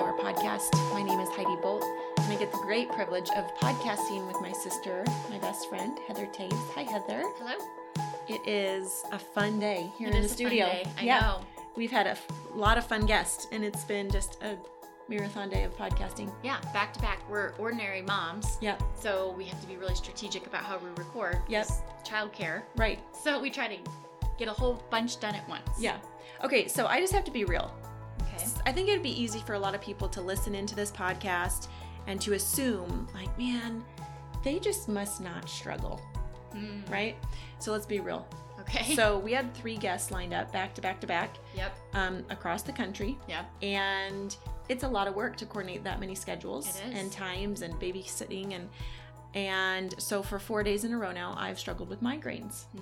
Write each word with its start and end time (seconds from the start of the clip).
Hour 0.00 0.16
podcast. 0.18 0.72
My 0.94 1.02
name 1.02 1.20
is 1.20 1.28
Heidi 1.28 1.56
Bolt, 1.60 1.84
and 2.18 2.32
I 2.32 2.36
get 2.36 2.50
the 2.50 2.58
great 2.58 2.88
privilege 2.90 3.28
of 3.36 3.44
podcasting 3.56 4.26
with 4.26 4.40
my 4.40 4.50
sister, 4.52 5.04
my 5.28 5.38
best 5.38 5.68
friend, 5.68 5.98
Heather 6.08 6.26
Toews. 6.26 6.52
Hi, 6.74 6.82
Heather. 6.82 7.22
Hello. 7.36 7.54
It 8.28 8.40
is 8.48 9.02
a 9.12 9.18
fun 9.18 9.58
day 9.60 9.90
here 9.98 10.08
It 10.08 10.14
in 10.14 10.20
the 10.20 10.24
is 10.26 10.32
a 10.32 10.36
fun 10.36 10.36
studio. 10.36 10.66
day. 10.66 10.84
I 10.98 11.02
yeah, 11.02 11.20
know. 11.20 11.40
we've 11.76 11.90
had 11.90 12.06
a 12.06 12.10
f- 12.12 12.26
lot 12.54 12.78
of 12.78 12.86
fun 12.86 13.04
guests, 13.04 13.46
and 13.52 13.62
it's 13.62 13.84
been 13.84 14.10
just 14.10 14.42
a 14.42 14.56
marathon 15.08 15.50
day 15.50 15.64
of 15.64 15.76
podcasting. 15.76 16.32
Yeah, 16.42 16.60
back 16.72 16.92
to 16.94 17.00
back. 17.00 17.20
We're 17.28 17.52
ordinary 17.58 18.00
moms, 18.02 18.56
Yeah, 18.62 18.78
so 18.94 19.34
we 19.36 19.44
have 19.44 19.60
to 19.60 19.66
be 19.66 19.76
really 19.76 19.94
strategic 19.96 20.46
about 20.46 20.62
how 20.64 20.78
we 20.78 20.88
record. 20.96 21.38
Yes. 21.48 21.82
Childcare. 22.06 22.62
right. 22.76 23.00
So 23.22 23.38
we 23.40 23.50
try 23.50 23.68
to 23.68 23.76
get 24.38 24.48
a 24.48 24.52
whole 24.52 24.82
bunch 24.90 25.20
done 25.20 25.34
at 25.34 25.46
once. 25.48 25.68
Yeah. 25.78 25.98
Okay, 26.42 26.68
so 26.68 26.86
I 26.86 27.00
just 27.00 27.12
have 27.12 27.24
to 27.24 27.30
be 27.30 27.44
real. 27.44 27.70
I 28.66 28.72
think 28.72 28.88
it'd 28.88 29.02
be 29.02 29.20
easy 29.22 29.40
for 29.40 29.54
a 29.54 29.58
lot 29.58 29.74
of 29.74 29.80
people 29.80 30.08
to 30.10 30.20
listen 30.20 30.54
into 30.54 30.74
this 30.74 30.90
podcast 30.90 31.68
and 32.06 32.20
to 32.22 32.32
assume, 32.34 33.06
like, 33.14 33.36
man, 33.38 33.84
they 34.42 34.58
just 34.58 34.88
must 34.88 35.20
not 35.20 35.48
struggle, 35.48 36.00
Mm, 36.54 36.88
right? 36.90 37.16
So 37.60 37.70
let's 37.72 37.86
be 37.86 38.00
real. 38.00 38.26
Okay. 38.60 38.94
So 38.96 39.18
we 39.18 39.32
had 39.32 39.52
three 39.54 39.76
guests 39.76 40.10
lined 40.10 40.34
up 40.34 40.52
back 40.52 40.74
to 40.74 40.80
back 40.80 41.00
to 41.00 41.06
back 41.06 41.36
Yep. 41.56 41.78
um, 41.94 42.24
across 42.30 42.62
the 42.62 42.72
country, 42.72 43.16
Yep. 43.28 43.46
and 43.62 44.36
it's 44.68 44.82
a 44.84 44.88
lot 44.88 45.06
of 45.08 45.14
work 45.14 45.36
to 45.38 45.46
coordinate 45.46 45.82
that 45.84 45.98
many 46.00 46.14
schedules 46.14 46.80
and 46.92 47.10
times 47.12 47.62
and 47.62 47.74
babysitting 47.74 48.54
and 48.54 48.68
and 49.34 49.94
so 50.02 50.22
for 50.24 50.38
four 50.40 50.62
days 50.64 50.82
in 50.84 50.92
a 50.92 50.98
row 50.98 51.12
now, 51.12 51.36
I've 51.38 51.58
struggled 51.58 51.88
with 51.88 52.02
migraines. 52.02 52.64
Mm. 52.76 52.80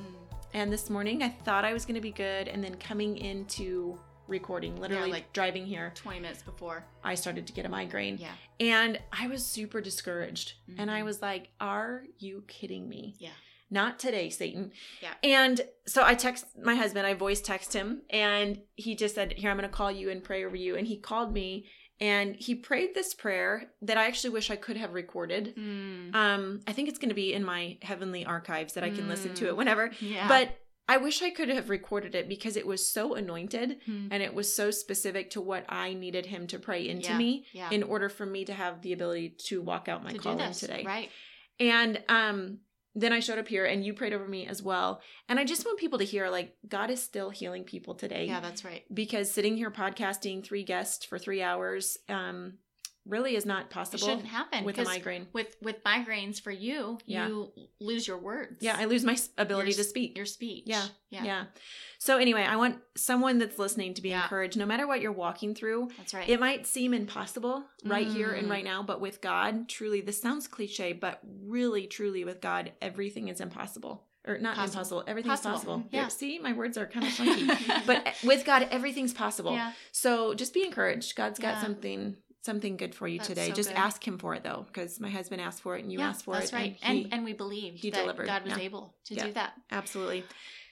And 0.54 0.72
this 0.72 0.88
morning, 0.88 1.22
I 1.22 1.28
thought 1.28 1.62
I 1.66 1.74
was 1.74 1.84
going 1.84 1.96
to 1.96 2.00
be 2.00 2.10
good, 2.10 2.48
and 2.48 2.64
then 2.64 2.74
coming 2.76 3.18
into 3.18 3.98
recording, 4.28 4.76
literally 4.80 5.10
like- 5.10 5.32
driving 5.32 5.66
here, 5.66 5.92
Twenty 5.94 6.20
minutes 6.20 6.42
before. 6.42 6.84
I 7.02 7.14
started 7.14 7.46
to 7.46 7.52
get 7.52 7.66
a 7.66 7.68
migraine. 7.68 8.18
Yeah. 8.18 8.32
And 8.60 9.00
I 9.12 9.26
was 9.26 9.44
super 9.44 9.80
discouraged. 9.80 10.52
And 10.76 10.90
I 10.90 11.00
Mhm. 11.00 11.04
was 11.06 11.22
like, 11.22 11.48
Are 11.60 12.04
you 12.18 12.44
kidding 12.46 12.88
me? 12.88 13.14
Yeah. 13.18 13.30
Not 13.70 13.98
today, 13.98 14.30
Satan. 14.30 14.72
Yeah. 15.02 15.12
And 15.22 15.60
so 15.86 16.02
I 16.04 16.14
text 16.14 16.46
my 16.62 16.74
husband, 16.74 17.06
I 17.06 17.14
voice 17.14 17.40
text 17.42 17.72
him, 17.74 18.02
and 18.10 18.60
he 18.76 18.94
just 18.94 19.14
said, 19.14 19.32
Here, 19.34 19.50
I'm 19.50 19.56
going 19.58 19.68
to 19.68 19.74
call 19.76 19.90
you 19.92 20.10
and 20.10 20.22
pray 20.24 20.44
over 20.44 20.56
you. 20.56 20.76
And 20.76 20.86
he 20.86 20.96
called 20.98 21.32
me 21.32 21.66
and 22.00 22.36
he 22.36 22.54
prayed 22.54 22.94
this 22.94 23.12
prayer 23.12 23.72
that 23.82 23.96
I 23.98 24.06
actually 24.06 24.30
wish 24.30 24.50
I 24.50 24.56
could 24.56 24.76
have 24.76 24.94
recorded. 24.94 25.54
Mm. 25.56 26.14
Um, 26.14 26.60
I 26.66 26.72
think 26.72 26.88
it's 26.88 26.98
going 26.98 27.08
to 27.08 27.14
be 27.14 27.32
in 27.34 27.44
my 27.44 27.76
heavenly 27.82 28.24
archives 28.24 28.74
that 28.74 28.84
I 28.84 28.90
can 28.90 29.08
listen 29.08 29.34
to 29.34 29.44
Mm. 29.46 29.48
it 29.48 29.56
whenever. 29.56 29.90
Yeah. 30.00 30.28
But 30.28 30.56
I 30.90 30.96
wish 30.96 31.20
I 31.22 31.30
could 31.30 31.48
have 31.50 31.68
recorded 31.68 32.14
it 32.14 32.28
because 32.28 32.56
it 32.56 32.66
was 32.66 32.86
so 32.86 33.14
anointed 33.14 33.80
Mm. 33.86 34.08
and 34.10 34.22
it 34.22 34.32
was 34.34 34.54
so 34.54 34.70
specific 34.70 35.30
to 35.30 35.40
what 35.40 35.64
I 35.68 35.92
needed 35.92 36.26
him 36.26 36.46
to 36.48 36.58
pray 36.58 36.88
into 36.88 37.10
Yeah, 37.10 37.18
me 37.18 37.44
yeah. 37.52 37.70
in 37.70 37.82
order 37.82 38.08
for 38.08 38.24
me 38.24 38.44
to 38.46 38.54
have 38.54 38.80
the 38.82 38.92
ability 38.94 39.30
to 39.48 39.60
walk 39.60 39.88
out 39.88 40.02
my 40.02 40.12
to 40.12 40.18
calling 40.18 40.38
this 40.38 40.60
today. 40.60 40.84
right. 40.86 41.10
And 41.60 42.02
um 42.08 42.58
then 42.94 43.12
I 43.12 43.20
showed 43.20 43.38
up 43.38 43.46
here 43.46 43.64
and 43.64 43.84
you 43.84 43.92
prayed 43.94 44.12
over 44.12 44.26
me 44.26 44.46
as 44.46 44.60
well. 44.60 45.00
And 45.28 45.38
I 45.38 45.44
just 45.44 45.64
want 45.64 45.78
people 45.78 45.98
to 46.00 46.04
hear 46.04 46.28
like 46.30 46.56
God 46.68 46.90
is 46.90 47.00
still 47.00 47.30
healing 47.30 47.62
people 47.62 47.94
today. 47.94 48.26
Yeah, 48.26 48.40
that's 48.40 48.64
right. 48.64 48.82
Because 48.92 49.30
sitting 49.30 49.56
here 49.56 49.70
podcasting 49.70 50.42
three 50.44 50.64
guests 50.64 51.04
for 51.04 51.16
3 51.18 51.40
hours 51.42 51.98
um 52.08 52.54
really 53.06 53.36
is 53.36 53.46
not 53.46 53.62
It 53.64 53.70
possible 53.70 54.06
shouldn't 54.06 54.26
happen 54.26 54.64
with 54.64 54.78
a 54.78 54.84
migraine. 54.84 55.28
With 55.32 55.56
with 55.62 55.82
migraines 55.84 56.40
for 56.40 56.50
you, 56.50 56.98
Yeah. 57.06 57.26
you 57.28 57.52
lose 57.80 58.06
your 58.06 58.18
words. 58.18 58.58
Yeah, 58.60 58.76
I 58.78 58.84
lose 58.84 59.04
my 59.04 59.16
ability 59.38 59.70
Your 59.70 59.78
to 59.78 59.84
speak. 59.84 60.16
Your 60.16 60.26
speech. 60.26 60.64
Yeah, 60.66 60.84
Yeah. 61.10 61.24
yeah. 61.24 61.44
So 61.98 62.18
anyway, 62.18 62.42
I 62.42 62.56
want 62.56 62.80
someone 62.96 63.38
that's 63.38 63.58
listening 63.58 63.94
to 63.94 64.02
be 64.02 64.10
Yeah. 64.10 64.24
encouraged 64.24 64.56
no 64.58 64.66
matter 64.66 64.86
what 64.86 65.00
you're 65.00 65.10
walking 65.12 65.54
through. 65.54 65.88
That's 65.96 66.12
right. 66.14 66.28
It 66.28 66.38
might 66.38 66.66
seem 66.66 66.92
impossible 66.92 67.64
right 67.84 68.06
here 68.06 68.32
and 68.32 68.46
Mm. 68.46 68.50
right 68.50 68.64
now, 68.64 68.82
but 68.82 69.00
with 69.00 69.20
God, 69.20 69.68
truly, 69.68 70.00
this 70.00 70.20
sounds 70.20 70.46
cliche, 70.46 70.92
but 70.92 71.20
really, 71.24 71.86
truly, 71.86 72.24
with 72.24 72.40
God, 72.40 72.72
everything 72.82 73.28
is 73.28 73.40
impossible. 73.40 74.04
Or 74.26 74.36
not 74.36 74.56
Possible. 74.56 74.72
impossible, 74.80 75.04
everything's 75.06 75.40
Possible. 75.40 75.54
possible. 75.54 75.88
Yeah. 75.90 76.00
There- 76.02 76.10
See, 76.10 76.38
my 76.38 76.52
words 76.52 76.76
are 76.76 76.86
kind 76.86 77.06
of 77.06 77.12
funky. 77.14 77.46
but 77.86 78.14
with 78.22 78.44
God, 78.44 78.68
everything's 78.70 79.14
possible. 79.14 79.52
yeah. 79.52 79.72
So 79.92 80.34
just 80.34 80.52
be 80.52 80.64
encouraged. 80.66 81.16
God's 81.16 81.38
got 81.38 81.54
Yeah. 81.54 81.62
something 81.62 82.16
something 82.48 82.76
good 82.78 82.94
for 82.94 83.06
you 83.06 83.18
That's 83.18 83.28
today. 83.28 83.48
so 83.50 83.54
just 83.54 83.68
good. 83.68 83.78
ask 83.78 84.06
him 84.06 84.16
for 84.18 84.34
it 84.34 84.42
though, 84.42 84.64
because 84.68 84.98
my 85.00 85.10
husband 85.10 85.40
asked 85.42 85.60
for 85.62 85.76
it 85.76 85.82
and 85.84 85.92
you 85.92 85.98
yeah, 85.98 86.08
asked 86.08 86.24
for 86.24 86.34
that's 86.34 86.52
it. 86.52 86.56
right. 86.56 86.78
And, 86.82 86.96
And 86.96 87.06
he, 87.06 87.12
and, 87.12 87.24
we 87.24 87.34
believe 87.34 87.74
he 87.74 87.90
that 87.90 88.00
delivered. 88.00 88.26
God 88.26 88.42
was 88.44 88.54
Yeah. 88.56 88.64
able 88.64 88.94
to 89.08 89.14
Yeah. 89.14 89.26
do 89.26 89.32
that. 89.34 89.52
absolutely. 89.70 90.24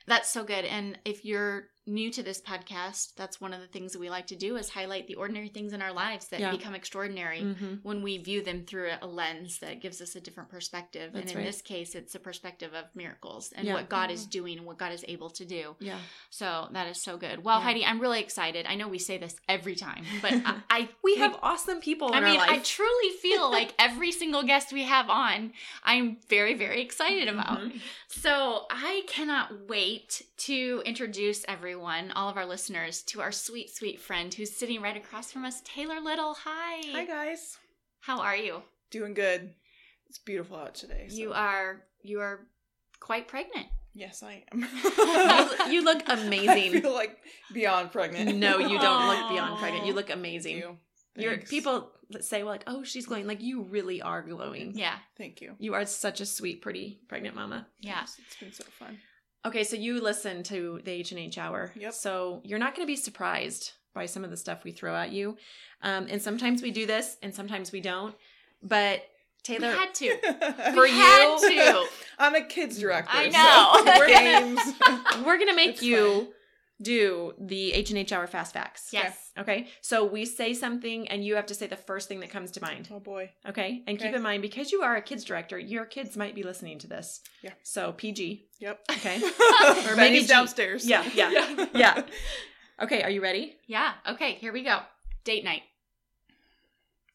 That's 0.06 0.30
so 0.30 0.42
good. 0.44 0.64
And 0.64 0.98
if 1.04 1.24
you're 1.24 1.68
new 1.86 2.10
to 2.10 2.22
this 2.22 2.40
podcast, 2.40 3.14
that's 3.14 3.40
one 3.40 3.52
of 3.52 3.60
the 3.60 3.66
things 3.66 3.92
that 3.92 4.00
we 4.00 4.10
like 4.10 4.26
to 4.26 4.34
do 4.36 4.56
is 4.56 4.68
highlight 4.68 5.06
the 5.06 5.14
ordinary 5.14 5.48
things 5.48 5.72
in 5.72 5.80
our 5.80 5.92
lives 5.92 6.28
that 6.28 6.40
Yeah. 6.40 6.50
become 6.50 6.74
extraordinary 6.74 7.40
hmm 7.42 7.74
when 7.82 8.02
we 8.02 8.18
view 8.18 8.42
them 8.42 8.64
through 8.64 8.90
a 9.00 9.06
lens 9.06 9.58
that 9.60 9.80
gives 9.80 10.00
us 10.00 10.16
a 10.16 10.20
different 10.20 10.48
perspective. 10.50 11.12
That's 11.12 11.22
and 11.26 11.30
in 11.32 11.36
right. 11.38 11.46
this 11.46 11.62
case, 11.62 11.94
it's 11.94 12.14
a 12.14 12.18
perspective 12.18 12.74
of 12.74 12.84
miracles 12.94 13.52
and 13.52 13.66
Yeah. 13.66 13.74
what 13.74 13.88
God 13.88 14.10
is 14.10 14.26
doing 14.26 14.58
and 14.58 14.66
what 14.66 14.78
God 14.78 14.92
is 14.92 15.04
able 15.06 15.30
to 15.30 15.44
do. 15.44 15.76
Yeah. 15.78 15.98
So 16.30 16.68
that 16.72 16.88
is 16.88 17.00
so 17.00 17.16
good. 17.16 17.44
Well, 17.44 17.58
Yeah. 17.58 17.64
Heidi, 17.64 17.84
I'm 17.84 18.00
really 18.00 18.20
excited. 18.20 18.66
I 18.66 18.74
know 18.74 18.88
we 18.88 18.98
say 18.98 19.18
this 19.18 19.36
every 19.48 19.76
time, 19.76 20.04
but 20.22 20.32
I, 20.32 20.62
I 20.70 20.88
We 21.02 21.12
think- 21.14 21.32
have 21.32 21.38
awesome 21.42 21.80
people 21.80 22.08
in 22.08 22.14
I 22.14 22.20
mean, 22.20 22.40
our 22.40 22.48
I 22.50 22.58
truly 22.58 23.10
feel 23.22 23.48
like 23.58 23.74
every 23.78 24.10
single 24.10 24.42
guest 24.42 24.72
we 24.72 24.82
have 24.84 25.08
on, 25.08 25.52
I'm 25.84 26.16
very, 26.28 26.54
very 26.54 26.80
excited 26.82 27.28
about. 27.28 27.60
Mhm. 27.60 27.80
So 28.08 28.66
I 28.70 29.02
cannot 29.06 29.68
wait 29.68 30.22
to 30.38 30.82
introduce 30.84 31.44
everyone, 31.46 31.75
all 31.80 32.28
of 32.28 32.36
our 32.36 32.46
listeners, 32.46 33.02
to 33.04 33.20
our 33.20 33.32
sweet, 33.32 33.74
sweet 33.74 34.00
friend 34.00 34.32
who's 34.32 34.56
sitting 34.56 34.80
right 34.80 34.96
across 34.96 35.30
from 35.32 35.44
us, 35.44 35.60
Taylor 35.64 36.00
Little. 36.00 36.34
Hi. 36.44 36.80
Hi 36.92 37.04
guys. 37.04 37.58
How 38.00 38.20
are 38.20 38.36
you? 38.36 38.62
Doing 38.90 39.14
good. 39.14 39.52
It's 40.08 40.18
beautiful 40.18 40.56
out 40.56 40.74
today. 40.74 41.06
so- 41.08 41.16
You 41.16 41.32
are 41.32 41.82
you 42.02 42.20
are 42.20 42.46
quite 43.00 43.28
pregnant. 43.28 43.66
Yes, 43.94 44.22
I 44.22 44.44
am. 44.52 44.60
You- 45.70 45.82
look 45.84 46.02
amazing. 46.08 46.76
I 46.76 46.80
feel 46.80 46.92
like 46.94 47.16
beyond 47.52 47.92
pregnant. 47.92 48.36
No, 48.36 48.58
you 48.58 48.78
don't 48.78 49.08
look 49.08 49.30
beyond 49.30 49.58
pregnant. 49.58 49.86
You 49.86 49.94
look 49.94 50.08
Thank 50.08 50.18
amazing. 50.18 50.56
you. 50.58 50.76
Your 51.16 51.38
people 51.38 51.90
say 52.20 52.42
well, 52.42 52.52
like, 52.52 52.64
"Oh, 52.66 52.82
she's 52.84 53.06
glowing." 53.06 53.26
Like 53.26 53.40
you 53.42 53.62
really 53.62 54.02
are 54.02 54.20
glowing. 54.22 54.72
Yeah. 54.76 54.96
Thank 55.16 55.40
you. 55.40 55.54
You 55.58 55.72
are 55.74 55.86
such 55.86 56.20
a 56.20 56.26
sweet, 56.26 56.60
pretty 56.60 57.00
pregnant 57.08 57.34
mama. 57.34 57.66
Yeah. 57.80 58.00
Yes, 58.00 58.20
it's 58.26 58.36
been 58.36 58.52
so 58.52 58.64
fun. 58.78 58.98
Okay, 59.46 59.62
so 59.62 59.76
you 59.76 60.00
listen 60.00 60.42
to 60.44 60.80
the 60.84 60.90
H 60.90 61.12
and 61.12 61.20
H 61.20 61.38
Hour. 61.38 61.72
Yep. 61.76 61.92
So 61.94 62.40
you're 62.44 62.58
not 62.58 62.74
going 62.74 62.84
to 62.84 62.90
be 62.90 62.96
surprised 62.96 63.72
by 63.94 64.06
some 64.06 64.24
of 64.24 64.30
the 64.30 64.36
stuff 64.36 64.64
we 64.64 64.72
throw 64.72 64.94
at 64.94 65.12
you, 65.12 65.36
um, 65.82 66.08
and 66.10 66.20
sometimes 66.20 66.62
we 66.62 66.72
do 66.72 66.84
this, 66.84 67.16
and 67.22 67.34
sometimes 67.34 67.70
we 67.70 67.80
don't. 67.80 68.14
But 68.62 69.02
Taylor, 69.44 69.68
we 69.68 69.74
had 69.74 69.94
to. 69.94 70.16
For 70.74 70.82
we 70.82 70.90
had 70.90 71.38
you- 71.42 71.50
to. 71.50 71.86
I'm 72.18 72.34
a 72.34 72.42
kids 72.42 72.78
director. 72.78 73.10
I 73.12 73.30
so 73.30 73.84
know. 73.84 73.94
We're 73.98 74.06
games. 74.08 74.60
we're 75.24 75.36
going 75.36 75.48
to 75.48 75.54
make 75.56 75.70
It's 75.74 75.82
you 75.82 76.28
do 76.82 77.32
the 77.40 77.72
H 77.72 77.90
and 77.90 77.98
H 77.98 78.12
Hour 78.12 78.26
fast 78.26 78.52
facts. 78.52 78.90
Yes. 78.92 79.30
Okay. 79.38 79.68
So 79.80 80.04
we 80.04 80.24
say 80.26 80.52
something, 80.52 81.08
and 81.08 81.24
you 81.24 81.36
have 81.36 81.46
to 81.46 81.54
say 81.54 81.66
the 81.66 81.76
first 81.76 82.06
thing 82.08 82.20
that 82.20 82.30
comes 82.30 82.50
to 82.52 82.60
mind. 82.60 82.88
oh 82.92 83.00
boy. 83.00 83.30
Okay. 83.48 83.82
And 83.86 83.98
keep 83.98 84.14
in 84.14 84.22
mind, 84.22 84.42
because 84.42 84.72
you 84.72 84.82
are 84.82 84.96
a 84.96 85.02
kids 85.02 85.24
director, 85.24 85.58
your 85.58 85.86
kids 85.86 86.16
might 86.16 86.34
be 86.34 86.42
listening 86.42 86.78
to 86.80 86.86
this. 86.86 87.20
Yeah. 87.42 87.52
So 87.62 87.92
PG. 87.92 88.46
Yep. 88.60 88.80
Okay. 88.92 89.16
or 89.86 89.96
maybe 89.96 89.96
maybe 89.96 90.20
G- 90.20 90.26
downstairs. 90.26 90.86
Yeah, 90.86 91.04
yeah, 91.14 91.66
yeah. 91.74 92.02
Okay. 92.82 93.02
Are 93.02 93.10
you 93.10 93.22
ready? 93.22 93.56
Yeah. 93.66 93.92
Okay, 94.08 94.32
here 94.34 94.52
we 94.52 94.62
go. 94.62 94.80
Date 95.24 95.44
night. 95.44 95.62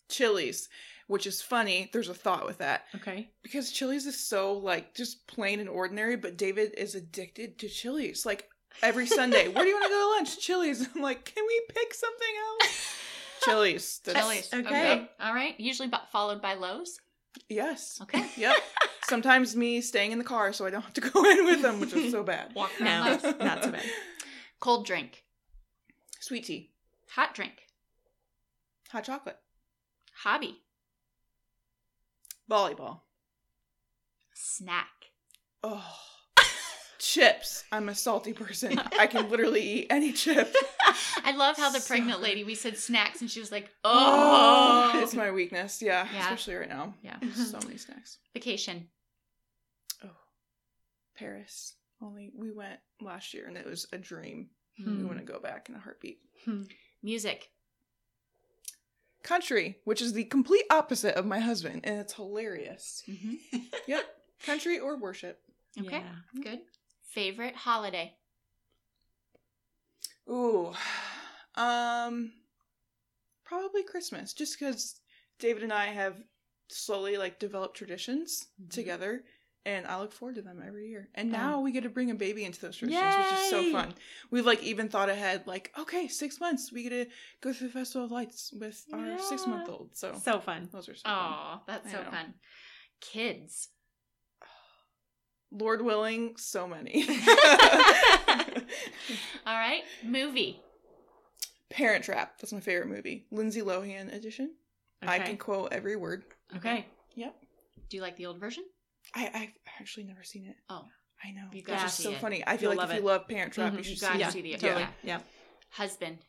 Chili's, 0.09 0.67
which 1.07 1.25
is 1.25 1.41
funny. 1.41 1.89
There's 1.93 2.09
a 2.09 2.13
thought 2.13 2.45
with 2.45 2.57
that 2.59 2.83
Okay. 2.95 3.29
because 3.43 3.71
Chili's 3.71 4.05
is 4.05 4.19
so 4.27 4.53
like 4.53 4.93
just 4.93 5.25
plain 5.27 5.59
and 5.59 5.69
ordinary, 5.69 6.15
but 6.17 6.37
David 6.37 6.73
is 6.77 6.95
addicted 6.95 7.57
to 7.59 7.69
Chili's. 7.69 8.25
Like 8.25 8.49
every 8.83 9.05
Sunday, 9.07 9.47
where 9.47 9.63
do 9.63 9.69
you 9.69 9.75
want 9.75 9.85
to 9.85 9.89
go 9.89 9.99
to 9.99 10.07
lunch? 10.17 10.39
Chili's. 10.39 10.87
I'm 10.95 11.01
like, 11.01 11.25
can 11.33 11.45
we 11.45 11.61
pick 11.73 11.93
something 11.93 12.27
else? 12.61 12.95
Chili's. 13.43 13.99
That's- 14.05 14.23
Chili's. 14.23 14.53
okay. 14.53 14.91
Okay. 14.93 15.09
All 15.19 15.33
right. 15.33 15.59
Usually 15.59 15.87
bu- 15.87 15.97
followed 16.11 16.41
by 16.41 16.53
Lowe's. 16.55 16.99
Yes. 17.49 17.99
Okay. 18.03 18.25
Yep. 18.37 18.55
Sometimes 19.05 19.55
me 19.57 19.81
staying 19.81 20.11
in 20.13 20.17
the 20.19 20.23
car 20.23 20.53
so 20.53 20.65
I 20.65 20.69
don't 20.69 20.83
have 20.83 20.93
to 20.93 21.01
go 21.01 21.29
in 21.29 21.43
with 21.45 21.61
them, 21.61 21.79
which 21.81 21.91
is 21.93 22.11
so 22.11 22.23
bad. 22.23 22.53
Walk 22.55 22.71
No, 22.79 22.85
not 22.85 23.21
so 23.21 23.33
bad. 23.71 23.81
Cold 24.59 24.85
drink. 24.85 25.23
Sweet 26.21 26.45
tea, 26.45 26.69
Hot 27.15 27.33
drink. 27.33 27.67
hot 28.91 29.03
chocolate, 29.03 29.37
Hobby. 30.23 30.59
volleyball. 32.49 32.99
Snack. 34.33 34.87
Oh, 35.63 35.83
chips. 37.01 37.63
I'm 37.71 37.89
a 37.89 37.95
salty 37.95 38.31
person. 38.31 38.77
I 38.99 39.07
can 39.07 39.29
literally 39.29 39.61
eat 39.61 39.87
any 39.89 40.13
chip. 40.13 40.55
I 41.25 41.33
love 41.35 41.57
how 41.57 41.69
the 41.71 41.79
So 41.79 41.87
pregnant 41.87 42.19
good. 42.19 42.23
lady, 42.23 42.43
we 42.43 42.55
said 42.55 42.77
snacks, 42.77 43.21
and 43.21 43.29
she 43.29 43.39
was 43.39 43.51
like, 43.51 43.69
Oh, 43.83 44.91
oh. 44.93 44.99
it's 45.01 45.13
my 45.15 45.31
weakness. 45.31 45.81
Yeah, 45.81 46.07
Yeah. 46.13 46.21
especially 46.21 46.55
right 46.55 46.69
now. 46.69 46.93
Yeah. 47.01 47.17
so 47.33 47.59
many 47.63 47.77
snacks. 47.77 48.19
Vacation. 48.33 48.87
Oh, 50.03 50.09
Paris. 51.15 51.73
Only 52.01 52.31
we 52.35 52.51
went 52.51 52.79
last 53.01 53.33
year 53.33 53.45
and 53.47 53.57
it 53.57 53.65
was 53.65 53.87
a 53.93 53.97
dream. 53.97 54.49
Hmm. 54.77 54.99
We 54.99 55.03
want 55.05 55.19
to 55.19 55.25
go 55.25 55.39
back 55.39 55.69
in 55.69 55.75
a 55.75 55.79
heartbeat. 55.79 56.19
Music. 57.03 57.49
country, 59.23 59.77
which 59.85 60.01
is 60.01 60.13
the 60.13 60.23
complete 60.25 60.65
opposite 60.71 61.15
of 61.15 61.25
my 61.25 61.39
husband, 61.39 61.81
and 61.83 61.99
it's 61.99 62.13
hilarious. 62.13 63.03
hmm 63.05 63.35
Yep, 63.87 64.03
country 64.45 64.79
or 64.79 64.97
worship. 64.97 65.39
Okay, 65.79 65.97
Yeah. 65.99 66.41
good. 66.43 66.59
Favorite 67.13 67.55
holiday? 67.55 68.17
Ooh, 70.29 70.73
um, 71.55 72.31
probably 73.43 73.83
Christmas, 73.83 74.33
just 74.33 74.57
because 74.57 74.99
David 75.39 75.63
and 75.63 75.73
I 75.73 75.87
have 75.87 76.23
slowly 76.69 77.17
like 77.17 77.39
developed 77.39 77.75
traditions 77.75 78.47
Mhm. 78.61 78.69
together, 78.69 79.23
and 79.65 79.85
I 79.85 79.99
look 79.99 80.11
forward 80.13 80.35
to 80.35 80.41
them 80.41 80.61
every 80.65 80.87
year. 80.89 81.09
And 81.15 81.29
Oh. 81.29 81.31
now 81.31 81.59
we 81.61 81.71
get 81.71 81.83
to 81.83 81.89
bring 81.89 82.11
a 82.11 82.15
baby 82.15 82.45
into 82.45 82.61
those 82.61 82.77
traditions, 82.77 83.17
which 83.17 83.31
is 83.31 83.49
so 83.49 83.63
fun. 83.63 83.93
We've 84.31 84.45
like 84.45 84.63
even 84.63 84.89
thought 84.89 85.09
ahead, 85.09 85.45
like, 85.47 85.71
okay, 85.77 86.07
six 86.07 86.39
months, 86.39 86.71
we 86.71 86.83
get 86.83 86.89
to 86.91 87.07
go 87.41 87.51
through 87.53 87.67
the 87.67 87.73
Festival 87.73 88.05
of 88.05 88.11
Lights 88.11 88.53
with 88.53 88.85
our 88.93 89.17
six 89.17 89.45
month 89.45 89.67
old. 89.69 89.95
So, 89.97 90.13
So 90.13 90.39
fun. 90.39 90.69
those 90.71 90.87
are 90.87 90.95
so 90.95 91.03
fun. 91.09 91.13
Oh, 91.13 91.61
that's 91.67 91.87
I 91.87 91.91
so 91.91 92.03
know. 92.03 92.11
fun. 92.11 92.33
Kids. 93.01 93.69
Lord 95.51 95.81
willing, 95.81 96.35
so 96.37 96.67
many. 96.67 97.05
All 99.45 99.57
right, 99.57 99.81
movie. 100.03 100.59
Parent 101.69 102.03
Trap. 102.03 102.37
That's 102.39 102.53
my 102.53 102.59
favorite 102.59 102.89
movie. 102.89 103.25
Lindsay 103.31 103.61
Lohan 103.61 104.13
edition. 104.13 104.53
I 105.01 105.19
can 105.19 105.37
quote 105.37 105.71
every 105.73 105.95
word. 105.95 106.23
Okay. 106.57 106.85
Yep. 107.15 107.35
Do 107.89 107.97
you 107.97 108.03
like 108.03 108.15
the 108.17 108.27
old 108.27 108.39
version? 108.39 108.63
I, 109.15 109.29
I've 109.33 109.53
actually 109.79 110.03
never 110.03 110.23
seen 110.23 110.45
it. 110.45 110.55
Oh. 110.69 110.85
I 111.23 111.31
know. 111.31 111.43
You 111.51 111.61
gotta 111.61 111.81
just 111.81 111.97
see 111.97 112.03
so 112.03 112.11
it. 112.11 112.19
funny. 112.19 112.43
I 112.47 112.57
feel 112.57 112.69
You'll 112.69 112.77
like 112.77 112.87
love 112.87 112.91
if 112.91 112.97
you 113.01 113.07
love 113.07 113.27
Parent 113.27 113.53
Trap, 113.53 113.73
Mhm. 113.73 113.77
you 113.77 113.83
should 113.83 113.91
You 113.91 113.95
see 113.97 114.05
gotta 114.05 114.17
it. 114.17 114.21
Yeah. 114.21 114.29
see 114.29 114.41
the 114.41 114.57
Totally. 114.57 114.81
yeah. 114.81 114.89
Yeah. 115.03 115.19
Husband. 115.69 116.19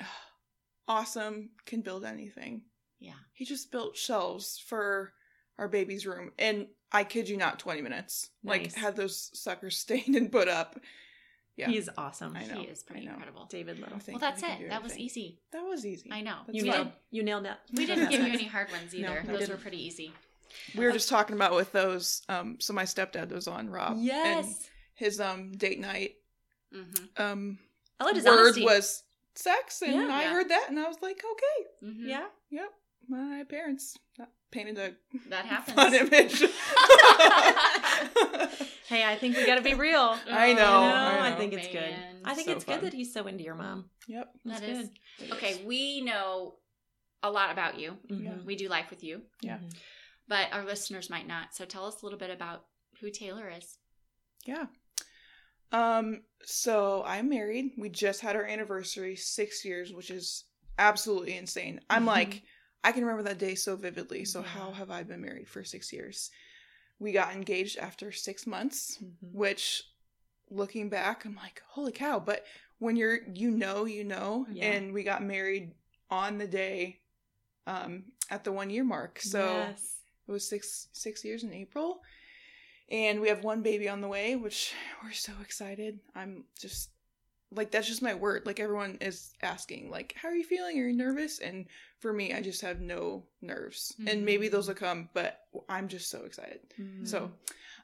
Awesome. 0.88 1.50
Can 1.64 1.80
build 1.80 2.04
anything. 2.04 2.62
Yeah. 3.00 3.14
He 3.32 3.44
just 3.44 3.72
built 3.72 3.96
shelves 3.96 4.62
for 4.68 5.12
our 5.58 5.66
baby's 5.68 6.06
room, 6.06 6.30
and 6.38 6.66
I 6.92 7.04
kid 7.04 7.28
you 7.28 7.36
not, 7.36 7.58
twenty 7.58 7.82
minutes. 7.82 8.30
Like 8.44 8.62
Nice. 8.62 8.74
had 8.74 8.96
those 8.96 9.30
suckers 9.34 9.76
stained 9.84 10.14
and 10.16 10.30
put 10.30 10.48
up. 10.48 10.78
Yeah. 11.56 11.68
He's 11.68 11.88
awesome. 11.96 12.36
I 12.36 12.44
know. 12.44 12.60
He 12.60 12.66
is 12.66 12.82
pretty 12.82 13.02
I 13.02 13.04
know. 13.06 13.10
incredible. 13.12 13.46
David 13.46 13.78
Little. 13.78 13.96
I 13.96 14.10
Well, 14.12 14.18
that's 14.18 14.42
we 14.42 14.48
it. 14.48 14.68
That 14.68 14.82
was 14.82 14.98
easy. 14.98 15.38
That 15.52 15.62
was 15.64 15.86
easy. 15.86 16.10
I 16.12 16.20
know. 16.20 16.36
That's 16.46 16.56
You 16.58 16.66
fun. 16.70 16.70
nailed 16.82 16.92
you 17.10 17.22
nailed 17.22 17.44
that. 17.46 17.60
We 17.72 17.86
didn't 17.90 18.10
give 18.10 18.20
you 18.20 18.32
any 18.32 18.44
hard 18.44 18.70
ones 18.70 18.92
No, 18.92 18.98
either. 19.10 19.20
we 19.22 19.28
Those 19.28 19.38
didn't. 19.40 19.54
were 19.56 19.62
pretty 19.62 19.82
easy. 19.84 20.12
We 20.76 20.84
were 20.84 20.92
just 20.92 21.08
talking 21.08 21.34
about 21.34 21.54
with 21.54 21.72
those. 21.72 22.22
Um, 22.28 22.58
so 22.60 22.72
my 22.74 22.84
stepdad 22.84 23.32
was 23.32 23.48
on 23.48 23.68
Rob. 23.70 23.92
and 23.92 24.02
Yes. 24.04 24.68
his 24.94 25.18
um 25.20 25.52
date 25.56 25.80
night 25.80 26.16
Mm-hmm. 26.74 27.22
um 27.22 27.58
I 28.00 28.04
love 28.04 28.16
his 28.16 28.24
word 28.26 28.38
honesty. 28.40 28.64
was 28.64 29.02
sex, 29.34 29.80
and 29.82 29.94
Yeah. 29.94 30.08
I 30.14 30.22
Yeah. 30.24 30.32
heard 30.32 30.48
that, 30.50 30.66
and 30.68 30.78
I 30.78 30.86
was 30.88 31.00
like, 31.00 31.22
okay, 31.24 31.86
Mm-hmm. 31.90 32.08
yeah. 32.08 32.26
yep. 32.50 32.72
My 33.08 33.44
parents 33.48 33.96
painted 34.50 34.78
a 34.78 34.94
That 35.30 35.44
happens. 35.52 35.74
fun 35.76 35.94
image. 35.94 36.42
Hey, 38.88 39.04
I 39.04 39.16
think 39.16 39.36
we 39.36 39.44
got 39.44 39.56
to 39.56 39.62
be 39.62 39.74
real. 39.74 40.16
I 40.30 40.52
know, 40.52 40.62
No, 40.62 40.64
I 40.70 41.26
I, 41.26 41.30
know. 41.30 41.36
think 41.38 41.52
it's 41.54 41.66
good. 41.66 41.92
I 42.24 42.34
think 42.34 42.46
So 42.46 42.52
it's 42.54 42.62
fun. 42.64 42.76
good 42.78 42.86
that 42.86 42.94
he's 42.94 43.12
so 43.12 43.26
into 43.26 43.42
your 43.42 43.56
mom. 43.56 43.90
yep. 44.06 44.28
That's 44.44 44.60
That 44.60 44.68
is- 44.68 44.90
good. 45.18 45.32
Okay, 45.32 45.60
we 45.64 46.02
know 46.02 46.54
a 47.24 47.28
lot 47.30 47.50
about 47.50 47.80
you. 47.80 47.98
Mhm. 48.08 48.44
We 48.44 48.54
do 48.54 48.68
life 48.68 48.88
with 48.90 49.02
you, 49.02 49.22
Yeah. 49.42 49.58
Mhm. 49.58 49.74
but 50.28 50.52
our 50.52 50.64
listeners 50.64 51.10
might 51.10 51.26
not. 51.26 51.52
So 51.52 51.64
tell 51.64 51.84
us 51.84 52.00
a 52.00 52.06
little 52.06 52.18
bit 52.18 52.30
about 52.30 52.64
who 53.00 53.10
Taylor 53.10 53.48
is. 53.50 53.76
Yeah. 54.44 54.66
Um, 55.72 56.22
so 56.44 57.02
I'm 57.04 57.28
married. 57.28 57.72
We 57.76 57.88
just 57.88 58.20
had 58.20 58.36
our 58.36 58.44
anniversary, 58.44 59.16
six 59.16 59.64
years, 59.64 59.92
which 59.92 60.10
is 60.12 60.44
absolutely 60.78 61.36
insane. 61.36 61.80
I'm 61.90 62.04
Mhm. 62.04 62.06
like, 62.06 62.42
I 62.84 62.92
can 62.92 63.04
remember 63.04 63.22
that 63.28 63.38
day 63.38 63.54
so 63.54 63.76
vividly. 63.76 64.24
So 64.24 64.40
Yeah. 64.40 64.46
how 64.46 64.72
have 64.72 64.90
I 64.90 65.02
been 65.02 65.20
married 65.20 65.48
for 65.48 65.64
six 65.64 65.92
years? 65.92 66.30
We 66.98 67.12
got 67.12 67.34
engaged 67.34 67.78
after 67.78 68.12
six 68.12 68.46
months, 68.46 68.98
Mhm. 69.02 69.32
which 69.32 69.84
looking 70.48 70.88
back, 70.88 71.24
I'm 71.24 71.34
like, 71.34 71.60
holy 71.66 71.92
cow. 71.92 72.20
But 72.20 72.46
when 72.78 72.96
you're 72.96 73.22
you 73.28 73.50
know, 73.50 73.84
you 73.84 74.04
know, 74.04 74.46
Yeah. 74.50 74.72
and 74.72 74.92
we 74.94 75.02
got 75.02 75.22
married 75.22 75.74
on 76.10 76.38
the 76.38 76.46
day 76.46 77.00
um 77.66 78.12
at 78.30 78.44
the 78.44 78.52
one 78.52 78.70
year 78.70 78.84
mark. 78.84 79.20
So 79.20 79.66
yes. 79.68 80.02
it 80.28 80.30
was 80.30 80.48
six 80.48 80.88
six 80.92 81.24
years 81.24 81.42
in 81.42 81.52
April, 81.52 82.02
and 82.88 83.20
we 83.20 83.28
have 83.28 83.42
one 83.44 83.62
baby 83.62 83.88
on 83.88 84.00
the 84.00 84.08
way, 84.08 84.36
which 84.36 84.72
we're 85.02 85.12
so 85.12 85.32
excited. 85.42 85.98
I'm 86.14 86.44
just 86.58 86.90
like 87.56 87.70
that's 87.70 87.88
just 87.88 88.02
my 88.02 88.14
word. 88.14 88.46
Like 88.46 88.60
everyone 88.60 88.98
is 89.00 89.32
asking, 89.42 89.90
like, 89.90 90.14
how 90.16 90.28
are 90.28 90.34
you 90.34 90.44
feeling? 90.44 90.78
Are 90.78 90.86
you 90.88 90.92
nervous? 90.96 91.38
And 91.40 91.66
for 91.98 92.12
me, 92.12 92.32
I 92.34 92.40
just 92.42 92.60
have 92.60 92.80
no 92.80 93.24
nerves, 93.40 93.94
and 94.06 94.24
maybe 94.24 94.48
those 94.48 94.68
will 94.68 94.74
come, 94.74 95.08
but 95.14 95.40
I'm 95.68 95.88
just 95.88 96.10
so 96.10 96.24
excited. 96.24 96.60
Mhm. 96.78 97.06
So, 97.06 97.32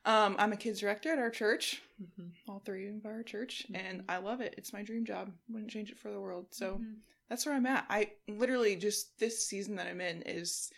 um, 0.05 0.37
I'm 0.39 0.53
a 0.53 0.57
kids 0.57 0.81
director 0.81 1.11
at 1.13 1.19
our 1.19 1.31
church, 1.31 1.83
Mhm. 2.01 2.31
all 2.47 2.61
three 2.61 2.89
of 2.89 3.07
our 3.07 3.23
church, 3.23 3.67
and 3.75 4.03
Mhm. 4.03 4.05
I 4.09 4.19
love 4.19 4.41
it. 4.41 4.55
It's 4.59 4.73
my 4.73 4.83
dream 4.83 5.05
job. 5.05 5.33
Wouldn't 5.49 5.71
change 5.71 5.91
it 5.91 5.99
for 5.99 6.11
the 6.11 6.21
world. 6.21 6.47
So 6.55 6.79
Mhm. 6.79 7.01
that's 7.29 7.47
where 7.47 7.55
I'm 7.55 7.67
at. 7.67 7.87
I 7.89 8.13
literally 8.29 8.77
just 8.77 9.19
this 9.19 9.47
season 9.47 9.77
that 9.77 9.87
I'm 9.87 10.01
in 10.01 10.23
is 10.23 10.71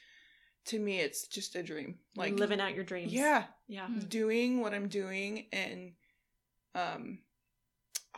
to 0.66 0.78
me 0.78 1.00
it's 1.00 1.26
just 1.26 1.56
a 1.56 1.62
dream. 1.62 1.98
Like 2.16 2.34
living 2.34 2.60
out 2.60 2.74
your 2.74 2.84
dreams. 2.84 3.12
Yeah, 3.12 3.46
Yeah. 3.66 3.88
Mm. 3.88 4.08
doing 4.08 4.60
what 4.60 4.72
I'm 4.72 4.88
doing 4.88 5.46
and 5.52 5.94
um 6.74 7.18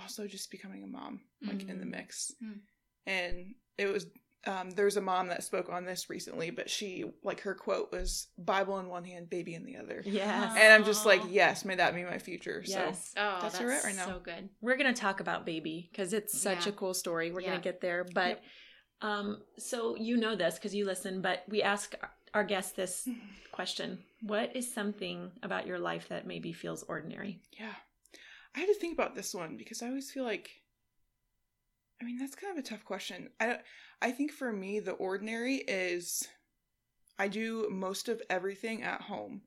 also 0.00 0.26
just 0.26 0.50
becoming 0.50 0.82
a 0.82 0.86
mom 0.86 1.20
like 1.42 1.68
in 1.68 1.78
the 1.78 1.86
Mm. 1.86 1.90
mix. 1.90 2.32
Mm. 2.42 2.60
And 3.06 3.54
it 3.78 3.86
was 3.92 4.06
um 4.46 4.70
there's 4.70 4.96
a 4.96 5.00
mom 5.00 5.26
that 5.28 5.42
spoke 5.42 5.68
on 5.70 5.84
this 5.84 6.08
recently, 6.08 6.50
but 6.50 6.70
she 6.70 7.04
like 7.24 7.40
her 7.40 7.54
quote 7.54 7.90
was 7.90 8.28
Bible 8.38 8.78
in 8.78 8.86
one 8.88 9.04
hand, 9.04 9.28
baby 9.28 9.54
in 9.54 9.64
the 9.64 9.76
other. 9.76 10.02
Yes. 10.04 10.54
And 10.56 10.72
I'm 10.72 10.84
just 10.84 11.04
like, 11.06 11.22
yes, 11.28 11.64
may 11.64 11.74
that 11.76 11.94
be 11.94 12.04
my 12.04 12.18
future. 12.18 12.62
So 12.64 12.78
yes. 12.78 13.12
Oh, 13.16 13.38
That's 13.40 13.42
that's, 13.42 13.58
where 13.58 13.68
we're 13.68 13.74
at 13.74 13.84
right 13.84 13.96
now. 13.96 14.06
so 14.06 14.20
good. 14.20 14.48
We're 14.60 14.76
going 14.76 14.92
to 14.94 15.00
talk 15.00 15.20
about 15.20 15.46
baby 15.46 15.88
because 15.90 16.12
it's 16.12 16.40
such 16.40 16.66
Yeah. 16.66 16.72
a 16.72 16.76
cool 16.76 16.94
story. 16.94 17.32
We're 17.32 17.40
Yeah. 17.40 17.48
going 17.48 17.60
to 17.60 17.64
get 17.64 17.80
there. 17.80 18.04
But 18.14 18.40
um, 19.02 19.42
so 19.58 19.96
you 19.96 20.16
know 20.16 20.36
this 20.36 20.54
because 20.54 20.74
you 20.74 20.84
listen, 20.86 21.20
but 21.22 21.42
we 21.48 21.62
ask 21.62 21.94
our 22.32 22.44
guests 22.44 22.72
this 22.72 23.08
question 23.52 24.04
What 24.22 24.54
is 24.54 24.72
something 24.72 25.32
about 25.42 25.66
your 25.66 25.78
life 25.78 26.08
that 26.08 26.26
maybe 26.26 26.52
feels 26.52 26.82
ordinary? 26.84 27.40
Yeah. 27.58 27.74
I 28.56 28.60
had 28.60 28.68
to 28.68 28.74
think 28.74 28.94
about 28.94 29.14
this 29.14 29.34
one 29.34 29.56
because 29.56 29.82
I 29.82 29.88
always 29.88 30.10
feel 30.10 30.24
like 30.24 30.50
I 32.00 32.04
mean, 32.04 32.18
that's 32.18 32.34
kind 32.34 32.52
of 32.56 32.62
a 32.62 32.68
tough 32.68 32.84
question. 32.84 33.30
I 33.40 33.58
I 34.02 34.10
think 34.10 34.32
for 34.32 34.52
me 34.52 34.80
the 34.80 34.92
ordinary 34.92 35.56
is 35.56 36.26
I 37.18 37.28
do 37.28 37.68
most 37.70 38.08
of 38.08 38.20
everything 38.28 38.82
at 38.82 39.00
home. 39.02 39.42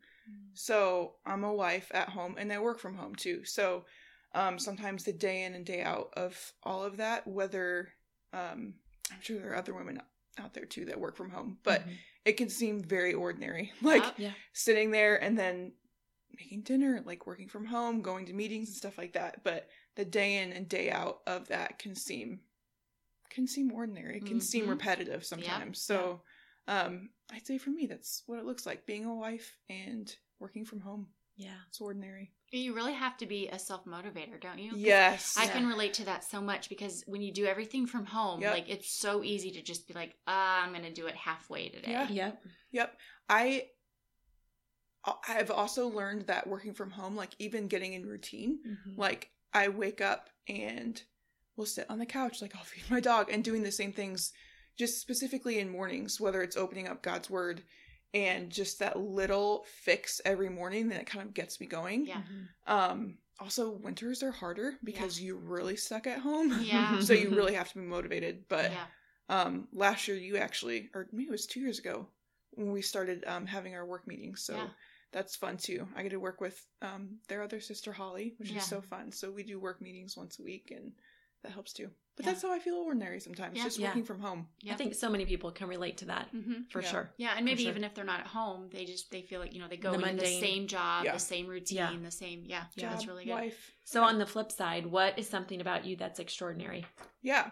So, 0.55 1.15
I'm 1.25 1.43
a 1.43 1.53
wife 1.53 1.91
at 1.93 2.09
home 2.09 2.35
and 2.37 2.51
I 2.51 2.59
work 2.59 2.79
from 2.79 2.95
home 2.95 3.15
too. 3.15 3.45
So, 3.45 3.85
um 4.35 4.59
sometimes 4.59 5.03
the 5.03 5.13
day 5.13 5.43
in 5.43 5.53
and 5.55 5.65
day 5.65 5.81
out 5.81 6.09
of 6.15 6.53
all 6.63 6.83
of 6.83 6.97
that 6.97 7.25
whether 7.27 7.89
um 8.33 8.75
I'm 9.11 9.21
sure 9.21 9.39
there 9.39 9.51
are 9.53 9.57
other 9.57 9.73
women 9.73 10.01
out 10.39 10.53
there 10.53 10.65
too 10.65 10.85
that 10.85 10.99
work 10.99 11.15
from 11.15 11.29
home, 11.31 11.57
but 11.63 11.81
Mhm. 11.87 11.97
it 12.25 12.33
can 12.33 12.49
seem 12.49 12.83
very 12.83 13.13
ordinary. 13.13 13.71
Like 13.81 14.05
yeah. 14.19 14.33
sitting 14.53 14.91
there 14.91 15.21
and 15.23 15.37
then 15.37 15.73
making 16.37 16.61
dinner, 16.61 17.01
like 17.05 17.25
working 17.27 17.47
from 17.47 17.65
home, 17.65 18.01
going 18.01 18.25
to 18.27 18.33
meetings 18.33 18.69
and 18.69 18.77
stuff 18.77 18.97
like 18.97 19.13
that. 19.13 19.43
But 19.43 19.69
the 19.95 20.05
day 20.05 20.37
in 20.37 20.51
and 20.53 20.67
day 20.69 20.89
out 20.91 21.19
of 21.27 21.47
that 21.49 21.79
can 21.79 21.95
seem 21.95 22.41
can 23.29 23.45
seem 23.47 23.71
ordinary. 23.71 24.17
It 24.17 24.25
can 24.25 24.41
seem 24.41 24.65
Mhm. 24.65 24.69
repetitive 24.69 25.23
sometimes. 25.25 25.81
So 25.81 26.23
um 26.67 27.09
I'd 27.31 27.45
say 27.45 27.57
for 27.57 27.69
me 27.69 27.85
that's 27.85 28.23
what 28.25 28.39
it 28.39 28.45
looks 28.45 28.65
like 28.65 28.85
being 28.85 29.05
a 29.05 29.13
wife 29.13 29.57
and 29.69 30.13
working 30.39 30.65
from 30.65 30.79
home. 30.79 31.07
yeah. 31.35 31.59
It's 31.69 31.79
ordinary. 31.79 32.33
You 32.51 32.73
really 32.73 32.93
have 32.93 33.15
to 33.17 33.25
be 33.27 33.47
a 33.47 33.57
self 33.59 33.85
motivator, 33.85 34.41
don't 34.41 34.57
you? 34.59 34.71
Yes. 34.75 35.35
I 35.37 35.47
can 35.47 35.67
relate 35.67 35.93
to 35.95 36.05
that 36.05 36.23
so 36.25 36.41
much 36.41 36.67
because 36.67 37.03
when 37.05 37.21
you 37.21 37.31
do 37.31 37.45
everything 37.45 37.85
from 37.85 38.05
home, 38.05 38.41
Yep. 38.41 38.53
like 38.53 38.67
it's 38.69 38.89
so 38.99 39.23
easy 39.23 39.51
to 39.51 39.61
just 39.61 39.87
be 39.87 39.93
like, 39.93 40.15
ah, 40.27 40.63
I'm 40.63 40.73
gonna 40.73 40.91
do 40.91 41.05
it 41.07 41.15
halfway 41.15 41.69
today. 41.69 41.91
Yeah. 41.91 42.09
Yep. 42.09 42.43
Yep. 42.71 42.99
I 43.29 43.69
I've 45.27 45.49
also 45.51 45.87
learned 45.87 46.27
that 46.27 46.45
working 46.47 46.73
from 46.73 46.91
home, 46.91 47.15
like 47.15 47.31
even 47.39 47.67
getting 47.67 47.93
in 47.93 48.05
routine, 48.05 48.59
Mhm. 48.67 48.97
like 48.97 49.31
I 49.53 49.69
wake 49.69 50.01
up 50.01 50.29
and 50.47 51.01
will 51.55 51.65
sit 51.65 51.89
on 51.89 51.99
the 51.99 52.05
couch, 52.05 52.41
like 52.41 52.53
I'll 52.55 52.63
feed 52.63 52.89
my 52.89 52.99
dog 52.99 53.29
and 53.31 53.43
doing 53.43 53.63
the 53.63 53.71
same 53.71 53.93
things 53.93 54.33
just 54.77 54.99
specifically 55.01 55.59
in 55.59 55.69
mornings, 55.69 56.19
whether 56.19 56.41
it's 56.41 56.55
opening 56.57 56.87
up 56.87 57.01
God's 57.01 57.29
word 57.29 57.63
and 58.13 58.49
just 58.49 58.79
that 58.79 58.97
little 58.99 59.65
fix 59.83 60.19
every 60.25 60.49
morning 60.49 60.89
that 60.89 61.05
kind 61.05 61.25
of 61.27 61.33
gets 61.33 61.59
me 61.59 61.67
going. 61.67 62.05
Yeah. 62.05 62.21
Mhm. 62.21 62.47
Um 62.71 63.17
also 63.39 63.69
winters 63.71 64.21
are 64.21 64.31
harder 64.31 64.77
because 64.83 65.21
you're 65.21 65.37
really 65.37 65.77
stuck 65.77 66.07
at 66.07 66.19
home. 66.19 66.59
Yeah. 66.61 66.99
so 67.01 67.13
you 67.13 67.29
really 67.29 67.53
have 67.53 67.69
to 67.71 67.75
be 67.79 67.85
motivated. 67.85 68.47
But 68.49 68.71
yeah. 68.71 68.85
um 69.29 69.67
last 69.71 70.07
year 70.07 70.17
you 70.17 70.37
actually 70.37 70.89
or 70.93 71.07
maybe 71.11 71.27
it 71.29 71.31
was 71.31 71.45
two 71.45 71.59
years 71.61 71.79
ago 71.79 72.07
when 72.59 72.71
we 72.71 72.81
started 72.81 73.23
um 73.27 73.45
having 73.45 73.73
our 73.75 73.85
work 73.85 74.05
meetings 74.07 74.43
so 74.43 74.55
Yeah. 74.55 74.67
that's 75.11 75.35
fun 75.35 75.57
too 75.57 75.87
i 75.95 76.03
get 76.03 76.09
to 76.11 76.19
work 76.19 76.41
with 76.41 76.57
um 76.81 77.17
their 77.27 77.41
other 77.41 77.59
sister 77.61 77.91
holly 77.93 78.33
which 78.37 78.51
Yeah. 78.51 78.57
is 78.57 78.65
so 78.65 78.81
fun 78.81 79.11
so 79.11 79.31
we 79.31 79.43
do 79.43 79.59
work 79.59 79.81
meetings 79.81 80.17
once 80.17 80.39
a 80.39 80.43
week 80.43 80.71
and 80.75 80.91
that 81.41 81.53
helps 81.53 81.71
too. 81.71 81.89
But 82.17 82.25
Yeah. 82.25 82.31
that's 82.33 82.41
how 82.41 82.51
I 82.51 82.59
feel 82.59 82.75
ordinary 82.75 83.21
sometimes, 83.21 83.55
Yeah. 83.55 83.63
just 83.63 83.79
Yeah. 83.79 83.87
working 83.87 84.03
from 84.03 84.19
home. 84.19 84.49
I 84.69 84.73
think 84.75 84.93
so 84.93 85.09
many 85.09 85.25
people 85.25 85.53
can 85.53 85.69
relate 85.69 85.95
to 85.99 86.05
that 86.07 86.27
hmm 86.31 86.63
for 86.69 86.81
Yeah. 86.81 86.91
sure. 86.91 87.13
Yeah, 87.15 87.33
and 87.37 87.45
maybe 87.45 87.61
sure. 87.63 87.71
even 87.71 87.85
if 87.85 87.93
they're 87.93 88.03
not 88.03 88.19
at 88.19 88.27
home, 88.27 88.67
they 88.73 88.83
just 88.83 89.09
they 89.09 89.21
feel 89.21 89.39
like 89.39 89.53
you 89.53 89.61
know 89.61 89.69
they 89.69 89.77
go 89.77 89.93
The 89.93 90.03
into 90.05 90.21
the 90.21 90.27
same 90.27 90.67
job, 90.67 91.05
Yeah. 91.05 91.13
the 91.13 91.19
same 91.19 91.47
routine, 91.47 91.77
Yeah. 91.77 91.97
the 91.97 92.11
same. 92.11 92.43
Yeah, 92.43 92.65
Yeah. 92.75 92.83
yeah, 92.83 92.89
that's 92.89 93.03
Job, 93.03 93.09
really 93.11 93.23
good. 93.23 93.35
Life. 93.35 93.71
So 93.85 94.03
on 94.03 94.17
the 94.19 94.25
flip 94.25 94.51
side, 94.51 94.85
what 94.85 95.17
is 95.17 95.29
something 95.29 95.61
about 95.61 95.85
you 95.85 95.95
that's 95.95 96.19
extraordinary? 96.19 96.85
Yeah. 97.21 97.51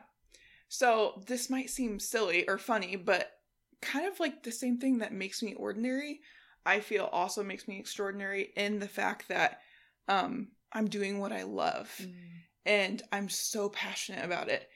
So 0.68 1.24
this 1.28 1.50
might 1.50 1.70
seem 1.70 1.98
silly 1.98 2.46
or 2.50 2.58
funny, 2.58 2.98
but 2.98 3.37
kind 3.82 4.08
of 4.08 4.20
like 4.20 4.44
the 4.44 4.52
same 4.52 4.78
thing 4.78 5.00
that 5.00 5.14
makes 5.14 5.42
me 5.44 5.54
ordinary, 5.56 6.22
I 6.66 6.80
feel 6.80 7.06
also 7.06 7.44
makes 7.44 7.68
me 7.68 7.80
extraordinary 7.80 8.52
in 8.56 8.80
the 8.80 8.88
fact 8.88 9.28
that 9.30 9.62
um 10.08 10.50
I'm 10.74 10.88
doing 10.90 11.20
what 11.20 11.32
I 11.32 11.44
love 11.44 11.90
and 12.66 13.02
I'm 13.12 13.30
so 13.30 13.70
passionate 13.70 14.26
about 14.26 14.50
it. 14.50 14.70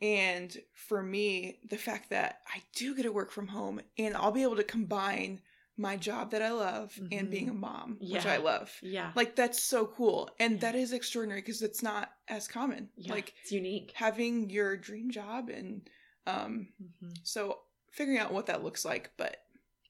And 0.00 0.54
for 0.74 1.02
me, 1.02 1.58
the 1.70 1.78
fact 1.78 2.10
that 2.10 2.40
I 2.52 2.60
do 2.74 2.94
get 2.94 3.04
to 3.04 3.12
work 3.12 3.30
from 3.30 3.46
home 3.46 3.80
and 3.96 4.16
I'll 4.16 4.32
be 4.32 4.42
able 4.42 4.56
to 4.56 4.64
combine 4.64 5.40
my 5.78 5.96
job 5.96 6.32
that 6.32 6.42
I 6.42 6.50
love 6.50 6.92
and 7.10 7.28
Mhm. 7.28 7.30
being 7.30 7.48
a 7.48 7.54
mom, 7.54 7.96
which 8.00 8.26
I 8.26 8.36
love. 8.36 8.70
Yeah. 8.82 9.12
Like 9.14 9.36
that's 9.36 9.62
so 9.62 9.86
cool. 9.86 10.28
And 10.38 10.54
Yeah. 10.54 10.60
that 10.60 10.74
is 10.74 10.92
extraordinary 10.92 11.40
because 11.40 11.62
it's 11.62 11.82
not 11.82 12.12
as 12.28 12.46
common. 12.48 12.90
yeah. 12.96 13.12
Like 13.12 13.32
it's 13.42 13.52
unique. 13.52 13.92
having 13.94 14.50
your 14.50 14.76
dream 14.76 15.10
job 15.10 15.48
and 15.48 15.88
um 16.26 16.68
Mhm. 16.82 17.14
so 17.22 17.62
figuring 17.92 18.18
out 18.18 18.32
what 18.32 18.46
that 18.46 18.64
looks 18.64 18.84
like 18.84 19.10
but 19.16 19.36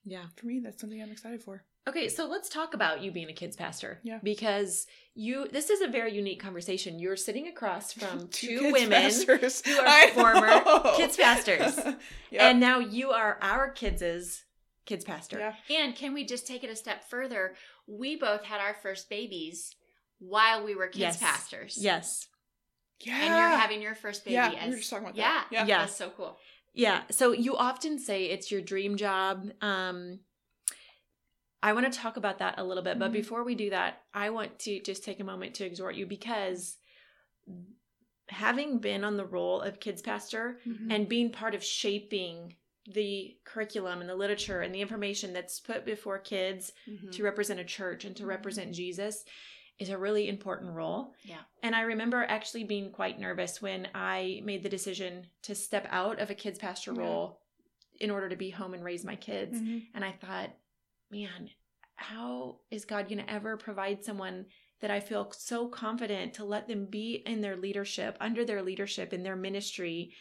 Yeah. 0.05 0.25
for 0.35 0.45
me 0.45 0.59
that's 0.63 0.79
something 0.79 1.01
i'm 1.01 1.11
excited 1.11 1.41
for 1.43 1.63
Okay, 1.85 2.07
so 2.07 2.27
let's 2.27 2.47
talk 2.47 2.73
about 2.73 3.01
you 3.03 3.11
being 3.11 3.27
a 3.29 3.33
kids 3.33 3.57
pastor. 3.57 3.99
Yeah. 4.03 4.19
Because 4.23 4.87
you 5.15 5.49
this 5.51 5.69
is 5.69 5.81
a 5.81 5.89
very 5.89 6.13
unique 6.15 6.41
conversation. 6.41 6.97
You're 6.97 7.17
sitting 7.17 7.49
across 7.49 7.91
from 7.99 8.29
two, 8.29 8.57
kids 8.61 8.71
women 8.71 8.89
pastors. 9.01 9.61
who 9.65 9.77
are 9.77 9.85
I 9.85 10.07
former 10.11 10.47
know. 10.47 10.93
kids 10.95 11.17
pastors. 11.17 11.75
Yep. 12.31 12.41
and 12.41 12.61
now 12.61 12.79
you 12.79 13.09
are 13.11 13.37
our 13.41 13.69
kids' 13.69 14.45
kids 14.85 15.03
pastor. 15.03 15.39
yeah 15.39 15.77
And 15.77 15.93
can 15.93 16.13
we 16.13 16.25
just 16.25 16.47
take 16.47 16.63
it 16.63 16.69
a 16.69 16.75
step 16.77 17.03
further? 17.09 17.53
We 17.85 18.15
both 18.15 18.45
had 18.45 18.61
our 18.61 18.75
first 18.75 19.09
babies 19.09 19.75
while 20.19 20.63
we 20.63 20.75
were 20.75 20.87
kids 20.87 20.99
Yes. 21.01 21.19
pastors. 21.19 21.77
Yes. 21.77 22.27
yeah 23.01 23.13
And 23.25 23.27
you're 23.35 23.59
having 23.59 23.81
your 23.81 23.93
first 23.95 24.23
baby 24.23 24.35
Yeah, 24.35 24.51
as 24.57 24.67
we 24.67 24.71
were 24.71 24.77
just 24.77 24.89
talking 24.89 25.07
about 25.07 25.17
yeah, 25.17 25.23
that. 25.33 25.47
Yeah. 25.51 25.65
Yeah. 25.65 25.79
That's 25.79 25.97
so 25.97 26.11
cool. 26.11 26.37
Yeah. 26.73 27.03
So 27.11 27.31
you 27.31 27.55
often 27.55 27.99
say 27.99 28.25
it's 28.25 28.51
your 28.51 28.61
dream 28.61 28.97
job. 28.97 29.51
Um 29.61 30.19
I 31.61 31.71
want 31.71 31.91
to 31.91 31.97
talk 31.97 32.17
about 32.17 32.39
that 32.39 32.55
a 32.57 32.63
little 32.63 32.83
bit, 32.83 32.99
but 32.99 33.11
Mhm. 33.11 33.13
before 33.13 33.43
we 33.45 33.55
do 33.55 33.69
that, 33.69 34.03
I 34.13 34.31
want 34.31 34.59
to 34.59 34.81
just 34.81 35.01
take 35.05 35.21
a 35.21 35.23
moment 35.23 35.55
to 35.55 35.65
exhort 35.65 35.95
you 35.95 36.05
because 36.05 36.77
having 38.27 38.79
been 38.79 39.03
on 39.05 39.15
the 39.15 39.25
role 39.25 39.61
of 39.61 39.79
kids 39.79 40.01
pastor 40.01 40.59
Mhm. 40.65 40.87
and 40.91 41.07
being 41.09 41.29
part 41.31 41.55
of 41.55 41.63
shaping 41.63 42.57
the 42.85 43.37
curriculum 43.45 44.01
and 44.01 44.09
the 44.09 44.15
literature 44.15 44.61
and 44.61 44.75
the 44.75 44.81
information 44.81 45.31
that's 45.31 45.59
put 45.61 45.85
before 45.85 46.19
kids 46.19 46.73
Mhm. 46.85 47.11
to 47.13 47.23
represent 47.23 47.59
a 47.61 47.63
church 47.65 48.03
and 48.03 48.15
to 48.17 48.23
Mhm. 48.23 48.27
represent 48.29 48.73
Jesus 48.75 49.23
is 49.79 49.89
a 49.89 49.97
really 49.97 50.29
important 50.29 50.71
role. 50.71 51.13
Yeah. 51.23 51.41
And 51.61 51.75
I 51.75 51.81
remember 51.81 52.23
actually 52.23 52.63
being 52.63 52.91
quite 52.91 53.19
nervous 53.19 53.61
when 53.61 53.87
I 53.95 54.41
made 54.43 54.63
the 54.63 54.69
decision 54.69 55.27
to 55.43 55.55
step 55.55 55.87
out 55.89 56.19
of 56.19 56.29
a 56.29 56.35
kids 56.35 56.59
pastor 56.59 56.93
Yeah. 56.93 57.01
role 57.01 57.39
in 57.99 58.11
order 58.11 58.29
to 58.29 58.35
be 58.35 58.49
home 58.49 58.73
and 58.73 58.83
raise 58.83 59.03
my 59.03 59.15
kids. 59.15 59.59
Mhm. 59.59 59.87
And 59.93 60.05
I 60.05 60.11
thought, 60.11 60.55
man, 61.09 61.49
how 61.95 62.59
is 62.71 62.85
God 62.85 63.07
going 63.07 63.23
to 63.23 63.31
ever 63.31 63.57
provide 63.57 64.03
someone 64.03 64.45
that 64.79 64.91
I 64.91 64.99
feel 64.99 65.31
so 65.31 65.67
confident 65.67 66.33
to 66.35 66.43
let 66.45 66.67
them 66.67 66.85
be 66.85 67.15
in 67.25 67.41
their 67.41 67.55
leadership, 67.55 68.17
under 68.19 68.43
their 68.43 68.61
leadership, 68.61 69.13
in 69.13 69.23
their 69.23 69.35
ministry? 69.35 70.13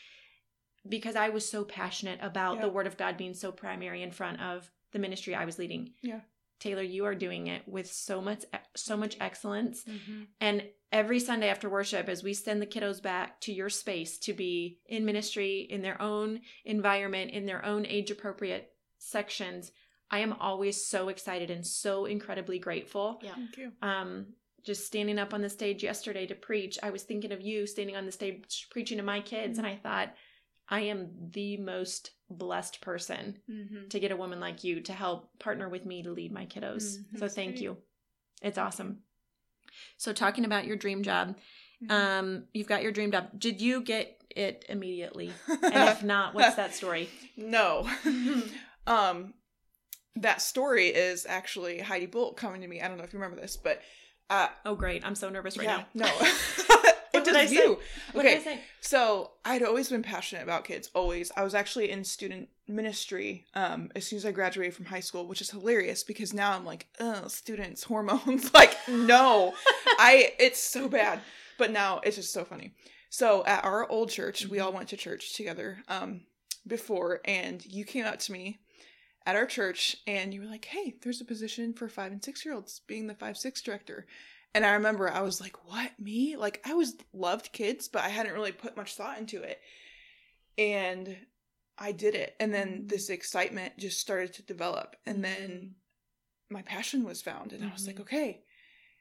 Because 0.89 1.15
I 1.17 1.29
was 1.29 1.49
so 1.49 1.65
passionate 1.65 2.19
about 2.23 2.61
the 2.61 2.69
Word 2.69 2.87
of 2.87 2.97
God 2.97 3.17
being 3.17 3.35
so 3.35 3.53
primary 3.53 4.03
in 4.03 4.11
front 4.11 4.41
of 4.41 4.71
the 4.93 4.99
ministry 4.99 5.35
I 5.35 5.45
was 5.45 5.59
leading. 5.59 5.95
Yeah. 6.03 6.21
Taylor, 6.63 6.83
you 6.83 7.05
are 7.05 7.15
doing 7.15 7.49
it 7.49 7.63
with 7.67 7.91
so 7.93 8.23
much 8.23 8.45
so 8.77 8.97
much 8.97 9.17
excellence. 9.21 9.85
Mm-hmm. 9.85 10.23
And 10.41 10.63
every 10.93 11.19
Sunday 11.19 11.49
after 11.49 11.69
worship, 11.69 12.09
as 12.09 12.23
we 12.23 12.35
send 12.35 12.63
the 12.63 12.67
kiddos 12.67 13.03
back 13.03 13.41
to 13.43 13.53
your 13.53 13.69
space 13.69 14.19
to 14.19 14.33
be 14.33 14.79
in 14.87 15.05
ministry, 15.05 15.67
in 15.69 15.83
their 15.83 16.01
own 16.01 16.41
environment, 16.65 17.33
in 17.33 17.47
their 17.47 17.65
own 17.65 17.85
age 17.87 18.11
appropriate 18.13 18.71
sections, 18.99 19.73
I 20.09 20.21
am 20.21 20.35
always 20.35 20.87
so 20.87 21.09
excited 21.09 21.51
and 21.51 21.67
so 21.67 22.05
incredibly 22.05 22.59
grateful. 22.61 23.19
Yeah. 23.23 23.35
thank 23.35 23.57
you 23.57 23.73
Um, 23.83 24.27
just 24.63 24.87
standing 24.87 25.19
up 25.19 25.35
on 25.35 25.43
the 25.43 25.49
stage 25.49 25.83
yesterday 25.83 26.27
to 26.27 26.37
preach, 26.37 26.79
I 26.81 26.91
was 26.91 27.03
thinking 27.03 27.33
of 27.33 27.41
you 27.41 27.67
standing 27.67 27.97
on 27.97 28.07
the 28.07 28.13
stage 28.13 28.69
preaching 28.71 28.99
to 28.99 29.03
my 29.03 29.21
kids, 29.21 29.59
and 29.59 29.67
I 29.67 29.75
thought, 29.75 30.15
I 30.73 30.81
am 30.81 31.11
the 31.33 31.59
most 31.59 32.13
blessed 32.31 32.81
person 32.81 33.39
Mm-hmm. 33.49 33.89
to 33.91 34.01
get 34.01 34.11
a 34.11 34.17
woman 34.17 34.41
like 34.41 34.65
you 34.65 34.81
to 34.81 34.93
help 34.95 35.39
partner 35.39 35.69
with 35.69 35.85
me 35.85 36.03
to 36.03 36.11
lead 36.11 36.33
my 36.33 36.47
kiddos. 36.47 36.99
Mhm. 36.99 37.19
So 37.19 37.29
thank 37.29 37.61
you. 37.61 37.77
It's 38.41 38.57
awesome. 38.59 39.03
So 39.99 40.13
talking 40.13 40.45
about 40.47 40.65
your 40.67 40.77
dream 40.77 41.03
job, 41.03 41.37
Mhm. 41.83 41.91
um, 41.91 42.49
you've 42.55 42.67
got 42.69 42.83
your 42.83 42.93
dream 42.93 43.13
job. 43.13 43.39
Did 43.39 43.61
you 43.61 43.83
get 43.83 44.19
it 44.31 44.65
immediately? 44.69 45.35
And 45.47 45.89
if 45.89 46.03
not, 46.15 46.35
what's 46.35 46.55
that 46.57 46.75
story? 46.75 47.11
no 47.37 47.89
um 48.87 49.35
that 50.17 50.41
story 50.43 50.89
is 50.89 51.25
actually 51.27 51.79
heidi 51.81 52.07
bolt 52.07 52.37
coming 52.37 52.61
to 52.61 52.69
me 52.69 52.81
i 52.81 52.87
don't 52.89 52.99
know 52.99 53.05
if 53.05 53.13
you 53.13 53.19
remember 53.19 53.41
this 53.41 53.57
but 53.57 53.81
uh 54.29 54.49
Oh, 54.67 54.75
great! 54.75 55.05
I'm 55.05 55.15
so 55.15 55.29
nervous 55.31 55.57
right 55.57 55.65
yeah 55.67 55.85
now. 55.95 56.09
no 56.09 56.83
What 57.23 57.35
did 57.35 57.37
I 57.37 57.47
say? 57.47 57.55
you. 57.55 57.79
Okay 58.15 58.37
I 58.37 58.41
say? 58.41 58.61
So 58.81 59.33
I'd 59.45 59.63
always 59.63 59.89
been 59.89 60.03
passionate 60.03 60.43
about 60.43 60.65
kids, 60.65 60.91
always. 60.95 61.31
I 61.37 61.45
was 61.45 61.55
actually 61.55 61.91
in 61.91 62.05
student 62.05 62.49
ministry 62.67 63.47
um, 63.55 63.91
as 63.95 64.07
soon 64.07 64.17
as 64.17 64.27
I 64.27 64.33
graduated 64.33 64.75
from 64.75 64.87
high 64.87 65.01
school, 65.01 65.27
which 65.27 65.41
is 65.41 65.51
hilarious 65.51 66.03
because 66.03 66.33
now 66.33 66.53
I'm 66.53 66.65
like, 66.65 66.89
oh, 67.01 67.29
students, 67.29 67.83
hormones. 67.85 68.53
like, 68.55 68.77
no, 68.89 69.55
I. 69.99 70.33
It's 70.39 70.61
so 70.61 70.89
bad, 70.89 71.21
but 71.59 71.71
now 71.71 72.01
it's 72.05 72.17
just 72.17 72.33
so 72.33 72.45
funny. 72.45 72.75
So 73.11 73.45
at 73.45 73.65
our 73.65 73.89
old 73.89 74.11
church, 74.11 74.47
we 74.47 74.61
all 74.61 74.73
went 74.73 74.89
to 74.89 74.97
church 74.97 75.37
together 75.37 75.79
um, 75.89 76.23
before, 76.67 77.21
and 77.25 77.65
you 77.65 77.85
came 77.85 78.05
out 78.05 78.21
to 78.21 78.33
me 78.33 78.59
at 79.27 79.37
our 79.37 79.47
church, 79.47 79.97
and 80.07 80.35
you 80.35 80.41
were 80.41 80.47
like, 80.49 80.65
"Hey, 80.65 80.97
there's 81.03 81.21
a 81.21 81.25
position 81.25 81.73
for 81.73 81.89
five 81.89 82.11
and 82.11 82.25
six 82.25 82.45
year 82.45 82.55
olds, 82.55 82.81
being 82.87 83.07
the 83.07 83.15
five 83.15 83.37
six 83.37 83.63
director." 83.63 84.07
And 84.55 84.67
I 84.67 84.75
remember 84.75 85.09
I 85.11 85.23
was 85.23 85.41
like, 85.41 85.67
"What 85.69 85.99
me?" 85.99 86.37
Like 86.37 86.61
I 86.65 86.75
was 86.75 86.97
loved 87.13 87.53
kids, 87.53 87.89
but 87.89 88.03
I 88.03 88.09
hadn't 88.09 88.35
really 88.35 88.53
put 88.53 88.77
much 88.77 88.95
thought 88.95 89.19
into 89.19 89.43
it. 89.43 89.61
And 90.59 91.17
I 91.79 91.93
did 91.93 92.15
it, 92.15 92.37
and 92.39 92.53
then 92.53 92.87
this 92.87 93.09
excitement 93.09 93.79
just 93.79 93.99
started 94.01 94.35
to 94.35 94.43
develop, 94.43 94.97
and 95.07 95.25
then 95.25 95.77
my 96.51 96.63
passion 96.63 97.05
was 97.05 97.23
found, 97.23 97.53
and 97.53 97.65
I 97.65 97.73
was 97.73 97.87
like, 97.87 97.97
Mhm. 97.97 98.03
"Okay." 98.03 98.45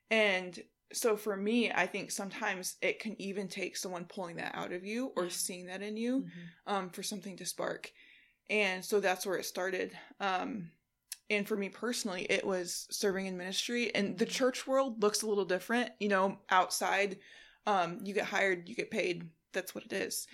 And 0.10 0.64
so 0.94 1.18
for 1.18 1.36
me, 1.38 1.72
I 1.72 1.88
think 1.88 2.12
sometimes 2.12 2.78
it 2.82 3.00
can 3.00 3.20
even 3.22 3.48
take 3.48 3.78
someone 3.78 4.06
pulling 4.06 4.38
that 4.38 4.56
out 4.56 4.74
of 4.74 4.86
you 4.86 5.08
or 5.16 5.30
seeing 5.30 5.68
that 5.68 5.82
in 5.82 5.98
you 5.98 6.24
Mhm. 6.24 6.50
um, 6.68 6.90
for 6.90 7.04
something 7.04 7.38
to 7.38 7.46
spark. 7.46 7.92
And 8.50 8.84
so 8.84 9.00
that's 9.00 9.26
where 9.26 9.38
it 9.38 9.46
started. 9.46 9.98
Um, 10.20 10.72
and 11.32 11.48
for 11.48 11.56
me 11.56 11.70
personally, 11.70 12.28
it 12.30 12.46
was 12.46 12.88
serving 12.92 13.26
in 13.26 13.38
ministry. 13.38 13.94
And 13.96 14.18
the 14.18 14.26
church 14.26 14.68
world 14.68 15.02
looks 15.02 15.22
a 15.24 15.28
little 15.28 15.46
different. 15.46 15.90
You 16.00 16.10
know, 16.10 16.38
outside, 16.50 17.18
um, 17.66 18.00
you 18.04 18.14
get 18.14 18.26
hired, 18.26 18.70
you 18.70 18.76
get 18.76 18.92
paid. 18.92 19.30
That's 19.54 19.74
what 19.76 19.84
it 19.86 19.94
is. 19.94 20.28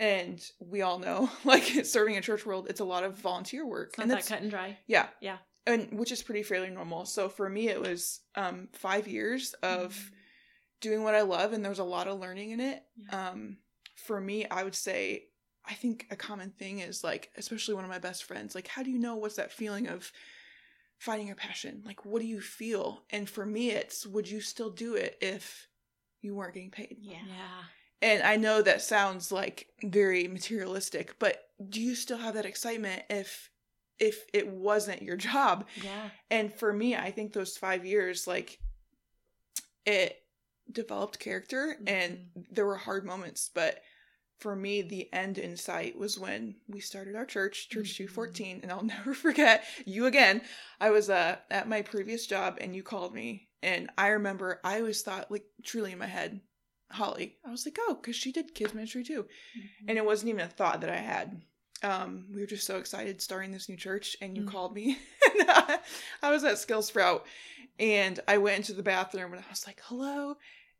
And 0.00 0.42
we 0.58 0.82
all 0.82 0.98
know, 0.98 1.30
like 1.44 1.62
serving 1.84 2.14
in 2.16 2.22
church 2.22 2.44
world, 2.46 2.66
it's 2.70 2.80
a 2.80 2.84
lot 2.84 3.04
of 3.04 3.16
volunteer 3.18 3.66
work. 3.66 3.90
It's 3.90 3.98
not 3.98 4.02
and 4.04 4.10
that 4.12 4.26
cut 4.26 4.40
and 4.42 4.50
dry. 4.50 4.78
yeah, 4.86 5.08
Yeah. 5.20 5.38
and 5.66 5.98
which 5.98 6.10
is 6.12 6.22
pretty 6.22 6.42
fairly 6.42 6.70
normal. 6.70 7.04
So 7.06 7.28
for 7.28 7.48
me, 7.48 7.68
it 7.68 7.80
was 7.80 8.20
um, 8.34 8.68
five 8.72 9.06
years 9.08 9.52
of 9.62 9.94
Mhm. 9.94 10.10
doing 10.80 11.02
what 11.04 11.14
I 11.14 11.22
love, 11.22 11.52
and 11.52 11.64
there 11.64 11.70
was 11.70 11.78
a 11.78 11.84
lot 11.84 12.08
of 12.08 12.18
learning 12.20 12.50
in 12.50 12.60
it. 12.60 12.82
Yeah. 12.96 13.30
Um, 13.30 13.58
for 13.94 14.20
me, 14.20 14.46
I 14.48 14.62
would 14.64 14.74
say, 14.74 15.28
I 15.64 15.74
think 15.74 16.06
a 16.10 16.16
common 16.16 16.50
thing 16.50 16.78
is 16.80 17.02
like, 17.02 17.30
especially 17.36 17.74
one 17.74 17.82
of 17.84 17.90
my 17.90 17.98
best 17.98 18.24
friends, 18.24 18.54
like, 18.54 18.68
how 18.68 18.82
do 18.82 18.90
you 18.90 18.98
know 18.98 19.16
what's 19.16 19.36
that 19.36 19.50
feeling 19.52 19.88
of 19.88 20.12
finding 20.98 21.26
your 21.26 21.36
passion? 21.36 21.82
Like, 21.84 22.04
what 22.04 22.20
do 22.20 22.26
you 22.26 22.40
feel? 22.40 23.02
And 23.10 23.28
for 23.28 23.46
me, 23.46 23.70
it's 23.70 24.06
would 24.06 24.28
you 24.28 24.40
still 24.40 24.70
do 24.70 24.94
it 24.94 25.16
if 25.20 25.68
you 26.22 26.34
weren't 26.34 26.54
getting 26.54 26.70
paid? 26.70 26.96
Yeah. 27.00 27.18
Yeah. 27.26 27.62
And 28.02 28.22
I 28.22 28.36
know 28.36 28.62
that 28.62 28.82
sounds 28.82 29.32
like 29.32 29.68
very 29.82 30.28
materialistic, 30.28 31.18
but 31.18 31.48
do 31.68 31.80
you 31.80 31.94
still 31.94 32.18
have 32.18 32.34
that 32.34 32.46
excitement 32.46 33.02
if 33.08 33.50
if 33.98 34.26
it 34.34 34.46
wasn't 34.48 35.00
your 35.02 35.16
job? 35.16 35.66
Yeah. 35.82 36.10
And 36.30 36.52
for 36.52 36.72
me, 36.72 36.94
I 36.94 37.10
think 37.10 37.32
those 37.32 37.56
five 37.56 37.86
years, 37.86 38.26
like, 38.26 38.58
it 39.86 40.18
developed 40.70 41.18
character 41.18 41.76
and 41.86 42.18
mm-hmm. 42.18 42.40
there 42.50 42.66
were 42.66 42.76
hard 42.76 43.06
moments. 43.06 43.50
But 43.54 43.80
for 44.38 44.54
me, 44.54 44.82
the 44.82 45.12
end 45.12 45.38
in 45.38 45.56
sight 45.56 45.96
was 45.98 46.18
when 46.18 46.56
we 46.68 46.80
started 46.80 47.16
our 47.16 47.24
church, 47.26 47.68
Church 47.68 47.94
Mhm. 47.94 47.96
214. 47.96 48.60
And 48.62 48.70
I'll 48.70 48.82
never 48.96 49.14
forget 49.14 49.64
you 49.86 50.06
again. 50.06 50.42
I 50.80 50.90
was 50.90 51.08
uh, 51.10 51.36
at 51.50 51.68
my 51.68 51.82
previous 51.82 52.26
job 52.26 52.58
and 52.60 52.74
you 52.76 52.82
called 52.82 53.14
me. 53.14 53.48
And 53.62 53.90
I 53.96 54.08
remember 54.08 54.60
I 54.62 54.78
always 54.78 55.02
thought, 55.02 55.30
like, 55.30 55.44
truly 55.64 55.92
in 55.92 55.98
my 55.98 56.06
head, 56.06 56.40
Holly. 56.90 57.36
I 57.44 57.50
was 57.50 57.66
like, 57.66 57.78
oh, 57.80 57.94
because 58.00 58.14
she 58.16 58.30
did 58.30 58.54
kids 58.54 58.74
ministry 58.74 59.02
too. 59.02 59.22
Mm-hmm. 59.22 59.88
And 59.88 59.98
it 59.98 60.04
wasn't 60.04 60.28
even 60.30 60.42
a 60.42 60.48
thought 60.48 60.82
that 60.82 60.90
I 60.90 60.96
had. 60.96 61.42
Um, 61.82 62.26
we 62.32 62.40
were 62.40 62.46
just 62.46 62.66
so 62.66 62.76
excited 62.78 63.20
starting 63.20 63.50
this 63.52 63.68
new 63.68 63.76
church, 63.76 64.16
and 64.22 64.36
you 64.36 64.44
Mm. 64.44 64.48
called 64.48 64.74
me. 64.74 64.98
and 65.40 65.50
I, 65.50 65.78
I 66.22 66.30
was 66.30 66.42
at 66.44 66.58
Skill 66.58 66.82
Sprout, 66.82 67.26
and 67.78 68.20
I 68.28 68.38
went 68.38 68.58
into 68.58 68.72
the 68.72 68.82
bathroom, 68.82 69.32
and 69.32 69.42
I 69.42 69.50
was 69.50 69.66
like, 69.66 69.80
hello. 69.84 70.36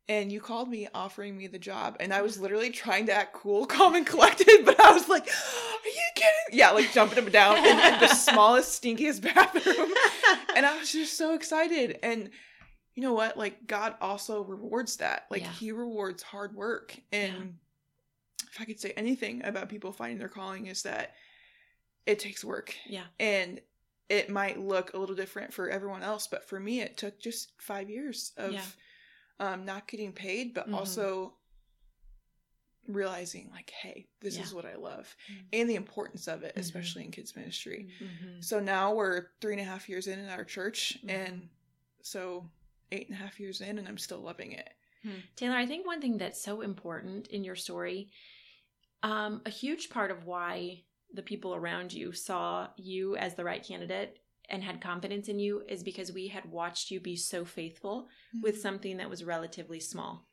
And 0.09 0.31
you 0.31 0.39
called 0.39 0.69
me 0.69 0.87
offering 0.93 1.37
me 1.37 1.47
the 1.47 1.59
job, 1.59 1.97
and 1.99 2.13
I 2.13 2.21
was 2.21 2.37
mm. 2.37 2.41
literally 2.41 2.69
trying 2.69 3.07
to 3.07 3.13
act 3.13 3.33
cool, 3.33 3.65
calm, 3.67 3.95
and 3.95 4.05
collected, 4.05 4.63
but 4.65 4.79
I 4.79 4.93
was 4.93 5.09
like, 5.09 5.27
"Are 5.27 5.87
you 5.87 6.01
kidding?" 6.15 6.59
Yeah, 6.59 6.71
like 6.71 6.91
jumping 6.93 7.17
up 7.17 7.25
and 7.25 7.33
down 7.33 7.57
in, 7.57 7.65
in 7.65 7.99
the 7.99 8.07
smallest, 8.15 8.81
stinkiest 8.81 9.21
bathroom, 9.21 9.91
and 10.55 10.65
I 10.65 10.77
was 10.77 10.91
just 10.91 11.17
so 11.17 11.33
excited. 11.33 11.99
And 12.03 12.29
you 12.95 13.03
know 13.03 13.13
what? 13.13 13.37
Like 13.37 13.67
God 13.67 13.95
also 14.01 14.43
rewards 14.43 14.97
that. 14.97 15.25
Like 15.29 15.41
Yeah. 15.41 15.51
He 15.51 15.71
rewards 15.71 16.23
hard 16.23 16.55
work. 16.55 16.97
And 17.11 17.57
if 18.49 18.61
I 18.61 18.65
could 18.65 18.79
say 18.79 18.93
anything 18.95 19.43
about 19.43 19.69
people 19.69 19.91
finding 19.91 20.17
their 20.17 20.29
calling, 20.29 20.67
is 20.67 20.83
that 20.83 21.13
it 22.05 22.19
takes 22.19 22.43
work, 22.45 22.73
yeah. 22.87 23.03
and 23.19 23.59
it 24.09 24.29
might 24.29 24.59
look 24.59 24.93
a 24.93 24.97
little 24.97 25.15
different 25.15 25.53
for 25.53 25.69
everyone 25.69 26.01
else, 26.01 26.27
but 26.27 26.47
for 26.47 26.59
me, 26.59 26.79
it 26.79 26.97
took 26.97 27.19
just 27.19 27.51
five 27.59 27.89
years 27.89 28.31
of 28.37 28.53
Yeah. 28.53 28.61
Um, 29.39 29.65
not 29.65 29.87
getting 29.87 30.11
paid, 30.13 30.53
but 30.53 30.67
Mhm. 30.69 30.73
also 30.75 31.33
realizing 32.87 33.49
like, 33.51 33.69
hey, 33.71 34.07
this 34.21 34.37
Yeah. 34.37 34.43
is 34.43 34.53
what 34.53 34.65
I 34.65 34.75
love, 34.75 35.13
Mhm. 35.29 35.45
and 35.53 35.69
the 35.69 35.75
importance 35.75 36.27
of 36.27 36.43
it, 36.43 36.55
Mhm. 36.55 36.61
especially 36.61 37.03
in 37.03 37.11
kids 37.11 37.35
ministry. 37.35 37.89
Mhm. 37.99 38.43
So 38.43 38.59
now 38.59 38.93
we're 38.93 39.31
three 39.41 39.53
and 39.53 39.61
a 39.61 39.65
half 39.65 39.89
years 39.89 40.07
in 40.07 40.19
in 40.19 40.29
our 40.29 40.45
church, 40.45 40.97
Mhm. 41.03 41.09
and 41.09 41.49
so 42.01 42.49
eight 42.91 43.07
and 43.07 43.15
a 43.15 43.17
half 43.19 43.39
years 43.39 43.59
in, 43.59 43.77
and 43.77 43.87
I'm 43.87 43.97
still 43.97 44.19
loving 44.21 44.53
it. 44.53 44.73
Taylor, 45.37 45.55
I 45.55 45.65
think 45.65 45.85
one 45.85 46.01
thing 46.01 46.17
that's 46.17 46.41
so 46.41 46.59
important 46.61 47.27
in 47.27 47.43
your 47.45 47.55
story, 47.55 48.11
um, 49.03 49.41
a 49.45 49.49
huge 49.49 49.89
part 49.89 50.11
of 50.11 50.25
why 50.25 50.83
the 51.13 51.21
people 51.23 51.55
around 51.55 51.93
you 51.93 52.11
saw 52.11 52.69
you 52.75 53.15
as 53.15 53.35
the 53.35 53.43
right 53.45 53.63
candidate 53.63 54.19
and 54.49 54.63
had 54.63 54.81
confidence 54.81 55.27
in 55.27 55.39
you 55.39 55.63
is 55.67 55.83
because 55.83 56.11
we 56.11 56.27
had 56.27 56.45
watched 56.51 56.89
you 56.91 56.99
be 56.99 57.15
so 57.15 57.43
faithful 57.45 58.07
with 58.41 58.59
something 58.61 58.97
that 58.97 59.09
was 59.09 59.23
relatively 59.23 59.79
small. 59.79 60.25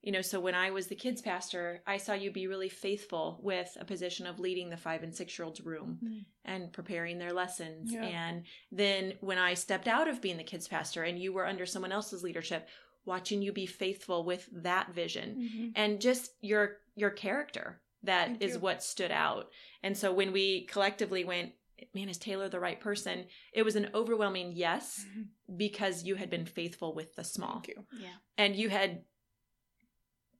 You 0.00 0.10
know, 0.10 0.22
so 0.22 0.40
when 0.40 0.56
I 0.56 0.70
was 0.72 0.88
the 0.88 0.96
kids 0.96 1.22
pastor, 1.22 1.80
I 1.86 1.96
saw 1.98 2.14
you 2.14 2.32
be 2.32 2.48
really 2.48 2.68
faithful 2.68 3.38
with 3.40 3.76
a 3.78 3.84
position 3.84 4.26
of 4.26 4.40
leading 4.40 4.68
the 4.68 4.76
five 4.76 5.04
and 5.04 5.14
six 5.14 5.38
year 5.38 5.46
olds 5.46 5.60
room 5.60 5.98
Mm. 6.02 6.24
and 6.44 6.72
preparing 6.72 7.18
their 7.18 7.32
lessons. 7.32 7.92
Yeah. 7.92 8.02
And 8.04 8.42
then 8.72 9.12
when 9.20 9.38
I 9.38 9.54
stepped 9.54 9.86
out 9.86 10.08
of 10.08 10.20
being 10.20 10.38
the 10.38 10.42
kids 10.44 10.66
pastor 10.66 11.04
and 11.04 11.20
you 11.20 11.32
were 11.32 11.46
under 11.46 11.66
someone 11.66 11.92
else's 11.92 12.24
leadership, 12.24 12.68
watching 13.04 13.42
you 13.42 13.52
be 13.52 13.66
faithful 13.66 14.24
with 14.24 14.48
that 14.52 14.92
vision 14.92 15.36
Mm-hmm. 15.36 15.68
and 15.76 16.00
just 16.00 16.32
your 16.40 16.78
your 16.96 17.10
character 17.10 17.80
that 18.02 18.28
is 18.28 18.38
Thank 18.38 18.52
you. 18.54 18.58
what 18.58 18.82
stood 18.82 19.12
out. 19.12 19.50
And 19.84 19.96
so 19.96 20.12
when 20.12 20.32
we 20.32 20.64
collectively 20.66 21.22
went, 21.24 21.52
man, 21.94 22.08
is 22.08 22.18
Taylor 22.18 22.48
the 22.48 22.60
right 22.60 22.80
person? 22.80 23.26
It 23.52 23.62
was 23.62 23.76
an 23.76 23.90
overwhelming 23.94 24.52
yes 24.54 25.04
because 25.56 26.04
you 26.04 26.14
had 26.16 26.30
been 26.30 26.46
faithful 26.46 26.94
with 26.94 27.14
the 27.16 27.24
small 27.24 27.54
Thank 27.54 27.68
you. 27.68 27.84
Yeah. 28.00 28.08
and 28.38 28.56
you 28.56 28.68
had 28.68 29.02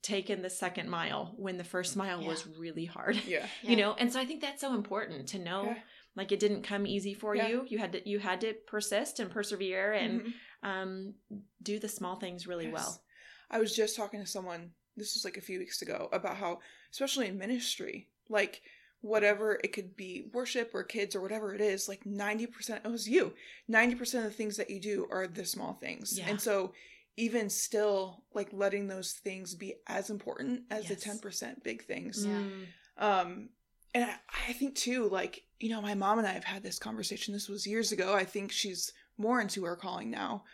taken 0.02 0.42
the 0.42 0.50
second 0.50 0.88
mile 0.90 1.32
when 1.36 1.58
the 1.58 1.64
first 1.64 1.96
mile 1.96 2.20
Yeah. 2.20 2.28
was 2.28 2.46
really 2.46 2.84
hard. 2.86 3.16
Yeah. 3.24 3.46
You 3.62 3.76
know, 3.76 3.94
and 3.94 4.12
so 4.12 4.18
I 4.18 4.24
think 4.24 4.40
that's 4.40 4.60
so 4.60 4.74
important 4.74 5.28
to 5.28 5.38
know 5.38 5.64
Yeah. 5.66 5.78
like 6.16 6.32
it 6.32 6.40
didn't 6.40 6.62
come 6.62 6.86
easy 6.86 7.14
for 7.14 7.36
Yeah. 7.36 7.48
you. 7.48 7.66
You 7.68 7.78
had 7.78 7.92
to 7.92 8.08
you 8.08 8.18
had 8.18 8.40
to 8.40 8.54
persist 8.66 9.20
and 9.20 9.30
persevere 9.30 9.92
and 9.92 10.20
Mhm. 10.22 10.32
um 10.64 11.14
do 11.62 11.78
the 11.78 11.88
small 11.88 12.16
things 12.16 12.46
really 12.48 12.64
Yes. 12.66 12.72
well. 12.74 13.04
I 13.50 13.58
was 13.60 13.76
just 13.76 13.94
talking 13.96 14.18
to 14.20 14.26
someone, 14.26 14.72
this 14.96 15.14
was 15.14 15.24
like 15.24 15.36
a 15.36 15.40
few 15.42 15.58
weeks 15.58 15.82
ago, 15.82 16.08
about 16.12 16.36
how, 16.36 16.60
especially 16.90 17.28
in 17.28 17.38
ministry, 17.38 18.08
like 18.28 18.62
whatever 19.02 19.60
it 19.62 19.72
could 19.72 19.96
be 19.96 20.30
worship 20.32 20.70
or 20.72 20.82
kids 20.82 21.14
or 21.14 21.20
whatever 21.20 21.54
it 21.54 21.60
is, 21.60 21.88
like 21.88 22.04
90%, 22.04 22.84
it 22.84 22.90
was 22.90 23.08
you. 23.08 23.34
90% 23.70 24.00
of 24.18 24.24
the 24.24 24.30
things 24.30 24.56
that 24.56 24.70
you 24.70 24.80
do 24.80 25.06
are 25.10 25.26
the 25.26 25.44
small 25.44 25.74
things. 25.74 26.18
Yeah. 26.18 26.28
And 26.28 26.40
so, 26.40 26.72
even 27.18 27.50
still, 27.50 28.22
like 28.32 28.48
letting 28.52 28.88
those 28.88 29.12
things 29.12 29.54
be 29.54 29.74
as 29.86 30.08
important 30.08 30.62
as 30.70 30.88
Yes. 30.88 31.04
the 31.04 31.10
10% 31.10 31.62
big 31.62 31.84
things. 31.84 32.24
Yeah. 32.24 32.32
Mm. 32.32 32.66
Um, 32.96 33.48
and 33.94 34.04
I, 34.04 34.14
I 34.48 34.52
think 34.54 34.74
too, 34.76 35.10
like, 35.10 35.42
you 35.60 35.68
know, 35.68 35.82
my 35.82 35.94
mom 35.94 36.18
and 36.18 36.26
I 36.26 36.32
have 36.32 36.44
had 36.44 36.62
this 36.62 36.78
conversation. 36.78 37.34
This 37.34 37.48
was 37.50 37.66
years 37.66 37.92
ago. 37.92 38.14
I 38.14 38.24
think 38.24 38.50
she's 38.50 38.92
more 39.18 39.40
into 39.42 39.64
her 39.64 39.76
calling 39.76 40.10
now. 40.10 40.44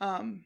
Um, 0.00 0.44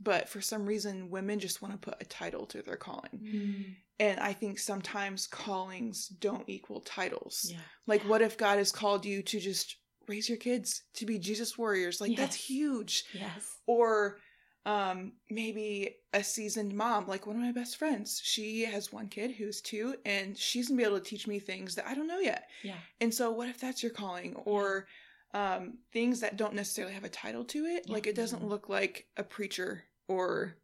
but 0.00 0.28
for 0.28 0.42
some 0.42 0.66
reason, 0.66 1.08
women 1.08 1.38
just 1.38 1.62
want 1.62 1.72
to 1.72 1.90
put 1.90 2.02
a 2.02 2.04
title 2.04 2.44
to 2.46 2.60
their 2.60 2.76
calling. 2.76 3.18
Mm. 3.24 3.76
And 3.98 4.20
I 4.20 4.32
think 4.34 4.58
sometimes 4.58 5.26
callings 5.26 6.08
don't 6.08 6.48
equal 6.48 6.80
titles. 6.82 7.46
Yeah. 7.50 7.58
Like, 7.86 8.02
what 8.02 8.20
if 8.22 8.36
God 8.36 8.58
has 8.58 8.70
called 8.72 9.04
you 9.06 9.22
to 9.22 9.40
just 9.40 9.76
raise 10.06 10.28
your 10.28 10.38
kids 10.38 10.82
to 10.94 11.06
be 11.06 11.18
Jesus 11.18 11.56
warriors? 11.56 12.00
Like, 12.00 12.16
that's 12.16 12.36
huge. 12.36 13.04
Yes. 13.12 13.56
Or 13.66 14.18
um 14.66 15.12
maybe 15.30 15.94
a 16.12 16.24
seasoned 16.24 16.74
mom 16.74 17.06
like 17.06 17.24
one 17.24 17.36
of 17.36 17.42
my 17.42 17.52
best 17.52 17.76
friends 17.76 18.20
she 18.24 18.64
has 18.64 18.92
one 18.92 19.06
kid 19.06 19.30
who's 19.30 19.60
two 19.60 19.94
and 20.04 20.36
she's 20.36 20.66
gonna 20.66 20.76
be 20.78 20.84
able 20.84 20.98
to 20.98 21.04
teach 21.04 21.28
me 21.28 21.38
things 21.38 21.76
that 21.76 21.86
i 21.86 21.94
don't 21.94 22.08
know 22.08 22.18
yet 22.18 22.48
Yeah. 22.64 22.74
and 23.00 23.14
so 23.14 23.30
what 23.30 23.48
if 23.48 23.60
that's 23.60 23.80
your 23.80 23.92
calling 23.92 24.34
or 24.44 24.88
um 25.34 25.78
things 25.92 26.18
that 26.18 26.36
don't 26.36 26.54
necessarily 26.54 26.94
have 26.94 27.04
a 27.04 27.08
title 27.08 27.44
to 27.44 27.64
it 27.66 27.84
Yeah. 27.86 27.92
like 27.94 28.08
it 28.08 28.16
doesn't 28.16 28.42
Mhm. 28.42 28.48
look 28.48 28.68
like 28.68 29.06
a 29.16 29.22
preacher 29.22 29.84
or 30.08 30.56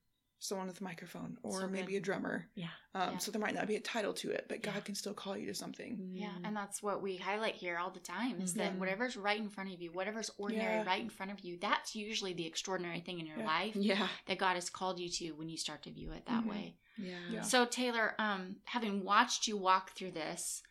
someone 0.42 0.66
with 0.66 0.80
a 0.80 0.84
microphone 0.84 1.38
or 1.44 1.60
So 1.60 1.68
maybe 1.68 1.92
good. 1.92 1.98
a 1.98 2.00
drummer 2.00 2.48
Yeah. 2.54 2.68
um 2.94 3.12
Yeah. 3.12 3.18
so 3.18 3.30
there 3.30 3.40
might 3.40 3.54
not 3.54 3.68
be 3.68 3.76
a 3.76 3.80
title 3.80 4.12
to 4.14 4.30
it 4.30 4.46
but 4.48 4.60
god 4.62 4.74
Yeah. 4.74 4.80
can 4.80 4.94
still 4.96 5.14
call 5.14 5.36
you 5.36 5.46
to 5.46 5.54
something 5.54 6.10
Yeah, 6.12 6.30
Mm. 6.30 6.40
and 6.48 6.56
that's 6.56 6.82
what 6.82 7.00
we 7.00 7.16
highlight 7.16 7.54
here 7.54 7.78
all 7.78 7.90
the 7.90 8.00
time 8.00 8.40
is 8.40 8.54
that 8.54 8.72
Mhm. 8.74 8.78
whatever's 8.78 9.16
right 9.16 9.38
in 9.38 9.48
front 9.48 9.72
of 9.72 9.80
you, 9.80 9.92
whatever's 9.92 10.30
ordinary 10.38 10.76
Yeah. 10.78 10.84
right 10.86 11.00
in 11.00 11.10
front 11.10 11.30
of 11.30 11.40
you, 11.40 11.58
that's 11.58 11.94
usually 11.94 12.32
the 12.32 12.46
extraordinary 12.46 13.00
thing 13.00 13.20
in 13.20 13.26
your 13.26 13.38
Yeah. 13.38 13.46
life 13.46 13.76
yeah. 13.76 14.08
that 14.26 14.38
God 14.38 14.54
has 14.54 14.68
called 14.68 14.98
you 14.98 15.08
to 15.08 15.30
when 15.32 15.48
you 15.48 15.56
start 15.56 15.82
to 15.84 15.90
view 15.92 16.10
it 16.12 16.26
that 16.26 16.42
Mhm. 16.44 16.48
way. 16.50 16.76
Yeah. 16.98 17.18
Yeah. 17.30 17.42
So 17.42 17.64
Taylor, 17.64 18.14
um, 18.18 18.56
having 18.64 19.04
watched 19.04 19.46
you 19.46 19.56
walk 19.56 19.92
through 19.92 20.12
this 20.12 20.62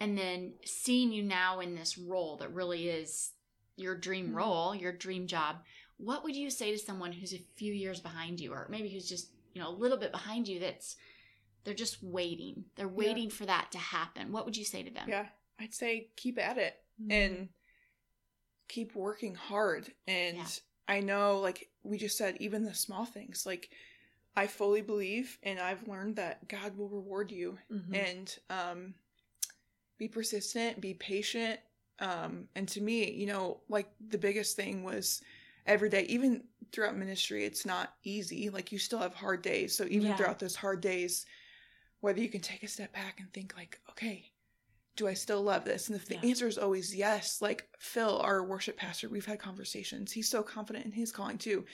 and 0.00 0.18
then 0.18 0.54
seeing 0.64 1.12
you 1.12 1.22
now 1.22 1.60
in 1.60 1.74
this 1.76 1.96
role 1.96 2.36
that 2.38 2.48
really 2.52 2.88
is 2.88 3.32
your 3.76 3.94
dream 3.96 4.30
Mhm. 4.32 4.34
role, 4.36 4.74
your 4.74 4.92
dream 4.92 5.26
job, 5.26 5.64
what 6.04 6.24
would 6.24 6.34
you 6.36 6.50
say 6.50 6.72
to 6.72 6.78
someone 6.78 7.12
who's 7.12 7.32
a 7.32 7.42
few 7.54 7.72
years 7.72 8.00
behind 8.00 8.40
you 8.40 8.52
or 8.52 8.66
maybe 8.68 8.88
who's 8.88 9.08
just, 9.08 9.28
you 9.54 9.60
know, 9.62 9.68
a 9.68 9.80
little 9.82 9.96
bit 9.98 10.10
behind 10.12 10.48
you 10.48 10.58
that's 10.58 10.96
they're 11.64 11.74
just 11.74 12.02
waiting. 12.02 12.64
They're 12.74 12.88
waiting 12.88 13.30
for 13.30 13.46
that 13.46 13.70
to 13.72 13.78
happen. 13.78 14.32
What 14.32 14.44
would 14.44 14.56
you 14.56 14.64
say 14.64 14.82
to 14.82 14.90
them? 14.90 15.08
yeah 15.08 15.26
i'd 15.60 15.72
say 15.74 16.08
keep 16.16 16.38
at 16.38 16.58
it 16.58 16.74
Mm. 17.00 17.12
and 17.12 17.48
keep 18.68 18.94
working 18.94 19.34
hard 19.34 19.92
and 20.06 20.36
Yeah. 20.38 20.46
i 20.88 21.00
know 21.00 21.40
like 21.40 21.70
we 21.82 21.98
just 21.98 22.16
said 22.18 22.36
even 22.40 22.64
the 22.64 22.74
small 22.74 23.04
things 23.04 23.44
like 23.46 23.70
i 24.36 24.46
fully 24.46 24.80
believe 24.82 25.38
and 25.42 25.58
i've 25.60 25.86
learned 25.88 26.16
that 26.16 26.48
god 26.48 26.76
will 26.76 26.88
reward 26.88 27.30
you 27.30 27.58
Mhm. 27.70 27.94
and 27.94 28.38
um 28.50 28.94
be 29.98 30.08
persistent 30.08 30.80
be 30.80 30.94
patient 30.94 31.60
um 31.98 32.48
and 32.54 32.66
to 32.68 32.80
me 32.80 33.10
you 33.12 33.26
know 33.26 33.60
like 33.68 33.88
the 34.08 34.18
biggest 34.18 34.56
thing 34.56 34.82
was 34.84 35.22
every 35.66 35.88
day 35.88 36.02
even 36.04 36.44
throughout 36.72 36.96
ministry 36.96 37.44
it's 37.44 37.66
not 37.66 37.94
easy. 38.04 38.50
Like 38.50 38.72
you 38.72 38.78
still 38.78 38.98
have 39.00 39.14
hard 39.14 39.42
days. 39.42 39.76
So 39.76 39.84
even 39.84 40.08
Yeah. 40.08 40.16
throughout 40.16 40.38
those 40.38 40.56
hard 40.56 40.80
days 40.80 41.26
whether 42.00 42.20
you 42.20 42.28
can 42.28 42.40
take 42.40 42.62
a 42.64 42.68
step 42.68 42.92
back 42.92 43.20
and 43.20 43.32
think 43.32 43.54
like 43.56 43.78
okay 43.90 44.30
do 44.96 45.08
i 45.08 45.14
still 45.14 45.42
love 45.42 45.64
this? 45.64 45.88
And 45.88 45.96
if 45.96 46.06
the 46.06 46.16
Yeah. 46.16 46.28
answer 46.30 46.46
is 46.46 46.58
always 46.58 46.94
yes 46.94 47.40
like 47.40 47.68
phil 47.78 48.18
our 48.20 48.44
worship 48.44 48.76
pastor 48.76 49.08
we've 49.08 49.26
had 49.26 49.38
conversations. 49.38 50.12
He's 50.12 50.28
so 50.28 50.42
confident 50.42 50.84
in 50.84 50.92
his 50.92 51.12
calling 51.12 51.38
too 51.38 51.64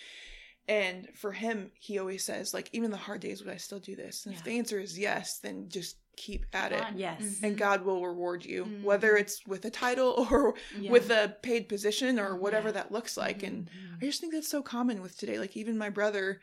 and 0.68 1.08
for 1.16 1.32
him 1.32 1.70
he 1.74 1.98
always 1.98 2.22
says 2.22 2.52
like 2.54 2.68
even 2.72 2.90
the 2.90 2.96
hard 2.96 3.20
days 3.20 3.42
would 3.42 3.52
i 3.52 3.56
still 3.56 3.78
do 3.80 3.96
this 3.96 4.26
and 4.26 4.34
if 4.34 4.44
the 4.44 4.58
answer 4.58 4.78
is 4.78 4.98
yes 4.98 5.38
then 5.38 5.68
just 5.68 5.96
keep 6.16 6.44
at 6.52 6.72
it 6.72 6.82
on. 6.84 6.98
Yes. 6.98 7.22
Mhm. 7.22 7.42
and 7.44 7.56
God 7.56 7.84
will 7.84 8.04
reward 8.04 8.44
you, 8.44 8.64
Mhm. 8.64 8.82
whether 8.82 9.16
it's 9.16 9.46
with 9.46 9.64
a 9.64 9.70
title 9.70 10.26
or 10.32 10.54
Yeah. 10.76 10.90
with 10.90 11.10
a 11.10 11.36
paid 11.42 11.68
position 11.68 12.18
or 12.18 12.34
whatever 12.36 12.68
Yeah. 12.70 12.72
that 12.72 12.90
looks 12.90 13.16
like. 13.16 13.44
And 13.44 13.70
Mhm. 13.70 14.02
I 14.02 14.06
just 14.06 14.20
think 14.20 14.32
that's 14.32 14.48
so 14.48 14.60
common 14.60 15.00
with 15.00 15.16
today. 15.16 15.38
Like 15.38 15.56
even 15.56 15.78
my 15.78 15.90
brother, 15.90 16.40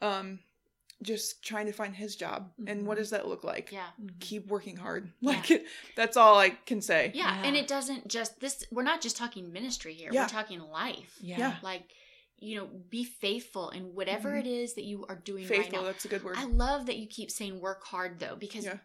um, 0.00 0.38
just 1.02 1.42
trying 1.44 1.66
to 1.66 1.72
find 1.72 1.94
his 1.94 2.16
job. 2.16 2.52
And 2.66 2.86
what 2.86 2.94
Mhm. 2.96 3.00
does 3.00 3.10
that 3.10 3.28
look 3.28 3.44
like? 3.44 3.70
Yeah. 3.70 3.90
Mhm. 4.00 4.18
Keep 4.18 4.46
working 4.46 4.78
hard. 4.78 5.12
Yeah. 5.20 5.32
Like 5.32 5.66
that's 5.94 6.16
all 6.16 6.38
I 6.38 6.48
can 6.48 6.80
say. 6.80 7.12
Yeah, 7.14 7.42
and 7.44 7.54
it 7.54 7.68
doesn't 7.68 8.08
just 8.08 8.40
this 8.40 8.64
we're 8.70 8.82
not 8.82 9.02
just 9.02 9.18
talking 9.18 9.52
ministry 9.52 9.92
here. 9.92 10.10
Yeah. 10.10 10.22
We're 10.22 10.28
talking 10.28 10.60
life. 10.60 11.18
Yeah. 11.20 11.38
Yeah. 11.38 11.56
Like, 11.62 11.90
you 12.40 12.56
know, 12.56 12.66
be 12.66 13.04
faithful 13.04 13.70
in 13.70 13.94
whatever 13.94 14.30
Mhm. 14.32 14.40
it 14.40 14.46
is 14.46 14.74
that 14.74 14.84
you 14.84 15.04
are 15.08 15.16
doing 15.16 15.44
right 15.48 15.62
Faithful, 15.62 15.80
now. 15.80 15.84
that's 15.86 16.04
a 16.04 16.08
good 16.08 16.22
word. 16.24 16.36
I 16.38 16.44
love 16.44 16.86
that 16.86 16.96
you 16.96 17.06
keep 17.06 17.30
saying 17.30 17.60
work 17.60 17.84
hard 17.84 18.18
though 18.20 18.36
because 18.36 18.64
Yeah. 18.64 18.78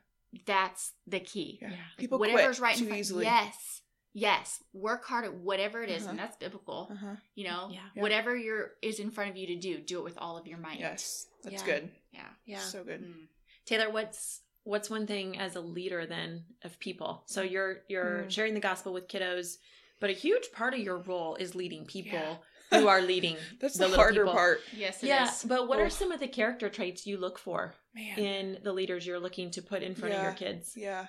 that's 0.45 0.93
the 1.07 1.19
key. 1.19 1.59
yeah. 1.61 1.69
Yeah. 1.69 1.75
Like, 1.77 1.97
People 1.97 2.19
whatever's 2.19 2.57
quit 2.59 2.63
right 2.63 2.73
in 2.77 2.79
too 2.83 2.87
front 2.87 2.99
easily. 2.99 3.25
Yes. 3.25 3.81
yes, 4.13 4.63
work 4.73 5.05
hard 5.05 5.25
at 5.25 5.33
whatever 5.33 5.81
it 5.83 5.89
is, 5.89 6.05
and 6.05 6.17
Uh-huh. 6.19 6.27
that's 6.27 6.37
biblical. 6.37 6.87
Uh-huh. 6.91 7.15
You 7.35 7.45
know, 7.45 7.69
Yeah. 7.71 7.81
Yeah. 7.95 8.01
whatever 8.01 8.35
you're 8.35 8.75
is 8.81 8.99
in 8.99 9.11
front 9.11 9.29
of 9.31 9.37
you 9.37 9.47
to 9.47 9.55
do, 9.55 9.79
do 9.79 9.99
it 9.99 10.03
with 10.03 10.17
all 10.17 10.37
of 10.37 10.47
your 10.47 10.57
might. 10.59 10.79
Yes, 10.79 11.27
that's 11.43 11.61
Yeah. 11.61 11.65
good. 11.65 11.91
Yeah. 12.11 12.29
Yeah. 12.45 12.59
So 12.59 12.83
good. 12.83 13.01
Mm. 13.03 13.27
Taylor, 13.65 13.89
what's 13.89 14.41
what's 14.65 14.89
one 14.89 15.05
thing 15.05 15.37
as 15.37 15.57
a 15.57 15.61
leader 15.61 16.05
then 16.05 16.45
of 16.61 16.79
people? 16.79 17.23
So 17.25 17.41
you're 17.41 17.83
you're 17.89 18.23
Mm. 18.23 18.31
sharing 18.31 18.53
the 18.53 18.59
gospel 18.61 18.93
with 18.93 19.07
kiddos, 19.09 19.57
but 19.99 20.09
a 20.09 20.13
huge 20.13 20.51
part 20.53 20.73
of 20.73 20.79
your 20.79 20.97
role 20.99 21.35
is 21.35 21.53
leading 21.53 21.85
people 21.85 22.17
Yeah. 22.17 22.37
Who 22.71 22.87
are 22.93 23.01
leading. 23.01 23.37
That's 23.59 23.77
the 23.77 23.87
the, 23.87 23.95
harder 23.95 24.21
people. 24.23 24.33
part, 24.33 24.61
Yes, 24.75 25.03
it 25.03 25.07
Yeah, 25.07 25.29
is. 25.29 25.43
but 25.43 25.67
what 25.67 25.79
are 25.79 25.89
some 25.89 26.11
of 26.11 26.19
the 26.19 26.27
character 26.27 26.69
traits 26.69 27.05
you 27.05 27.17
look 27.17 27.37
for 27.39 27.73
man. 27.95 28.17
in 28.17 28.57
the 28.63 28.73
leaders 28.73 29.05
you're 29.05 29.19
looking 29.19 29.51
to 29.51 29.61
put 29.61 29.83
in 29.83 29.95
front 29.95 30.13
of 30.13 30.23
your 30.23 30.33
kids? 30.33 30.73
Yeah. 30.75 31.07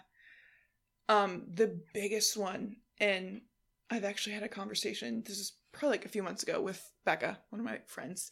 Um, 1.09 1.45
the 1.53 1.79
biggest 1.93 2.37
one, 2.37 2.77
and 2.99 3.43
I've 3.91 4.05
actually 4.05 4.35
had 4.35 4.43
a 4.43 4.49
conversation. 4.49 5.23
This 5.27 5.39
is 5.39 5.53
probably 5.73 5.99
like 5.99 6.07
a 6.07 6.09
few 6.11 6.23
months 6.23 6.43
ago 6.43 6.61
with 6.63 6.83
Becca, 7.05 7.39
one 7.51 7.61
of 7.61 7.67
my 7.67 7.81
friends. 7.87 8.31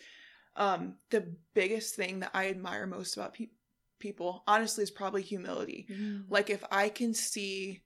Um, 0.56 0.96
the 1.10 1.34
biggest 1.54 1.94
thing 1.96 2.20
that 2.20 2.30
I 2.34 2.48
admire 2.48 2.86
most 2.86 3.16
about 3.16 3.34
pe- 3.34 3.50
people, 3.98 4.42
honestly, 4.46 4.82
is 4.84 4.90
probably 4.90 5.22
humility. 5.22 5.86
Like 6.28 6.48
if 6.50 6.64
I 6.70 6.88
can 6.88 7.12
see 7.14 7.82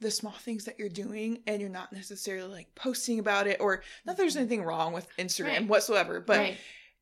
the 0.00 0.10
small 0.10 0.32
things 0.32 0.64
that 0.64 0.78
you're 0.78 0.88
doing 0.88 1.42
and 1.46 1.60
you're 1.60 1.68
not 1.70 1.92
necessarily 1.92 2.48
like 2.50 2.74
posting 2.74 3.18
about 3.18 3.46
it 3.46 3.60
or 3.60 3.82
not 4.04 4.16
that 4.16 4.22
there's 4.22 4.36
anything 4.36 4.62
wrong 4.62 4.92
with 4.92 5.06
Instagram 5.18 5.44
Right. 5.58 5.68
whatsoever, 5.68 6.20
but 6.20 6.38
right. 6.38 6.56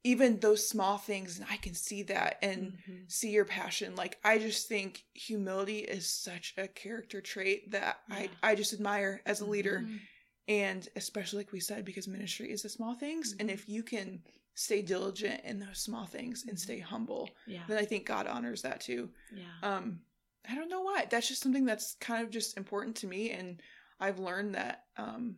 even 0.04 0.40
those 0.40 0.68
small 0.68 0.98
things 0.98 1.38
and 1.38 1.46
I 1.50 1.56
can 1.58 1.74
see 1.74 2.02
that 2.04 2.38
and 2.42 2.72
Mhm. 2.88 3.10
see 3.10 3.30
your 3.30 3.44
passion. 3.44 3.94
Like 3.94 4.18
I 4.24 4.38
just 4.38 4.68
think 4.68 5.04
humility 5.14 5.78
is 5.80 6.08
such 6.08 6.54
a 6.56 6.66
character 6.66 7.20
trait 7.20 7.70
that 7.70 8.00
Yeah. 8.08 8.16
I 8.16 8.30
I 8.50 8.54
just 8.56 8.72
admire 8.72 9.22
as 9.26 9.40
a 9.40 9.46
leader 9.46 9.80
Mhm. 9.84 10.00
and 10.48 10.88
especially 10.96 11.38
like 11.38 11.52
we 11.52 11.60
said 11.60 11.84
because 11.84 12.08
ministry 12.08 12.50
is 12.50 12.62
the 12.62 12.68
small 12.68 12.94
things 12.94 13.34
and 13.38 13.48
Mhm. 13.48 13.52
if 13.54 13.68
you 13.68 13.82
can 13.82 14.22
stay 14.54 14.82
diligent 14.82 15.44
in 15.44 15.60
those 15.60 15.78
small 15.78 16.04
things 16.06 16.42
and 16.48 16.56
Mhm. 16.56 16.60
stay 16.60 16.78
humble, 16.80 17.30
Yeah. 17.46 17.62
then 17.68 17.78
I 17.78 17.84
think 17.84 18.06
God 18.06 18.26
honors 18.26 18.62
that 18.62 18.80
too. 18.80 19.08
Yeah. 19.32 19.44
Um 19.62 20.02
I 20.48 20.54
don't 20.54 20.70
know 20.70 20.80
why. 20.82 21.06
That's 21.10 21.28
just 21.28 21.42
something 21.42 21.64
that's 21.66 21.96
kind 22.00 22.24
of 22.24 22.30
just 22.30 22.56
important 22.56 22.96
to 22.96 23.06
me 23.06 23.30
and 23.30 23.60
I've 24.00 24.18
learned 24.18 24.54
that 24.54 24.84
um 24.96 25.36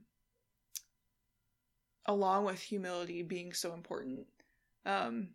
along 2.07 2.45
with 2.45 2.61
humility 2.61 3.23
being 3.23 3.53
so 3.53 3.73
important. 3.75 4.27
Um 4.87 5.31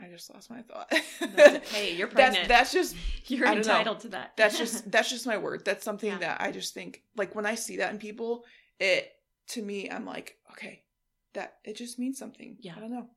I 0.00 0.06
just 0.08 0.32
lost 0.32 0.48
my 0.48 0.62
thought. 0.62 0.92
That's 1.34 1.66
okay. 1.68 1.96
You're 1.96 2.06
That's 2.08 2.14
pregnant. 2.36 2.48
that's 2.48 2.72
just 2.72 2.94
you're 3.26 3.44
don't 3.46 3.54
know. 3.54 3.72
entitled 3.72 4.00
to 4.00 4.08
that. 4.10 4.32
that's 4.36 4.56
just 4.56 4.88
that's 4.90 5.10
just 5.10 5.26
my 5.26 5.38
word. 5.38 5.64
That's 5.64 5.84
something 5.84 6.08
Yeah. 6.10 6.18
that 6.18 6.40
I 6.40 6.52
just 6.52 6.72
think 6.74 7.02
like 7.16 7.34
when 7.34 7.46
I 7.46 7.54
see 7.56 7.78
that 7.78 7.90
in 7.92 7.98
people, 7.98 8.44
it 8.78 9.10
to 9.48 9.62
me 9.62 9.90
I'm 9.90 10.04
like, 10.06 10.36
okay, 10.52 10.82
that 11.34 11.56
it 11.64 11.76
just 11.76 11.98
means 11.98 12.18
something. 12.18 12.56
Yeah. 12.60 12.74
I 12.76 12.80
don't 12.80 12.92
know. 12.92 13.08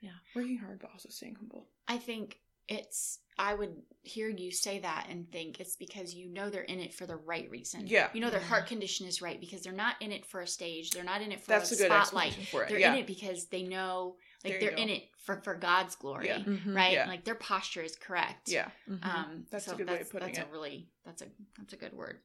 Yeah. 0.00 0.10
Working 0.34 0.58
hard 0.58 0.80
but 0.80 0.90
also 0.92 1.08
staying 1.10 1.36
humble. 1.36 1.68
I 1.86 1.98
think 1.98 2.40
it's 2.68 3.18
I 3.38 3.52
would 3.54 3.74
hear 4.02 4.28
you 4.30 4.50
say 4.50 4.78
that 4.78 5.08
and 5.10 5.30
think 5.30 5.60
it's 5.60 5.76
because 5.76 6.14
you 6.14 6.28
know 6.32 6.48
they're 6.48 6.62
in 6.62 6.80
it 6.80 6.94
for 6.94 7.04
the 7.06 7.16
right 7.16 7.50
reason. 7.50 7.86
Yeah. 7.86 8.08
You 8.14 8.20
know 8.22 8.30
their 8.30 8.40
heart 8.40 8.66
condition 8.66 9.06
is 9.06 9.20
right 9.20 9.38
because 9.38 9.60
they're 9.62 9.72
not 9.74 9.96
in 10.00 10.10
it 10.10 10.24
for 10.24 10.40
a 10.40 10.46
stage. 10.46 10.90
They're 10.90 11.04
not 11.04 11.20
in 11.20 11.32
it 11.32 11.40
for 11.42 11.48
That's 11.48 11.70
a, 11.70 11.74
a 11.74 11.78
good 11.78 11.86
spotlight. 11.92 12.28
explanation 12.28 12.44
for 12.50 12.62
it. 12.64 12.68
They're 12.70 12.78
yeah. 12.78 12.94
in 12.94 13.00
it 13.00 13.06
because 13.06 13.46
they 13.46 13.62
know 13.62 14.16
like 14.44 14.58
they're 14.60 14.70
in 14.70 14.88
it 14.88 15.02
for 15.18 15.40
for 15.42 15.54
God's 15.54 15.96
glory. 15.96 16.28
Yeah. 16.28 16.38
Mhm. 16.38 16.74
Right? 16.74 16.92
Yeah. 16.94 17.06
Like 17.08 17.24
their 17.24 17.34
posture 17.34 17.82
is 17.82 17.94
correct. 17.96 18.48
Yeah. 18.48 18.68
Mhm. 18.88 19.04
Um 19.04 19.46
That's 19.50 19.66
a 19.66 19.70
so 19.70 19.76
good 19.76 19.88
way 19.88 19.94
of 19.94 19.98
that's, 20.00 20.10
putting 20.12 20.28
that's 20.28 20.38
it. 20.38 20.46
a 20.48 20.52
really 20.52 20.88
that's 21.04 21.22
a 21.22 21.26
that's 21.58 21.72
a 21.74 21.76
good 21.76 21.92
word. 21.92 22.20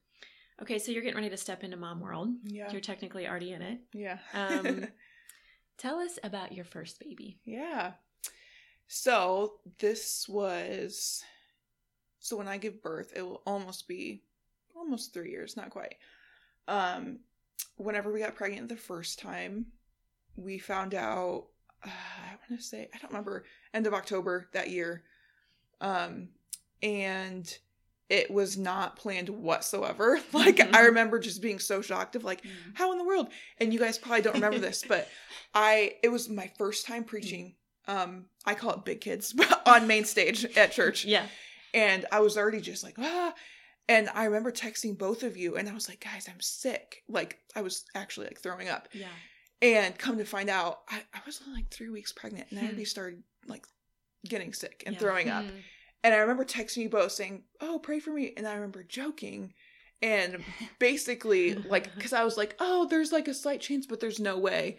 okay, 0.61 0.77
so 0.79 0.91
you're 0.91 1.01
getting 1.01 1.17
ready 1.17 1.29
to 1.29 1.37
step 1.37 1.63
into 1.63 1.75
mom 1.75 1.99
world. 1.99 2.29
Yeah. 2.45 2.71
You're 2.71 2.81
technically 2.81 3.27
already 3.27 3.51
in 3.51 3.61
it. 3.61 3.79
Yeah. 3.93 4.19
Um, 4.33 4.87
Tell 5.77 5.99
us 5.99 6.19
about 6.23 6.51
your 6.53 6.65
first 6.65 6.99
baby. 6.99 7.39
yeah. 7.43 7.93
So 8.93 9.53
this 9.79 10.27
was 10.27 11.23
so 12.19 12.35
when 12.35 12.49
I 12.49 12.57
give 12.57 12.83
birth, 12.83 13.13
it 13.15 13.21
will 13.21 13.41
almost 13.47 13.87
be 13.87 14.21
almost 14.75 15.13
three 15.13 15.31
years, 15.31 15.55
not 15.55 15.69
quite. 15.69 15.95
Um, 16.67 17.19
whenever 17.77 18.11
we 18.11 18.19
got 18.19 18.35
pregnant 18.35 18.67
the 18.67 18.75
first 18.75 19.17
time, 19.17 19.67
we 20.35 20.59
found 20.59 20.93
out. 20.93 21.45
Uh, 21.85 21.89
I 21.89 22.31
want 22.49 22.59
to 22.59 22.67
say 22.67 22.89
I 22.93 22.97
don't 22.97 23.11
remember 23.11 23.45
end 23.73 23.87
of 23.87 23.93
October 23.93 24.49
that 24.51 24.69
year, 24.69 25.03
um, 25.79 26.27
and 26.83 27.57
it 28.09 28.29
was 28.29 28.57
not 28.57 28.97
planned 28.97 29.29
whatsoever. 29.29 30.19
Like 30.33 30.57
Mhm. 30.57 30.75
I 30.75 30.81
remember 30.81 31.17
just 31.17 31.41
being 31.41 31.59
so 31.59 31.81
shocked 31.81 32.17
of 32.17 32.25
like 32.25 32.43
how 32.73 32.91
in 32.91 32.97
the 32.97 33.05
world 33.05 33.29
and 33.57 33.71
you 33.71 33.79
guys 33.79 33.97
probably 33.97 34.21
don't 34.21 34.35
remember 34.35 34.59
this 34.59 34.83
but 34.85 35.07
i 35.53 35.95
it 36.03 36.09
was 36.09 36.27
my 36.27 36.51
first 36.57 36.85
time 36.85 37.03
preaching 37.05 37.55
um 37.87 38.25
i 38.45 38.53
call 38.53 38.71
it 38.71 38.85
big 38.85 39.01
kids 39.01 39.33
on 39.65 39.87
main 39.87 40.05
stage 40.05 40.45
at 40.57 40.71
church 40.71 41.05
Yeah. 41.15 41.25
and 41.73 42.05
i 42.11 42.19
was 42.19 42.37
already 42.37 42.61
just 42.61 42.83
like 42.83 42.95
ah 42.99 43.33
and 43.89 44.09
i 44.13 44.25
remember 44.25 44.51
texting 44.51 44.97
both 44.97 45.23
of 45.23 45.35
you 45.37 45.55
and 45.57 45.67
i 45.67 45.73
was 45.73 45.89
like 45.89 45.99
guys 46.03 46.27
i'm 46.29 46.39
sick 46.39 47.03
like 47.09 47.39
i 47.55 47.61
was 47.61 47.83
actually 47.95 48.27
like 48.27 48.39
throwing 48.39 48.69
up 48.69 48.87
Yeah. 48.93 49.07
and 49.61 49.97
come 49.97 50.17
to 50.19 50.25
find 50.25 50.49
out 50.49 50.81
i, 50.89 51.01
I 51.13 51.19
was 51.25 51.41
only 51.45 51.59
like 51.61 51.69
three 51.71 51.89
weeks 51.89 52.11
pregnant 52.13 52.47
and 52.51 52.59
i 52.59 52.61
Hmm. 52.63 52.67
already 52.67 52.85
started 52.85 53.23
like 53.47 53.65
getting 54.27 54.53
sick 54.53 54.83
and 54.85 54.93
Yeah. 54.95 54.99
throwing 55.01 55.29
up 55.29 55.45
Mm. 55.45 55.61
and 56.03 56.13
I 56.13 56.17
remember 56.17 56.45
texting 56.45 56.77
you 56.83 56.89
both 56.89 57.11
saying, 57.11 57.43
"Oh, 57.59 57.77
pray 57.79 57.99
for 57.99 58.11
me." 58.11 58.33
And 58.37 58.47
I 58.47 58.53
remember 58.55 58.83
joking 58.83 59.53
and 60.01 60.43
basically 60.79 61.53
like 61.55 61.99
cuz 61.99 62.11
I 62.13 62.23
was 62.23 62.37
like, 62.37 62.55
"Oh, 62.59 62.85
there's 62.87 63.11
like 63.11 63.27
a 63.27 63.33
slight 63.33 63.61
chance, 63.61 63.85
but 63.87 63.99
there's 63.99 64.19
no 64.19 64.37
way." 64.37 64.77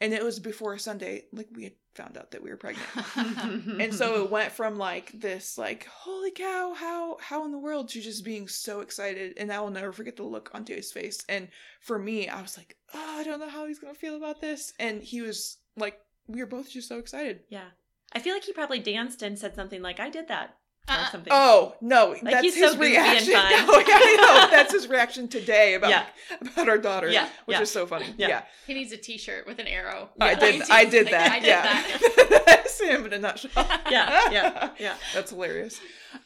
And 0.00 0.12
it 0.12 0.22
was 0.22 0.38
before 0.38 0.78
Sunday 0.78 1.24
like 1.32 1.48
we 1.52 1.64
had 1.64 1.72
found 1.94 2.16
out 2.16 2.30
that 2.30 2.42
we 2.42 2.50
were 2.50 2.56
pregnant. 2.56 2.88
and 3.80 3.92
so 3.92 4.22
it 4.22 4.30
went 4.30 4.52
from 4.52 4.76
like 4.76 5.10
this 5.12 5.58
like, 5.58 5.86
"Holy 5.86 6.30
cow, 6.30 6.74
how 6.74 7.16
how 7.20 7.44
in 7.44 7.52
the 7.52 7.58
world?" 7.58 7.88
to 7.90 8.00
just 8.00 8.24
being 8.24 8.46
so 8.48 8.80
excited 8.80 9.34
and 9.36 9.52
I 9.52 9.60
will 9.60 9.70
never 9.70 9.92
forget 9.92 10.16
the 10.16 10.22
look 10.22 10.50
on 10.54 10.64
Dave's 10.64 10.92
face. 10.92 11.24
And 11.28 11.48
for 11.80 11.98
me, 11.98 12.28
I 12.28 12.40
was 12.40 12.56
like, 12.56 12.76
"Oh, 12.94 13.18
I 13.18 13.24
don't 13.24 13.40
know 13.40 13.48
how 13.48 13.66
he's 13.66 13.78
going 13.80 13.92
to 13.92 13.98
feel 14.00 14.16
about 14.16 14.40
this." 14.40 14.72
And 14.78 15.02
he 15.02 15.20
was 15.20 15.58
like 15.76 16.00
we 16.28 16.40
were 16.40 16.46
both 16.46 16.70
just 16.70 16.88
so 16.88 16.98
excited. 16.98 17.40
yeah. 17.48 17.70
I 18.12 18.20
feel 18.20 18.32
like 18.32 18.44
he 18.44 18.54
probably 18.54 18.78
danced 18.78 19.20
and 19.22 19.38
said 19.38 19.54
something 19.54 19.82
like, 19.82 20.00
I 20.00 20.08
did 20.08 20.28
that. 20.28 20.56
Or 20.88 20.94
Uh, 20.94 21.10
something. 21.10 21.32
Oh 21.34 21.74
no, 21.80 22.16
that's 22.22 22.42
he's 22.42 22.54
his 22.56 22.72
so 22.72 22.78
reaction. 22.78 23.32
fun. 23.34 23.50
No, 23.66 23.78
yeah, 23.78 23.84
I 23.88 24.16
know. 24.16 24.50
That's 24.56 24.72
his 24.72 24.88
reaction 24.88 25.28
today 25.28 25.74
about 25.74 25.90
Yeah. 25.90 26.06
about 26.40 26.68
our 26.68 26.78
daughter. 26.78 27.08
Yeah, 27.10 27.28
which 27.44 27.56
yeah. 27.56 27.62
is 27.62 27.70
so 27.70 27.86
funny. 27.86 28.06
Yeah. 28.16 28.28
Yeah, 28.28 28.42
He 28.66 28.74
needs 28.74 28.92
a 28.92 28.96
T-shirt 28.96 29.46
with 29.46 29.58
an 29.58 29.66
arrow. 29.66 30.08
I 30.20 30.30
Yeah. 30.32 30.38
did. 30.38 30.62
I 30.70 30.84
did 30.86 31.04
Like, 31.06 31.10
that. 31.12 31.32
I 31.32 31.38
did 31.40 31.46
yeah, 31.48 31.62
that. 31.62 32.42
that's 32.46 32.80
him 32.88 33.04
in 33.06 33.12
a 33.12 33.18
nutshell. 33.18 33.50
Yeah, 33.90 34.30
yeah, 34.30 34.70
yeah. 34.78 34.94
That's 35.14 35.30
hilarious. 35.30 35.78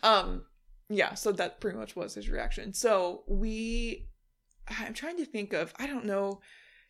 Um, 0.03 0.45
yeah. 0.89 1.15
So 1.15 1.33
that 1.33 1.61
pretty 1.61 1.79
much 1.79 1.97
was 1.97 2.15
his 2.15 2.29
reaction. 2.29 2.73
So 2.73 3.25
we, 3.27 4.09
I'm 4.69 4.95
trying 4.95 5.17
to 5.17 5.25
think 5.25 5.53
of. 5.53 5.73
I 5.79 5.87
don't 5.87 6.05
know. 6.05 6.41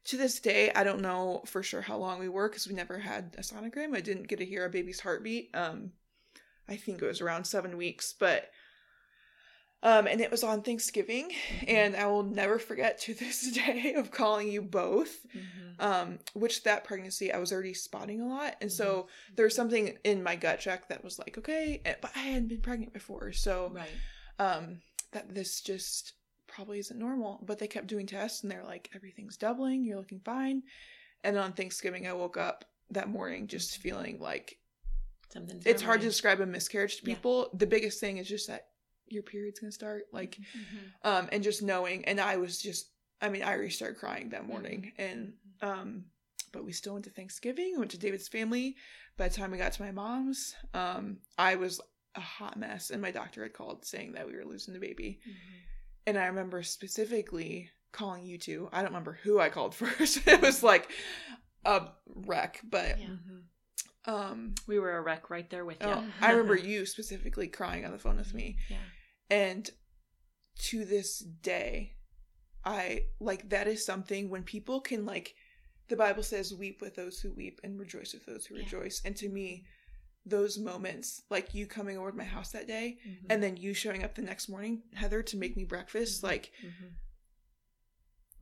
To 0.06 0.16
this 0.16 0.40
day, 0.40 0.72
I 0.74 0.82
don't 0.82 1.00
know 1.00 1.42
for 1.46 1.62
sure 1.62 1.80
how 1.80 1.96
long 1.96 2.18
we 2.18 2.28
were 2.28 2.48
because 2.48 2.66
we 2.66 2.74
never 2.74 2.98
had 2.98 3.36
a 3.38 3.40
sonogram. 3.42 3.94
I 3.96 4.00
didn't 4.00 4.26
get 4.26 4.40
to 4.40 4.44
hear 4.44 4.64
a 4.64 4.68
baby's 4.68 4.98
heartbeat. 4.98 5.50
Um, 5.54 5.92
I 6.68 6.76
think 6.76 7.02
it 7.02 7.06
was 7.06 7.20
around 7.20 7.44
seven 7.44 7.76
weeks, 7.76 8.14
but 8.18 8.50
um, 9.84 10.06
and 10.06 10.20
it 10.20 10.30
was 10.30 10.44
on 10.44 10.62
Thanksgiving, 10.62 11.32
and 11.66 11.96
I 11.96 12.06
will 12.06 12.22
never 12.22 12.60
forget 12.60 13.00
to 13.00 13.14
this 13.18 13.50
day 13.50 13.94
of 13.94 14.10
calling 14.12 14.48
you 14.48 14.62
both. 14.62 15.26
Mhm. 15.34 15.48
Um, 15.80 16.18
which 16.34 16.62
that 16.62 16.84
pregnancy 16.84 17.32
I 17.32 17.38
was 17.38 17.50
already 17.52 17.74
spotting 17.74 18.20
a 18.20 18.26
lot, 18.28 18.54
and 18.60 18.70
so 18.70 19.08
there 19.34 19.46
was 19.46 19.56
something 19.56 19.96
in 20.04 20.22
my 20.22 20.36
gut 20.36 20.60
check 20.60 20.88
that 20.88 21.02
was 21.02 21.18
like, 21.18 21.36
okay, 21.38 21.80
eh, 21.84 21.94
but 22.00 22.12
I 22.14 22.20
hadn't 22.20 22.48
been 22.48 22.60
pregnant 22.60 22.92
before, 22.92 23.32
so 23.32 23.72
Right. 23.74 23.88
um, 24.38 24.80
that 25.10 25.34
this 25.34 25.60
just 25.60 26.12
probably 26.46 26.78
isn't 26.78 26.98
normal. 26.98 27.40
But 27.44 27.58
they 27.58 27.66
kept 27.66 27.88
doing 27.88 28.06
tests, 28.06 28.42
and 28.42 28.52
they're 28.52 28.62
like, 28.64 28.90
everything's 28.94 29.36
doubling, 29.36 29.84
you're 29.84 29.96
looking 29.98 30.20
fine. 30.20 30.62
And 31.24 31.36
on 31.36 31.54
Thanksgiving, 31.54 32.06
I 32.06 32.12
woke 32.12 32.36
up 32.36 32.64
that 32.90 33.08
morning 33.08 33.48
just 33.48 33.78
feeling 33.78 34.20
like 34.20 34.58
Something's 35.32 35.64
it's 35.66 35.82
hard 35.82 36.00
to 36.02 36.06
describe 36.06 36.40
a 36.40 36.46
miscarriage 36.46 36.98
to 37.00 37.06
Yeah. 37.08 37.14
people. 37.14 37.50
The 37.54 37.66
biggest 37.66 38.00
thing 38.00 38.18
is 38.18 38.28
just 38.28 38.48
that 38.48 38.68
your 39.08 39.22
period's 39.22 39.60
gonna 39.60 39.72
start, 39.72 40.04
like, 40.12 40.36
Mhm. 40.38 40.92
um, 41.04 41.28
and 41.32 41.42
just 41.42 41.62
knowing. 41.62 42.04
And 42.06 42.20
I 42.20 42.36
was 42.36 42.60
just, 42.60 42.90
I 43.20 43.28
mean, 43.28 43.42
I 43.42 43.52
already 43.54 43.70
started 43.70 43.98
crying 43.98 44.30
that 44.30 44.46
morning, 44.46 44.84
you. 44.84 44.92
and 45.04 45.34
um, 45.60 46.06
but 46.52 46.64
we 46.64 46.72
still 46.72 46.92
went 46.94 47.04
to 47.06 47.10
Thanksgiving, 47.10 47.78
went 47.78 47.90
to 47.92 47.98
David's 47.98 48.28
family. 48.28 48.76
By 49.16 49.28
the 49.28 49.34
time 49.34 49.50
we 49.52 49.58
got 49.58 49.72
to 49.72 49.82
my 49.82 49.90
mom's, 49.92 50.54
um, 50.74 51.20
I 51.38 51.54
was 51.56 51.80
a 52.14 52.20
hot 52.20 52.58
mess, 52.58 52.90
and 52.90 53.00
my 53.00 53.10
doctor 53.10 53.42
had 53.42 53.54
called 53.54 53.86
saying 53.86 54.12
that 54.12 54.26
we 54.26 54.34
were 54.36 54.44
losing 54.44 54.74
the 54.74 54.80
baby. 54.80 55.20
Mhm. 55.26 55.34
And 56.08 56.18
I 56.18 56.26
remember 56.26 56.62
specifically 56.62 57.70
calling 57.92 58.24
you 58.26 58.36
two. 58.38 58.68
I 58.72 58.78
don't 58.82 58.90
remember 58.90 59.18
who 59.22 59.38
I 59.38 59.48
called 59.50 59.74
first. 59.74 60.26
it 60.26 60.40
was 60.42 60.62
like 60.62 60.90
a 61.64 61.88
wreck, 62.06 62.60
but 62.64 62.98
Yeah. 62.98 63.16
Um, 64.04 64.54
We 64.66 64.78
were 64.78 64.96
a 64.96 65.00
wreck 65.02 65.30
right 65.30 65.48
there 65.48 65.64
with 65.64 65.80
you. 65.82 65.88
oh, 65.88 66.04
I 66.20 66.30
remember 66.32 66.56
you 66.56 66.86
specifically 66.86 67.48
crying 67.48 67.84
on 67.84 67.92
the 67.92 67.98
phone 67.98 68.16
with 68.16 68.34
me. 68.34 68.56
Yeah. 68.68 68.76
And 69.30 69.70
to 70.70 70.84
this 70.84 71.18
day, 71.20 71.94
I 72.64 73.06
like 73.20 73.48
that 73.50 73.66
is 73.66 73.84
something 73.84 74.28
when 74.28 74.42
people 74.42 74.80
can 74.80 75.06
like 75.06 75.34
the 75.88 75.96
Bible 75.96 76.22
says 76.22 76.54
weep 76.54 76.80
with 76.80 76.94
those 76.94 77.18
who 77.20 77.32
weep 77.32 77.60
and 77.64 77.78
rejoice 77.78 78.12
with 78.14 78.24
those 78.26 78.46
who 78.46 78.54
Yeah. 78.56 78.62
rejoice. 78.64 79.02
And 79.04 79.16
to 79.16 79.28
me, 79.28 79.66
those 80.24 80.58
moments, 80.58 81.22
like 81.30 81.54
you 81.54 81.66
coming 81.66 81.98
over 81.98 82.10
to 82.10 82.16
my 82.16 82.24
house 82.24 82.52
that 82.52 82.66
day 82.66 82.98
Mhm. 83.06 83.26
and 83.30 83.42
then 83.42 83.56
you 83.56 83.74
showing 83.74 84.04
up 84.04 84.14
the 84.14 84.22
next 84.22 84.48
morning, 84.48 84.82
Heather, 84.94 85.22
to 85.22 85.36
make 85.36 85.56
me 85.56 85.64
breakfast, 85.64 86.22
like 86.22 86.52
Mhm. 86.62 86.92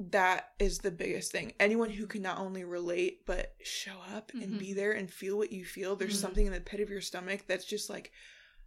That 0.02 0.52
is 0.58 0.78
the 0.78 0.90
biggest 0.90 1.30
thing. 1.30 1.52
Anyone 1.60 1.90
who 1.90 2.06
can 2.06 2.22
not 2.22 2.38
only 2.38 2.64
relate 2.64 3.26
but 3.26 3.54
show 3.62 3.98
up 4.14 4.32
and 4.32 4.54
Mhm. 4.54 4.58
be 4.58 4.72
there 4.72 4.92
and 4.92 5.10
feel 5.12 5.36
what 5.36 5.52
you 5.52 5.64
feel, 5.64 5.94
there's 5.94 6.16
Mhm. 6.16 6.20
something 6.22 6.46
in 6.46 6.52
the 6.52 6.60
pit 6.60 6.80
of 6.80 6.88
your 6.88 7.02
stomach 7.02 7.42
that's 7.46 7.66
just 7.66 7.90
like 7.90 8.10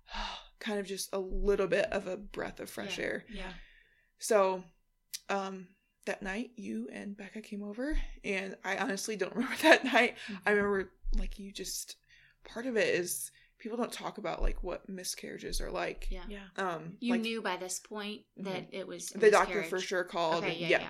kind 0.60 0.80
of 0.80 0.86
just 0.86 1.10
a 1.14 1.18
little 1.20 1.68
bit 1.68 1.86
of 1.92 2.08
a 2.08 2.18
breath 2.18 2.60
of 2.60 2.70
fresh 2.70 2.98
Yeah. 3.00 3.06
air. 3.06 3.26
yeah 3.30 3.54
So, 4.20 4.64
um, 5.30 5.68
that 6.06 6.22
night 6.22 6.52
you 6.56 6.88
and 6.92 7.16
Becca 7.18 7.42
came 7.42 7.64
over, 7.64 7.98
and 8.24 8.58
I 8.64 8.78
honestly 8.78 9.16
don't 9.16 9.34
remember 9.36 9.56
that 9.64 9.84
night. 9.86 10.18
I 10.46 10.52
remember 10.52 10.92
like 11.18 11.40
you 11.40 11.52
just 11.52 11.96
part 12.44 12.66
of 12.66 12.76
it 12.78 12.94
is 12.96 13.32
people 13.58 13.78
don't 13.78 13.92
talk 13.92 14.18
about 14.18 14.42
like 14.42 14.62
what 14.64 14.88
miscarriages 14.90 15.62
are 15.62 15.72
like. 15.72 16.08
Yeah. 16.12 16.26
yeah 16.28 16.48
Um, 16.58 16.98
You 17.00 17.14
like, 17.14 17.22
knew 17.22 17.42
by 17.42 17.56
this 17.58 17.80
point 17.80 18.24
that 18.38 18.68
it 18.72 18.86
was 18.86 19.14
a 19.16 19.18
the 19.18 19.32
doctor 19.32 19.64
for 19.64 19.80
sure 19.80 20.04
called. 20.04 20.44
Okay, 20.44 20.52
and- 20.52 20.60
yeah, 20.62 20.68
yeah, 20.68 20.82
yeah. 20.82 20.90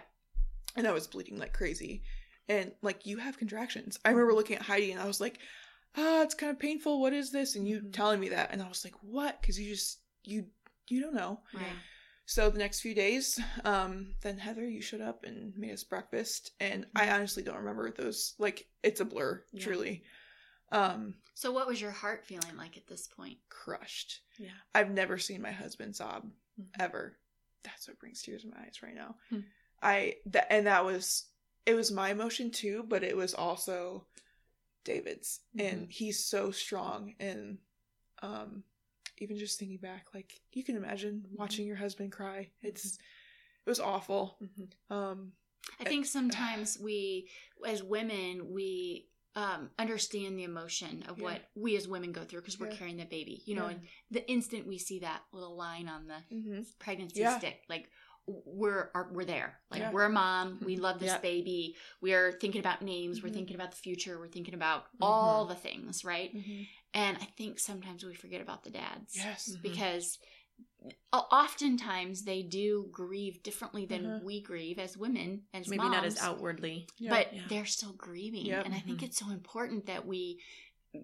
And 0.76 0.88
I 0.88 0.92
was 0.92 1.08
bleeding 1.08 1.38
like 1.38 1.54
crazy, 1.54 2.04
and 2.48 2.72
like 2.82 3.06
you 3.06 3.18
have 3.18 3.38
contractions. 3.38 4.00
I 4.06 4.10
remember 4.10 4.34
looking 4.34 4.56
at 4.56 4.62
Heidi 4.64 4.92
and 4.92 5.02
I 5.02 5.06
was 5.06 5.22
like, 5.22 5.40
"Ah, 5.96 6.22
it's 6.24 6.36
kind 6.36 6.52
of 6.52 6.60
painful. 6.60 7.02
What 7.02 7.14
is 7.14 7.32
this?" 7.32 7.56
And 7.56 7.68
you 7.68 7.82
Mhm. 7.82 7.94
telling 7.94 8.20
me 8.20 8.30
that, 8.30 8.52
and 8.52 8.62
I 8.62 8.68
was 8.68 8.84
like, 8.84 8.96
"What?" 9.02 9.40
Because 9.42 9.60
you 9.60 9.70
just 9.74 10.00
you 10.24 10.48
you 10.88 11.02
don't 11.02 11.16
know. 11.16 11.42
Right. 11.54 11.76
So 12.26 12.50
the 12.50 12.58
next 12.60 12.80
few 12.80 12.96
days, 12.96 13.38
um, 13.66 14.16
then 14.22 14.38
Heather, 14.38 14.68
you 14.68 14.82
showed 14.82 15.02
up 15.02 15.26
and 15.26 15.56
made 15.58 15.72
us 15.74 15.84
breakfast, 15.84 16.52
and 16.60 16.86
I 16.96 17.10
honestly 17.12 17.44
don't 17.44 17.58
remember 17.58 17.92
those. 17.92 18.34
Like 18.38 18.68
it's 18.82 19.02
a 19.02 19.06
blur, 19.06 19.44
Yeah. 19.52 19.64
truly. 19.64 20.04
Um, 20.72 21.16
So 21.36 21.52
what 21.52 21.68
was 21.68 21.82
your 21.82 21.92
heart 21.92 22.26
feeling 22.26 22.56
like 22.58 22.78
at 22.78 22.88
this 22.88 23.08
point? 23.08 23.38
crushed. 23.50 24.22
yeah 24.38 24.50
I've 24.74 24.90
never 24.92 25.18
seen 25.18 25.42
my 25.42 25.52
husband 25.52 25.96
sob 25.96 26.32
Mhm. 26.60 26.66
ever. 26.80 27.18
That's 27.64 27.88
what 27.88 28.00
brings 28.00 28.22
tears 28.22 28.42
to 28.44 28.50
my 28.50 28.58
eyes 28.62 28.82
right 28.82 28.96
now. 28.96 29.16
I 29.84 30.16
that 30.28 30.52
and 30.52 30.68
that 30.68 30.86
was 30.86 31.26
it 31.66 31.76
was 31.76 31.92
my 31.92 32.10
emotion 32.10 32.52
too, 32.52 32.86
but 32.88 33.04
it 33.04 33.16
was 33.16 33.34
also 33.34 34.06
David's, 34.84 35.40
and 35.58 35.88
he's 35.90 36.26
so 36.26 36.52
strong 36.52 37.14
and 37.20 37.58
um 38.22 38.64
even 39.20 39.38
just 39.38 39.60
thinking 39.60 39.78
back, 39.78 40.08
like 40.14 40.42
you 40.54 40.64
can 40.64 40.76
imagine 40.76 41.24
watching 41.34 41.66
your 41.68 41.76
husband 41.78 42.12
cry. 42.12 42.50
It's 42.62 42.98
it 43.66 43.70
was 43.70 43.80
awful. 43.80 44.38
Mhm. 44.42 44.72
Um, 44.90 45.32
I 45.80 45.86
think 45.86 46.06
sometimes 46.18 46.78
we, 46.80 47.30
as 47.66 47.84
women, 47.84 48.52
we 48.52 49.08
um, 49.36 49.72
understand 49.80 50.38
the 50.38 50.44
emotion 50.44 51.04
of 51.08 51.18
Yeah. 51.18 51.24
what 51.24 51.50
we 51.56 51.76
as 51.78 51.88
women 51.88 52.12
go 52.12 52.24
through 52.24 52.42
because 52.42 52.60
we're 52.60 52.68
Yeah. 52.70 52.76
carrying 52.76 52.98
the 52.98 53.06
baby. 53.06 53.42
You 53.46 53.56
know, 53.56 53.66
Yeah. 53.68 53.72
and 53.76 53.88
the 54.12 54.30
instant 54.30 54.68
we 54.68 54.78
see 54.78 55.00
that 55.00 55.24
little 55.32 55.56
line 55.56 55.88
on 55.88 56.08
the 56.08 56.24
mhm. 56.32 56.68
pregnancy 56.80 57.26
stick, 57.38 57.64
like 57.70 57.90
we're 58.28 58.90
are, 58.96 59.10
we're 59.12 59.26
there. 59.26 59.60
Like 59.70 59.82
Yeah. 59.82 59.92
we're 59.92 60.06
a 60.06 60.10
mom. 60.10 60.60
We 60.64 60.78
love 60.78 61.00
this 61.00 61.12
Yeah. 61.12 61.18
baby. 61.20 61.76
We 62.02 62.14
are 62.14 62.32
thinking 62.32 62.60
about 62.60 62.82
names. 62.82 63.22
We're 63.22 63.30
Mhm. 63.30 63.34
thinking 63.34 63.56
about 63.56 63.72
the 63.72 63.78
future. 63.78 64.18
We're 64.18 64.30
thinking 64.30 64.54
about 64.54 64.86
all 65.02 65.46
the 65.46 65.56
things, 65.56 66.06
right? 66.06 66.34
Mhm. 66.34 66.68
And 66.94 67.18
I 67.18 67.26
think 67.26 67.60
sometimes 67.60 68.04
we 68.06 68.14
forget 68.16 68.40
about 68.42 68.64
the 68.64 68.70
dads 68.70 69.16
Yes. 69.16 69.50
Mhm. 69.58 69.62
because 69.62 70.20
oftentimes 71.12 72.24
they 72.24 72.44
do 72.44 72.88
grieve 72.92 73.42
differently 73.44 73.86
than 73.86 74.04
Mhm. 74.04 74.24
we 74.24 74.42
grieve 74.42 74.80
as 74.80 74.98
women 74.98 75.44
as 75.54 75.68
maybe 75.68 75.84
not 75.84 76.06
as 76.06 76.18
outwardly 76.20 76.88
Yeah. 76.98 77.10
but 77.10 77.50
they're 77.50 77.66
still 77.66 77.94
grieving 77.94 78.52
and 78.52 78.74
i 78.74 78.80
think 78.80 79.02
it's 79.02 79.18
so 79.18 79.30
important 79.30 79.86
that 79.86 80.06
we 80.06 80.42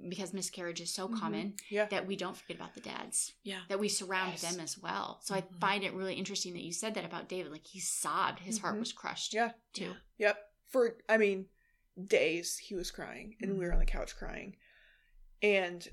because 0.08 0.34
miscarriage 0.34 0.82
is 0.82 0.93
so 0.93 1.08
Mhm. 1.08 1.19
common 1.19 1.54
yeah. 1.69 1.86
that 1.88 2.06
we 2.06 2.15
don't 2.15 2.38
forget 2.38 2.58
about 2.58 2.73
the 2.75 2.80
dads 2.82 3.34
yeah 3.43 3.62
that 3.69 3.80
we 3.80 3.89
surround 3.89 4.34
Yes. 4.34 4.41
them 4.41 4.60
as 4.60 4.78
well 4.78 5.19
so 5.23 5.34
i 5.34 5.41
Mhm. 5.41 5.60
find 5.60 5.84
it 5.84 5.93
really 5.93 6.13
interesting 6.15 6.54
that 6.54 6.62
you 6.62 6.71
said 6.71 6.93
that 6.93 7.06
about 7.06 7.28
david 7.28 7.52
like 7.52 7.65
he 7.65 7.80
sobbed 7.80 8.39
his 8.39 8.60
heart 8.60 8.75
Mhm. 8.75 8.80
was 8.80 8.93
crushed 8.93 9.34
Yeah. 9.34 9.54
too 9.73 9.95
Yep. 10.17 10.38
For 10.67 10.97
I 11.10 11.17
mean, 11.17 11.49
days 12.06 12.58
he 12.58 12.75
was 12.75 12.91
crying, 12.91 13.36
and 13.41 13.58
we 13.58 13.65
were 13.65 13.73
on 13.73 13.80
the 13.80 13.86
couch 13.86 14.15
crying, 14.15 14.56
and. 15.41 15.88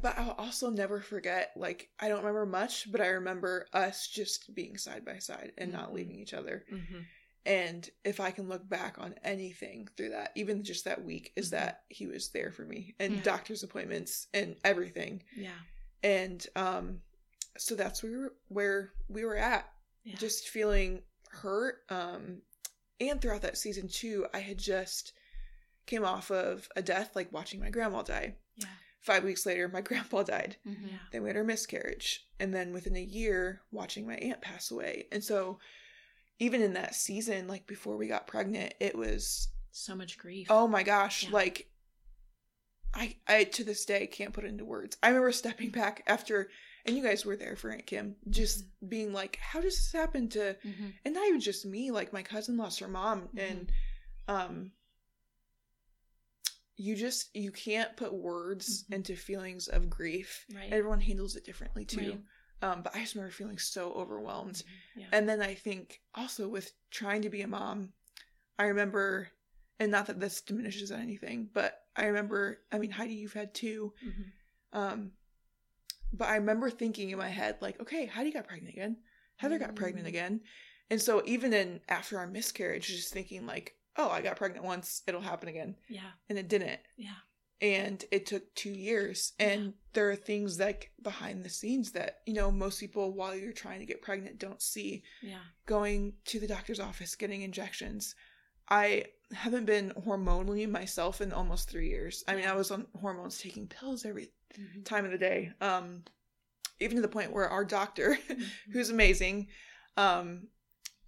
But 0.00 0.18
I'll 0.18 0.32
also 0.32 0.70
never 0.70 1.00
forget. 1.00 1.52
Like 1.56 1.90
I 2.00 2.08
don't 2.08 2.18
remember 2.18 2.46
much, 2.46 2.90
but 2.90 3.00
I 3.00 3.08
remember 3.08 3.68
us 3.72 4.08
just 4.08 4.52
being 4.54 4.76
side 4.78 5.04
by 5.04 5.18
side 5.18 5.52
and 5.58 5.70
not 5.70 5.90
Mhm. 5.90 5.94
leaving 5.94 6.18
each 6.18 6.34
other. 6.34 6.64
And 7.44 7.88
if 8.04 8.20
I 8.20 8.30
can 8.30 8.48
look 8.48 8.68
back 8.68 8.98
on 8.98 9.14
anything 9.24 9.88
through 9.96 10.10
that, 10.10 10.30
even 10.36 10.62
just 10.62 10.84
that 10.84 11.04
week, 11.04 11.32
is 11.36 11.48
Mhm. 11.48 11.50
that 11.52 11.84
he 11.88 12.06
was 12.06 12.30
there 12.30 12.52
for 12.52 12.64
me 12.64 12.94
and 13.00 13.14
Yeah. 13.16 13.22
doctor's 13.22 13.62
appointments 13.62 14.28
and 14.32 14.56
everything. 14.64 15.22
yeah 15.36 15.58
And 16.04 16.44
um, 16.56 17.02
so 17.58 17.74
that's 17.74 18.02
where 18.02 18.12
we 18.12 18.18
were, 18.18 18.34
where 18.48 18.92
we 19.08 19.24
were 19.24 19.36
at 19.36 19.72
yeah 20.04 20.16
just 20.16 20.48
feeling 20.48 21.02
hurt 21.30 21.84
um 21.90 22.42
and 23.00 23.20
throughout 23.20 23.42
that 23.42 23.56
season 23.58 23.86
too 23.88 24.26
i 24.34 24.38
had 24.40 24.58
just 24.58 25.12
came 25.86 26.04
off 26.04 26.30
of 26.30 26.68
a 26.76 26.82
death 26.82 27.14
like 27.14 27.30
watching 27.32 27.60
my 27.60 27.70
grandma 27.70 28.02
die 28.02 28.34
yeah 28.56 28.66
five 29.00 29.22
weeks 29.24 29.46
later 29.46 29.68
my 29.68 29.80
grandpa 29.88 30.22
died 30.22 30.56
Mhm. 30.66 30.90
yeah 30.90 30.98
then 31.12 31.22
we 31.22 31.28
had 31.28 31.36
our 31.36 31.44
miscarriage 31.44 32.26
and 32.40 32.52
then 32.54 32.72
within 32.72 32.96
a 32.96 33.00
year 33.02 33.62
watching 33.70 34.06
my 34.06 34.16
aunt 34.16 34.40
pass 34.40 34.70
away 34.70 35.06
and 35.12 35.22
so 35.22 35.58
even 36.42 36.60
in 36.60 36.72
that 36.74 36.94
season 36.94 37.46
like 37.46 37.66
before 37.66 37.96
we 37.96 38.08
got 38.08 38.26
pregnant 38.26 38.74
it 38.80 38.96
was 38.96 39.48
so 39.70 39.94
much 39.94 40.18
grief 40.18 40.48
oh 40.50 40.66
my 40.66 40.82
gosh 40.82 41.24
Yeah. 41.24 41.30
like 41.32 41.68
i 42.94 43.14
i 43.28 43.44
to 43.44 43.64
this 43.64 43.84
day 43.84 44.06
can't 44.06 44.32
put 44.34 44.44
it 44.44 44.48
into 44.48 44.64
words 44.64 44.96
i 45.02 45.08
remember 45.08 45.30
stepping 45.32 45.70
back 45.70 46.02
after 46.06 46.50
and 46.84 46.96
you 46.96 47.02
guys 47.02 47.24
were 47.24 47.36
there 47.36 47.54
for 47.56 47.70
aunt 47.70 47.86
kim 47.86 48.16
just 48.28 48.64
being 48.88 49.12
like 49.12 49.38
how 49.40 49.60
does 49.60 49.76
this 49.76 49.92
happen 49.92 50.28
to 50.30 50.56
Mhm. 50.66 50.92
and 51.04 51.14
not 51.14 51.26
even 51.28 51.40
just 51.40 51.64
me 51.64 51.90
like 51.90 52.12
my 52.12 52.22
cousin 52.22 52.56
lost 52.56 52.80
her 52.80 52.88
mom 52.88 53.22
Mm-hmm. 53.28 53.38
and 53.38 53.72
um 54.28 54.72
you 56.76 56.96
just 56.96 57.34
you 57.36 57.52
can't 57.52 57.96
put 57.96 58.12
words 58.12 58.84
Mhm. 58.90 58.94
into 58.96 59.14
feelings 59.16 59.68
of 59.68 59.88
grief 59.88 60.44
right 60.54 60.72
everyone 60.72 61.00
handles 61.00 61.36
it 61.36 61.44
differently 61.44 61.84
too 61.84 61.98
Right. 62.00 62.20
Um 62.62 62.82
but 62.82 62.94
i 62.96 63.00
just 63.00 63.14
remember 63.14 63.32
feeling 63.32 63.58
so 63.58 63.92
overwhelmed. 63.92 64.62
Yeah. 64.96 65.06
And 65.12 65.28
then 65.28 65.42
i 65.42 65.54
think 65.54 66.00
also 66.14 66.48
with 66.48 66.72
trying 66.90 67.22
to 67.22 67.30
be 67.30 67.42
a 67.42 67.46
mom 67.48 67.92
i 68.58 68.64
remember 68.64 69.28
and 69.80 69.90
not 69.90 70.06
that 70.06 70.20
this 70.20 70.40
diminishes 70.40 70.90
anything 70.92 71.48
but 71.52 71.82
i 71.96 72.06
remember 72.06 72.60
i 72.72 72.78
mean 72.78 72.90
heidi 72.90 73.14
you've 73.14 73.32
had 73.32 73.52
two. 73.54 73.92
Mhm. 74.06 74.24
um 74.72 75.12
but 76.12 76.28
i 76.28 76.36
remember 76.36 76.70
thinking 76.70 77.10
in 77.10 77.18
my 77.18 77.28
head 77.28 77.56
like 77.60 77.80
okay 77.80 78.06
heidi 78.06 78.30
got 78.30 78.46
pregnant 78.46 78.72
again. 78.74 78.96
Heather 79.36 79.58
got 79.58 79.74
pregnant 79.74 80.06
Mm. 80.06 80.10
again. 80.10 80.40
And 80.90 81.00
so 81.02 81.22
even 81.24 81.52
in 81.52 81.80
after 81.88 82.18
our 82.18 82.26
miscarriage 82.28 82.86
just 82.86 83.12
thinking 83.12 83.44
like 83.46 83.74
oh 83.96 84.08
i 84.08 84.20
got 84.22 84.36
pregnant 84.36 84.64
once 84.64 85.02
it'll 85.06 85.20
happen 85.20 85.48
again. 85.48 85.74
Yeah. 85.88 86.10
And 86.28 86.38
it 86.38 86.48
didn't. 86.48 86.80
Yeah 86.96 87.16
and 87.62 88.04
it 88.10 88.26
took 88.26 88.54
two 88.54 88.70
years. 88.72 89.32
And 89.38 89.72
there 89.94 90.10
are 90.10 90.16
things 90.16 90.58
like 90.60 90.90
behind 91.00 91.44
the 91.44 91.48
scenes 91.48 91.92
that 91.92 92.18
you 92.26 92.34
know 92.34 92.50
most 92.50 92.80
people 92.80 93.12
while 93.12 93.34
you're 93.34 93.52
trying 93.52 93.80
to 93.80 93.86
get 93.86 94.02
pregnant 94.02 94.38
don't 94.38 94.60
see. 94.60 95.04
Yeah. 95.22 95.38
Going 95.64 96.14
to 96.26 96.40
the 96.40 96.48
doctor's 96.48 96.80
office 96.80 97.14
getting 97.14 97.42
injections. 97.42 98.14
I 98.68 99.04
haven't 99.32 99.64
been 99.64 99.92
hormonally 100.06 100.68
myself 100.68 101.20
in 101.20 101.32
almost 101.32 101.70
three 101.70 101.88
years. 101.88 102.24
I 102.28 102.34
mean 102.34 102.46
i 102.46 102.52
was 102.54 102.70
on 102.70 102.86
hormones 103.00 103.38
taking 103.38 103.66
pills 103.68 104.04
every 104.04 104.30
Mhm. 104.58 104.84
time 104.84 105.04
of 105.06 105.10
the 105.12 105.18
day 105.18 105.50
um 105.62 106.04
even 106.80 106.96
to 106.96 107.02
the 107.02 107.08
point 107.08 107.32
where 107.32 107.48
our 107.48 107.64
doctor 107.64 108.18
Mhm. 108.28 108.44
who's 108.72 108.90
amazing 108.90 109.48
um 109.96 110.48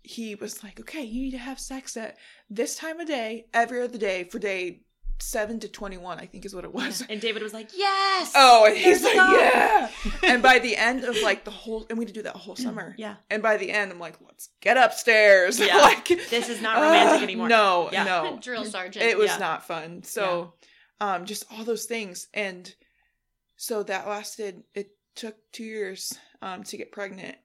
he 0.03 0.35
was 0.35 0.63
like 0.65 0.79
okay 0.81 1.03
you 1.03 1.23
need 1.23 1.31
to 1.33 1.39
have 1.39 1.59
sex 1.61 1.97
at 1.97 2.17
this 2.49 2.77
time 2.77 3.01
of 3.01 3.07
day 3.07 3.47
every 3.53 3.83
other 3.83 3.99
day 3.99 4.25
for 4.25 4.39
day 4.39 4.83
7 5.21 5.61
to 5.61 5.69
21 5.69 6.19
i 6.19 6.27
think 6.27 6.45
is 6.45 6.55
what 6.55 6.65
it 6.65 6.73
was. 6.75 7.03
And 7.09 7.21
david 7.21 7.43
was 7.43 7.53
like 7.55 7.71
yes 7.75 8.33
oh 8.35 8.67
and 8.67 8.77
he's 8.77 9.03
like 9.03 9.15
go. 9.15 9.39
yeah. 9.39 9.89
And 10.25 10.43
by 10.43 10.59
the 10.59 10.77
end 10.89 11.05
of 11.05 11.17
like 11.23 11.45
the 11.45 11.51
whole 11.51 11.87
and 11.89 11.99
we 11.99 12.05
to 12.05 12.13
do 12.13 12.23
that 12.23 12.37
whole 12.37 12.57
summer. 12.57 12.95
yeah. 12.99 13.17
And 13.31 13.43
by 13.43 13.57
the 13.57 13.71
end 13.71 13.91
i'm 13.93 13.99
like 13.99 14.19
let's 14.27 14.51
get 14.61 14.77
upstairs. 14.77 15.59
Yeah. 15.65 15.79
like 15.79 16.07
This 16.07 16.49
is 16.49 16.61
not 16.61 16.77
romantic 16.77 17.21
uh, 17.21 17.23
anymore. 17.25 17.49
no 17.49 17.89
Yeah. 17.93 18.05
no. 18.05 18.39
Drill 18.43 18.65
sergeant. 18.65 19.05
It 19.07 19.17
was 19.17 19.31
Yeah. 19.31 19.39
not 19.39 19.67
fun. 19.67 20.03
So 20.03 20.55
um 21.01 21.25
just 21.27 21.45
all 21.53 21.65
those 21.65 21.87
things. 21.87 22.29
And 22.35 22.73
so 23.57 23.83
that 23.85 24.07
lasted 24.09 24.65
it 24.75 24.91
took 25.15 25.37
two 25.53 25.65
years 25.65 26.19
um 26.43 26.65
to 26.65 26.77
get 26.77 26.93
pregnant. 26.93 27.37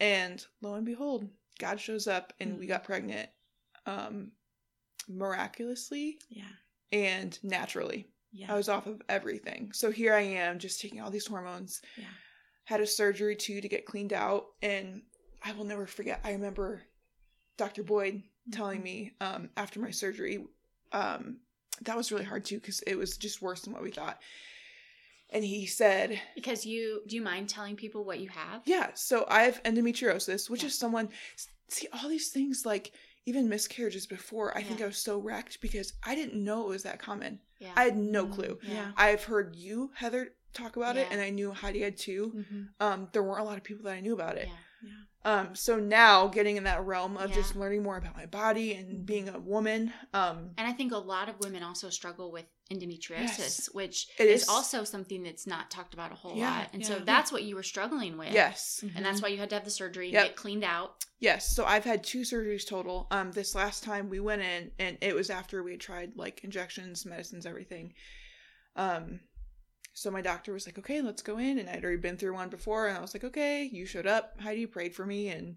And 0.00 0.44
lo 0.62 0.74
and 0.74 0.86
behold 0.86 1.28
god 1.60 1.80
shows 1.80 2.06
up 2.06 2.32
and 2.40 2.58
we 2.58 2.64
Mhm. 2.64 2.68
got 2.68 2.84
pregnant 2.84 3.28
um 3.86 4.32
miraculously. 5.08 6.18
Yeah 6.28 6.44
and 6.92 7.38
naturally 7.42 8.08
yeah 8.32 8.52
i 8.52 8.56
was 8.56 8.68
off 8.68 8.86
of 8.86 9.00
everything 9.08 9.70
so 9.72 9.90
here 9.90 10.14
i 10.14 10.20
am 10.20 10.58
just 10.58 10.80
taking 10.80 11.00
all 11.00 11.10
these 11.10 11.26
hormones 11.26 11.82
yeah 11.96 12.04
had 12.64 12.80
a 12.80 12.86
surgery 12.86 13.34
too 13.34 13.60
to 13.62 13.68
get 13.68 13.86
cleaned 13.86 14.12
out 14.12 14.46
and 14.62 15.00
I 15.42 15.52
will 15.52 15.64
never 15.64 15.86
forget. 15.86 16.20
I 16.24 16.32
remember 16.32 16.82
Dr. 17.56 17.82
Boyd 17.82 18.22
telling 18.50 18.80
Mhm. 18.80 18.84
me 18.84 19.12
um, 19.20 19.48
after 19.56 19.80
my 19.80 19.90
surgery, 19.90 20.44
um, 20.92 21.38
that 21.82 21.96
was 21.96 22.12
really 22.12 22.24
hard 22.26 22.44
too 22.44 22.58
because 22.58 22.80
it 22.82 22.96
was 22.96 23.16
just 23.16 23.40
worse 23.40 23.62
than 23.62 23.72
what 23.72 23.82
we 23.82 23.90
thought. 23.90 24.20
And 25.30 25.44
he 25.44 25.64
said, 25.66 26.20
Because 26.34 26.66
you 26.66 27.02
do 27.06 27.16
you 27.16 27.22
mind 27.22 27.48
telling 27.48 27.76
people 27.76 28.04
what 28.04 28.18
you 28.20 28.28
have? 28.30 28.62
Yeah, 28.66 28.90
so 28.94 29.24
I 29.28 29.42
have 29.44 29.62
endometriosis, 29.62 30.50
which 30.50 30.62
Yeah. 30.62 30.66
is 30.68 30.78
someone 30.78 31.08
see 31.68 31.88
all 31.92 32.08
these 32.08 32.30
things 32.30 32.66
like 32.66 32.92
even 33.28 33.48
miscarriages 33.48 34.06
before. 34.06 34.56
I 34.56 34.62
think 34.62 34.80
I 34.80 34.86
was 34.86 34.96
so 34.98 35.18
wrecked 35.18 35.60
because 35.60 35.92
I 36.04 36.14
didn't 36.14 36.42
know 36.42 36.64
it 36.66 36.68
was 36.70 36.82
that 36.84 36.98
common. 36.98 37.40
Yeah. 37.58 37.72
I 37.76 37.84
had 37.84 37.96
no 37.96 38.26
Mm, 38.26 38.32
clue. 38.34 38.58
Yeah. 38.62 38.92
I've 38.96 39.24
heard 39.24 39.54
you, 39.56 39.90
Heather, 39.94 40.32
talk 40.54 40.76
about 40.76 40.96
it, 40.96 41.08
and 41.10 41.20
I 41.20 41.30
knew 41.30 41.52
Heidi 41.52 41.82
had 41.82 41.96
too. 41.96 42.32
Mm-hmm. 42.34 42.62
Um, 42.80 43.08
there 43.12 43.22
weren't 43.22 43.40
a 43.40 43.44
lot 43.44 43.58
of 43.58 43.64
people 43.64 43.84
that 43.84 43.94
I 43.94 44.00
knew 44.00 44.14
about 44.14 44.36
it. 44.36 44.48
Yeah. 44.82 44.90
Um, 45.24 45.54
so 45.54 45.78
now 45.78 46.28
getting 46.28 46.56
in 46.56 46.64
that 46.64 46.84
realm 46.86 47.16
of 47.16 47.32
just 47.32 47.54
learning 47.56 47.82
more 47.82 47.96
about 47.96 48.16
my 48.16 48.24
body 48.26 48.72
and 48.74 49.04
being 49.04 49.28
a 49.28 49.38
woman, 49.38 49.92
um, 50.14 50.50
And 50.56 50.66
I 50.66 50.72
think 50.72 50.92
a 50.92 50.96
lot 50.96 51.28
of 51.28 51.34
women 51.40 51.62
also 51.62 51.90
struggle 51.90 52.30
with 52.32 52.46
endometriosis, 52.70 53.38
Yes. 53.38 53.68
which 53.72 54.06
is, 54.18 54.42
is- 54.42 54.48
also 54.48 54.84
something 54.84 55.22
that's 55.24 55.46
not 55.46 55.70
talked 55.70 55.92
about 55.92 56.12
a 56.12 56.14
whole 56.14 56.36
Yeah, 56.36 56.50
lot. 56.58 56.68
And 56.72 56.86
so 56.86 56.96
yeah. 56.98 57.02
that's 57.04 57.32
what 57.32 57.42
you 57.42 57.56
were 57.56 57.62
struggling 57.64 58.16
with. 58.16 58.32
yes, 58.32 58.82
And 58.94 59.04
that's 59.04 59.20
why 59.20 59.28
you 59.28 59.38
had 59.38 59.50
to 59.50 59.56
have 59.56 59.64
the 59.64 59.70
surgery 59.70 60.10
Yep. 60.12 60.24
get 60.24 60.36
cleaned 60.36 60.64
out. 60.64 61.04
yes. 61.18 61.54
So 61.54 61.64
I've 61.64 61.84
had 61.84 62.04
two 62.04 62.20
surgeries 62.20 62.66
total. 62.66 63.06
Um, 63.10 63.32
this 63.32 63.54
last 63.54 63.82
time 63.82 64.08
we 64.08 64.20
went 64.20 64.42
in, 64.42 64.70
and 64.78 64.96
it 65.02 65.14
was 65.14 65.30
after 65.30 65.62
we 65.62 65.72
had 65.72 65.80
tried 65.80 66.12
like 66.16 66.44
injections, 66.44 67.04
medicines, 67.04 67.44
everything. 67.44 67.92
Um, 68.76 69.20
so 69.98 70.10
my 70.10 70.22
doctor 70.22 70.52
was 70.52 70.66
like, 70.66 70.78
"Okay, 70.78 71.02
let's 71.02 71.22
go 71.22 71.38
in," 71.38 71.58
and 71.58 71.68
I'd 71.68 71.84
already 71.84 72.00
been 72.00 72.16
through 72.16 72.34
one 72.34 72.48
before, 72.48 72.88
and 72.88 72.96
I 72.96 73.00
was 73.00 73.14
like, 73.14 73.24
"Okay, 73.24 73.64
you 73.64 73.84
showed 73.84 74.06
up. 74.06 74.40
Heidi 74.40 74.66
prayed 74.66 74.94
for 74.94 75.04
me, 75.04 75.28
and 75.28 75.56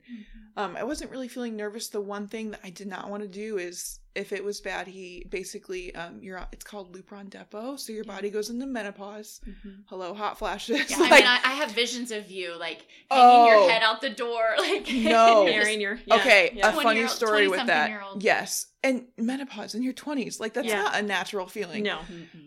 um, 0.57 0.75
I 0.75 0.83
wasn't 0.83 1.11
really 1.11 1.27
feeling 1.27 1.55
nervous. 1.55 1.87
The 1.87 2.01
one 2.01 2.27
thing 2.27 2.51
that 2.51 2.61
I 2.63 2.69
did 2.69 2.87
not 2.87 3.09
want 3.09 3.23
to 3.23 3.29
do 3.29 3.57
is 3.57 3.99
if 4.15 4.33
it 4.33 4.43
was 4.43 4.59
bad, 4.61 4.87
he 4.87 5.25
basically 5.29 5.93
um, 5.95 6.19
you're 6.21 6.45
it's 6.51 6.65
called 6.65 6.93
Lupron 6.95 7.29
Depot, 7.29 7.75
so 7.77 7.93
your 7.93 8.03
body 8.03 8.29
goes 8.29 8.49
into 8.49 8.65
menopause. 8.65 9.39
Mm-hmm. 9.47 9.69
Hello, 9.87 10.13
hot 10.13 10.37
flashes. 10.37 10.89
Yeah, 10.91 10.97
Like, 10.97 11.11
I 11.11 11.15
mean, 11.17 11.27
I, 11.27 11.39
I 11.45 11.53
have 11.53 11.71
visions 11.71 12.11
of 12.11 12.29
you 12.29 12.57
like 12.59 12.85
hanging 13.09 13.45
your 13.47 13.55
Oh. 13.57 13.67
head 13.69 13.81
out 13.83 14.01
the 14.01 14.09
door, 14.09 14.41
like 14.57 14.87
No. 14.91 15.45
just- 15.45 15.53
Carrying 15.53 15.81
your 15.81 15.99
yeah, 16.05 16.15
okay, 16.15 16.51
yeah. 16.55 16.69
a 16.69 16.81
funny 16.81 17.07
story 17.07 17.47
with 17.47 17.65
that. 17.67 17.89
20-something-year-old. 17.89 18.23
Yes, 18.23 18.67
and 18.83 19.05
menopause 19.17 19.75
in 19.75 19.83
your 19.83 19.93
twenties, 19.93 20.39
like 20.39 20.53
that's 20.53 20.67
Yeah. 20.67 20.81
not 20.83 20.95
a 20.97 21.01
natural 21.01 21.47
feeling. 21.47 21.83
no. 21.83 21.99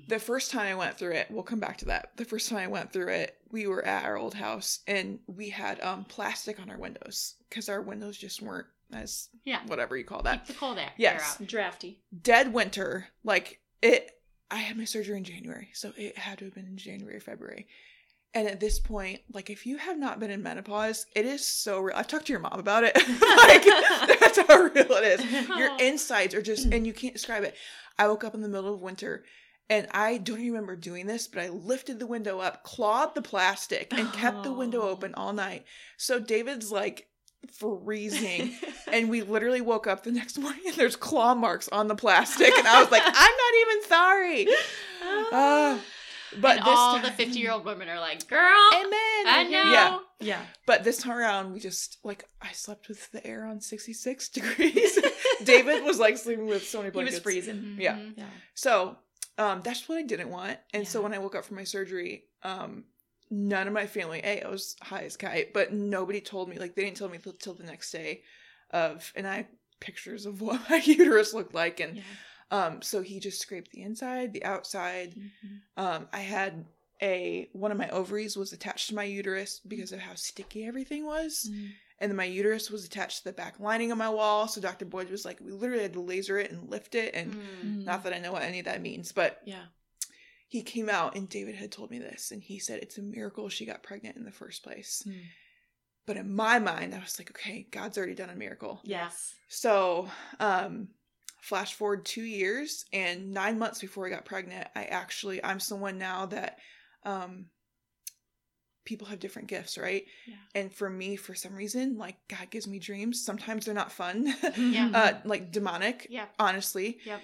The 0.08 0.18
first 0.18 0.50
time 0.50 0.66
I 0.66 0.74
went 0.74 0.98
through 0.98 1.12
it, 1.12 1.30
we'll 1.30 1.42
come 1.44 1.60
back 1.60 1.78
to 1.78 1.86
that. 1.86 2.10
The 2.16 2.24
first 2.26 2.48
time 2.50 2.58
I 2.58 2.66
went 2.66 2.92
through 2.92 3.08
it, 3.08 3.36
we 3.50 3.66
were 3.66 3.84
at 3.86 4.04
our 4.04 4.16
old 4.18 4.34
house 4.34 4.80
and 4.86 5.18
we 5.26 5.48
had 5.48 5.80
um 5.80 6.04
plastic 6.04 6.60
on 6.60 6.68
our 6.70 6.78
windows 6.78 7.36
because 7.48 7.68
our 7.70 7.80
windows 7.80 8.18
just 8.18 8.42
weren't 8.42 8.66
as 8.94 9.28
Yeah. 9.44 9.60
whatever 9.66 9.96
you 9.96 10.04
call 10.04 10.22
that. 10.22 10.46
Keep 10.46 10.54
the 10.54 10.60
cold 10.60 10.78
air. 10.78 10.92
Yes. 10.96 11.20
air 11.20 11.26
out. 11.42 11.48
Drafty. 11.48 12.00
Dead 12.22 12.52
winter, 12.52 13.08
like 13.22 13.60
it. 13.82 14.10
I 14.50 14.56
had 14.58 14.76
my 14.76 14.84
surgery 14.84 15.16
in 15.16 15.24
January, 15.24 15.70
so 15.72 15.92
it 15.96 16.16
had 16.18 16.38
to 16.38 16.44
have 16.44 16.54
been 16.54 16.66
in 16.66 16.76
January, 16.76 17.18
February. 17.18 17.66
And 18.34 18.48
at 18.48 18.60
this 18.60 18.78
point, 18.80 19.20
like 19.32 19.48
if 19.48 19.64
you 19.64 19.78
have 19.78 19.96
not 19.98 20.18
been 20.20 20.30
in 20.30 20.42
menopause, 20.42 21.06
it 21.14 21.24
is 21.24 21.46
so 21.46 21.80
real. 21.80 21.96
I've 21.96 22.08
talked 22.08 22.26
to 22.26 22.32
your 22.32 22.40
mom 22.40 22.58
about 22.58 22.84
it. 22.84 22.94
like 22.96 24.18
that's 24.20 24.38
how 24.38 24.56
real 24.62 24.92
it 24.92 25.20
is. 25.20 25.48
Your 25.48 25.70
oh. 25.70 25.76
insides 25.80 26.34
are 26.34 26.42
just, 26.42 26.66
and 26.66 26.86
you 26.86 26.92
can't 26.92 27.14
describe 27.14 27.44
it. 27.44 27.54
I 27.98 28.08
woke 28.08 28.24
up 28.24 28.34
in 28.34 28.40
the 28.42 28.48
middle 28.48 28.74
of 28.74 28.80
winter 28.82 29.24
and 29.70 29.86
I 29.92 30.18
don't 30.18 30.40
even 30.40 30.52
remember 30.52 30.76
doing 30.76 31.06
this, 31.06 31.26
but 31.28 31.42
I 31.42 31.48
lifted 31.48 31.98
the 31.98 32.06
window 32.06 32.38
up, 32.40 32.64
clawed 32.64 33.14
the 33.14 33.22
plastic, 33.22 33.92
and 33.96 34.12
kept 34.12 34.42
the 34.42 34.52
window 34.52 34.82
Oh. 34.82 34.88
open 34.90 35.14
all 35.14 35.32
night. 35.32 35.64
So 35.96 36.18
David's 36.18 36.70
like 36.70 37.08
freezing. 37.52 38.54
and 38.92 39.08
we 39.10 39.22
literally 39.22 39.60
woke 39.60 39.86
up 39.86 40.02
the 40.04 40.12
next 40.12 40.38
morning 40.38 40.62
and 40.66 40.76
there's 40.76 40.96
claw 40.96 41.34
marks 41.34 41.68
on 41.68 41.88
the 41.88 41.94
plastic. 41.94 42.52
And 42.56 42.66
I 42.66 42.80
was 42.82 42.90
like, 42.90 43.02
I'm 43.04 43.12
not 43.12 43.54
even 43.60 43.84
sorry. 43.88 44.48
Uh, 45.32 45.78
but 46.40 46.58
all 46.62 46.94
time, 46.94 47.02
the 47.04 47.10
50 47.10 47.38
year 47.38 47.50
old 47.52 47.64
women 47.64 47.88
are 47.88 48.00
like, 48.00 48.26
girl, 48.28 48.40
Amen. 48.74 48.90
I 49.26 49.44
know. 49.44 49.50
Yeah. 49.72 49.98
yeah. 50.20 50.40
But 50.66 50.84
this 50.84 50.98
time 50.98 51.16
around, 51.16 51.52
we 51.52 51.60
just 51.60 51.98
like 52.04 52.24
I 52.42 52.52
slept 52.52 52.88
with 52.88 53.10
the 53.12 53.24
air 53.26 53.46
on 53.46 53.60
66 53.60 54.28
degrees. 54.30 54.98
David 55.44 55.84
was 55.84 55.98
like 55.98 56.18
sleeping 56.18 56.46
with 56.46 56.66
so 56.66 56.78
many 56.78 56.88
He 56.88 56.92
blankets. 56.92 57.16
was 57.16 57.22
freezing. 57.22 57.76
Yeah. 57.78 57.96
Mhm. 57.96 58.14
Yeah. 58.16 58.24
So 58.54 58.96
um, 59.38 59.62
that's 59.64 59.88
what 59.88 59.98
I 59.98 60.02
didn't 60.02 60.30
want. 60.30 60.58
And 60.72 60.86
so 60.86 61.02
when 61.02 61.12
I 61.12 61.18
woke 61.18 61.34
up 61.34 61.44
from 61.44 61.56
my 61.56 61.64
surgery, 61.64 62.24
um, 62.42 62.84
none 63.34 63.66
of 63.66 63.72
my 63.72 63.86
family, 63.86 64.20
A, 64.22 64.42
I 64.42 64.48
was 64.48 64.76
high 64.80 65.02
as 65.04 65.16
kite, 65.16 65.52
but 65.52 65.72
nobody 65.72 66.20
told 66.20 66.48
me, 66.48 66.58
like, 66.58 66.74
they 66.74 66.84
didn't 66.84 66.96
tell 66.96 67.08
me 67.08 67.18
till, 67.18 67.32
till 67.32 67.54
the 67.54 67.64
next 67.64 67.90
day 67.90 68.22
of, 68.70 69.12
and 69.16 69.26
I 69.26 69.46
pictures 69.80 70.24
of 70.26 70.40
what 70.46 70.60
my 70.70 70.76
uterus 70.84 71.34
looked 71.34 71.54
like. 71.54 71.80
And 71.80 71.96
Yeah. 71.96 72.02
um, 72.50 72.82
so 72.82 73.02
he 73.02 73.20
just 73.20 73.40
scraped 73.40 73.70
the 73.72 73.82
inside, 73.82 74.32
the 74.32 74.44
outside. 74.44 75.14
Mhm. 75.16 75.60
Um, 75.76 76.08
I 76.12 76.20
had 76.20 76.64
a, 77.02 77.48
one 77.52 77.72
of 77.72 77.78
my 77.78 77.88
ovaries 77.88 78.36
was 78.36 78.52
attached 78.52 78.88
to 78.88 78.94
my 78.94 79.04
uterus 79.04 79.60
because 79.66 79.92
of 79.92 79.98
how 79.98 80.14
sticky 80.14 80.64
everything 80.66 81.04
was. 81.04 81.50
And 81.98 82.10
then 82.10 82.16
my 82.16 82.24
uterus 82.24 82.70
was 82.70 82.84
attached 82.84 83.18
to 83.18 83.24
the 83.24 83.32
back 83.32 83.58
lining 83.60 83.90
of 83.92 83.98
my 83.98 84.08
wall. 84.08 84.46
So 84.48 84.60
Dr. 84.60 84.84
Boyd 84.84 85.10
was 85.10 85.24
like, 85.24 85.40
we 85.40 85.52
literally 85.52 85.82
had 85.82 85.92
to 85.94 86.00
laser 86.00 86.38
it 86.38 86.50
and 86.52 86.70
lift 86.70 86.94
it. 86.94 87.14
And 87.14 87.34
Mm. 87.34 87.84
not 87.84 88.04
that 88.04 88.12
I 88.14 88.18
know 88.18 88.32
what 88.32 88.42
any 88.42 88.60
of 88.60 88.64
that 88.66 88.80
means, 88.82 89.12
but 89.12 89.40
Yeah. 89.44 89.64
He 90.54 90.62
came 90.62 90.88
out 90.88 91.16
and 91.16 91.28
David 91.28 91.56
had 91.56 91.72
told 91.72 91.90
me 91.90 91.98
this 91.98 92.30
and 92.30 92.40
he 92.40 92.60
said 92.60 92.78
it's 92.80 92.96
a 92.98 93.02
miracle 93.02 93.48
she 93.48 93.66
got 93.66 93.82
pregnant 93.82 94.16
in 94.16 94.24
the 94.24 94.30
first 94.30 94.62
place. 94.62 95.02
Mm. 95.04 95.14
But 96.06 96.16
in 96.16 96.32
my 96.32 96.60
mind 96.60 96.94
I 96.94 97.00
was 97.00 97.18
like, 97.18 97.28
okay, 97.32 97.66
God's 97.72 97.98
already 97.98 98.14
done 98.14 98.30
a 98.30 98.36
miracle. 98.36 98.80
Yes. 98.84 99.34
So, 99.48 100.08
um 100.38 100.90
flash 101.40 101.74
forward 101.74 102.04
2 102.04 102.22
years 102.22 102.84
and 102.92 103.32
9 103.32 103.58
months 103.58 103.80
before 103.80 104.06
I 104.06 104.10
got 104.10 104.24
pregnant, 104.24 104.68
I 104.76 104.84
actually 104.84 105.42
I'm 105.44 105.58
someone 105.58 105.98
now 105.98 106.26
that 106.26 106.58
um 107.04 107.46
people 108.84 109.08
have 109.08 109.18
different 109.18 109.48
gifts, 109.48 109.76
right? 109.76 110.04
Yeah. 110.24 110.36
And 110.54 110.72
for 110.72 110.88
me 110.88 111.16
for 111.16 111.34
some 111.34 111.52
reason, 111.56 111.98
like 111.98 112.16
God 112.28 112.48
gives 112.50 112.68
me 112.68 112.78
dreams. 112.78 113.24
Sometimes 113.24 113.64
they're 113.64 113.74
not 113.74 113.90
fun. 113.90 114.32
Yeah. 114.56 114.90
uh 114.94 115.12
like 115.24 115.50
demonic, 115.50 116.06
Yeah. 116.10 116.26
honestly 116.38 117.00
Yep. 117.04 117.20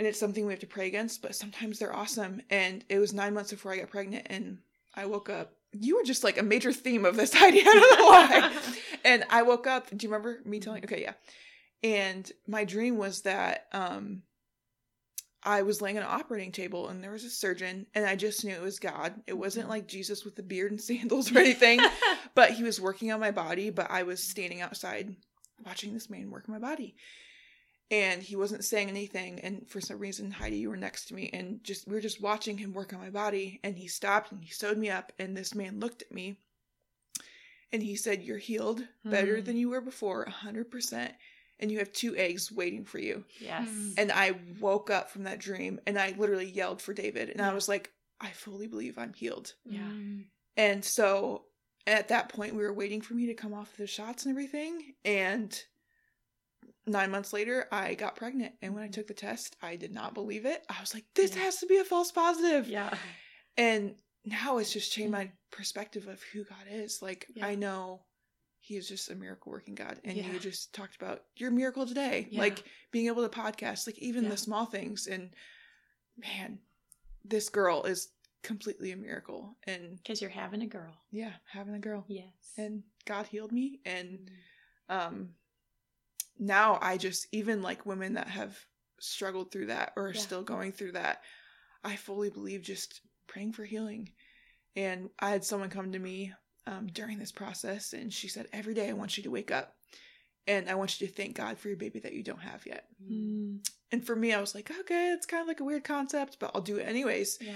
And 0.00 0.06
it's 0.06 0.18
something 0.18 0.46
we 0.46 0.52
have 0.54 0.60
to 0.60 0.66
pray 0.66 0.86
against 0.86 1.20
but 1.20 1.34
sometimes 1.36 1.78
they're 1.78 1.94
awesome. 1.94 2.40
And 2.48 2.82
it 2.88 2.98
was 2.98 3.12
nine 3.12 3.34
months 3.34 3.50
before 3.50 3.70
i 3.72 3.76
got 3.76 3.90
pregnant 3.90 4.26
and 4.30 4.56
i 4.94 5.04
woke 5.04 5.28
up. 5.28 5.52
You 5.72 5.96
were 5.96 6.04
just 6.04 6.24
like 6.24 6.38
a 6.38 6.42
major 6.42 6.72
theme 6.72 7.04
of 7.04 7.16
this 7.16 7.34
idea. 7.42 7.62
I 7.62 7.64
don't 7.64 7.98
know 7.98 8.06
why. 8.06 8.52
And 9.04 9.24
i 9.30 9.42
woke 9.42 9.66
up 9.66 9.88
do 9.90 10.06
you 10.06 10.10
remember 10.10 10.40
me 10.44 10.58
telling 10.58 10.84
okay 10.84 11.02
yeah. 11.02 11.12
And 11.82 12.30
my 12.46 12.64
dream 12.64 12.96
was 12.96 13.22
that 13.22 13.66
um 13.72 14.22
i 15.42 15.60
was 15.60 15.82
laying 15.82 15.98
on 15.98 16.02
an 16.02 16.10
operating 16.10 16.52
table 16.52 16.88
and 16.88 17.04
there 17.04 17.12
was 17.12 17.24
a 17.24 17.30
surgeon 17.30 17.86
and 17.94 18.06
i 18.06 18.16
just 18.16 18.42
knew 18.42 18.54
it 18.54 18.62
was 18.62 18.78
god. 18.78 19.14
It 19.26 19.36
wasn't 19.36 19.68
like 19.68 19.86
jesus 19.86 20.24
with 20.24 20.34
the 20.34 20.42
beard 20.42 20.70
and 20.70 20.80
sandals 20.88 21.30
or 21.30 21.40
anything 21.40 21.80
but 22.34 22.52
he 22.52 22.62
was 22.62 22.80
working 22.80 23.12
on 23.12 23.20
my 23.20 23.32
body 23.32 23.68
but 23.68 23.90
i 23.90 24.02
was 24.02 24.22
standing 24.22 24.62
outside 24.62 25.14
watching 25.66 25.92
this 25.92 26.08
man 26.08 26.30
work 26.30 26.44
on 26.48 26.54
my 26.54 26.58
body 26.58 26.94
and 27.90 28.22
he 28.22 28.36
wasn't 28.36 28.64
saying 28.64 28.88
anything 28.88 29.40
and 29.40 29.66
for 29.68 29.80
some 29.80 29.98
reason 29.98 30.30
heidi 30.30 30.56
you 30.58 30.70
were 30.70 30.76
next 30.76 31.06
to 31.06 31.14
me 31.14 31.28
and 31.32 31.62
just 31.64 31.86
we 31.88 31.94
were 31.94 32.00
just 32.00 32.20
watching 32.20 32.56
him 32.58 32.72
work 32.72 32.92
on 32.92 33.00
my 33.00 33.10
body 33.10 33.58
and 33.64 33.76
he 33.76 33.88
stopped 33.88 34.30
and 34.32 34.42
he 34.44 34.50
sewed 34.50 34.78
me 34.78 34.88
up 34.90 35.12
and 35.18 35.36
this 35.36 35.54
man 35.54 35.80
looked 35.80 36.02
at 36.02 36.12
me 36.12 36.36
and 37.72 37.82
he 37.82 37.96
said 37.96 38.22
you're 38.22 38.38
healed 38.38 38.82
better 39.04 39.38
Hmm. 39.38 39.44
than 39.44 39.56
you 39.56 39.70
were 39.70 39.80
before 39.80 40.24
100% 40.26 41.12
and 41.58 41.70
you 41.70 41.78
have 41.78 41.92
two 41.92 42.16
eggs 42.16 42.50
waiting 42.50 42.84
for 42.84 42.98
you 42.98 43.24
Yes. 43.40 43.68
Mm. 43.68 43.94
and 43.98 44.12
i 44.12 44.34
woke 44.60 44.90
up 44.90 45.10
from 45.10 45.24
that 45.24 45.38
dream 45.38 45.80
and 45.86 45.98
i 45.98 46.14
literally 46.16 46.50
yelled 46.50 46.80
for 46.82 46.92
david 46.94 47.28
and 47.30 47.40
i 47.40 47.52
was 47.52 47.68
like 47.68 47.90
i 48.20 48.30
fully 48.30 48.66
believe 48.66 48.98
i'm 48.98 49.12
healed 49.14 49.54
Yeah. 49.64 49.80
Mm. 49.80 50.24
and 50.56 50.84
so 50.84 51.44
at 51.86 52.08
that 52.08 52.28
point, 52.28 52.54
we 52.54 52.62
were 52.62 52.74
waiting 52.74 53.00
for 53.00 53.14
me 53.14 53.26
to 53.26 53.34
come 53.34 53.54
off 53.54 53.74
the 53.78 53.86
shots 53.86 54.26
and 54.26 54.30
everything. 54.32 54.94
And 55.02 55.58
nine 56.90 57.10
months 57.10 57.32
later, 57.32 57.66
I 57.72 57.94
got 57.94 58.16
pregnant. 58.16 58.54
And 58.62 58.74
when 58.74 58.82
I 58.82 58.88
took 58.88 59.06
the 59.06 59.14
test, 59.14 59.56
I 59.62 59.76
did 59.76 59.92
not 59.92 60.14
believe 60.14 60.44
it. 60.46 60.64
I 60.68 60.80
was 60.80 60.94
like, 60.94 61.04
this 61.14 61.34
Yeah. 61.34 61.42
has 61.42 61.56
to 61.58 61.66
be 61.66 61.78
a 61.78 61.84
false 61.84 62.12
positive. 62.12 62.68
Yeah. 62.68 62.96
And 63.56 63.94
now 64.24 64.58
it's 64.58 64.72
just 64.72 64.92
changed 64.92 65.12
my 65.12 65.30
perspective 65.50 66.06
of 66.08 66.22
who 66.32 66.44
God 66.44 66.66
is. 66.70 67.00
Like, 67.02 67.26
Yeah. 67.34 67.46
I 67.46 67.54
know 67.54 68.02
He 68.62 68.76
is 68.76 68.86
just 68.88 69.10
a 69.10 69.14
miracle 69.14 69.50
working 69.50 69.74
God. 69.74 70.00
And 70.04 70.16
Yeah. 70.18 70.30
you 70.30 70.38
just 70.38 70.74
talked 70.74 70.94
about 70.96 71.24
your 71.36 71.50
miracle 71.50 71.86
today. 71.86 72.28
Like 72.30 72.62
being 72.90 73.06
able 73.06 73.26
to 73.26 73.34
podcast, 73.40 73.86
like 73.86 73.98
even 73.98 74.28
the 74.28 74.36
small 74.36 74.66
things. 74.66 75.06
And 75.06 75.34
man, 76.18 76.58
this 77.24 77.48
girl 77.48 77.84
is 77.84 78.08
completely 78.42 78.92
a 78.92 78.96
miracle. 78.96 79.56
And 79.64 79.96
Because 79.96 80.20
you're 80.20 80.30
having 80.30 80.62
a 80.62 80.66
girl. 80.66 80.94
yeah, 81.10 81.32
having 81.46 81.74
a 81.74 81.78
girl. 81.78 82.04
Yes. 82.08 82.52
And 82.58 82.82
God 83.06 83.26
healed 83.26 83.50
me. 83.52 83.80
And 83.86 84.30
Mm. 84.90 84.94
um 85.06 85.34
now 86.40 86.78
I 86.80 86.96
just 86.96 87.28
even 87.32 87.62
like 87.62 87.86
women 87.86 88.14
that 88.14 88.28
have 88.28 88.58
struggled 88.98 89.52
through 89.52 89.66
that 89.66 89.92
or 89.96 90.06
are 90.06 90.12
Yeah. 90.14 90.20
still 90.20 90.42
going 90.42 90.72
through 90.72 90.92
that, 90.92 91.22
I 91.84 91.96
fully 91.96 92.30
believe 92.30 92.62
just 92.62 93.00
praying 93.28 93.52
for 93.52 93.64
healing. 93.64 94.10
And 94.76 95.10
I 95.18 95.30
had 95.30 95.44
someone 95.44 95.70
come 95.70 95.92
to 95.92 95.98
me 95.98 96.32
um, 96.66 96.86
during 96.86 97.18
this 97.18 97.32
process, 97.32 97.92
and 97.92 98.12
she 98.12 98.28
said, 98.28 98.46
Every 98.52 98.74
day 98.74 98.88
I 98.88 98.94
want 98.94 99.16
you 99.16 99.22
to 99.24 99.30
wake 99.30 99.50
up 99.50 99.76
and 100.46 100.68
I 100.68 100.74
want 100.74 101.00
you 101.00 101.06
to 101.06 101.12
thank 101.12 101.36
God 101.36 101.58
for 101.58 101.68
your 101.68 101.76
baby 101.76 102.00
that 102.00 102.12
you 102.12 102.22
don't 102.22 102.42
have 102.42 102.66
yet. 102.66 102.86
Mm. 103.02 103.66
And 103.92 104.04
for 104.06 104.16
me, 104.16 104.32
I 104.32 104.40
was 104.40 104.54
like, 104.54 104.70
Okay, 104.70 105.12
it's 105.12 105.26
kind 105.26 105.42
of 105.42 105.48
like 105.48 105.60
a 105.60 105.64
weird 105.64 105.84
concept, 105.84 106.38
but 106.40 106.52
I'll 106.54 106.60
do 106.60 106.76
it 106.76 106.88
anyways. 106.88 107.38
Yeah. 107.40 107.52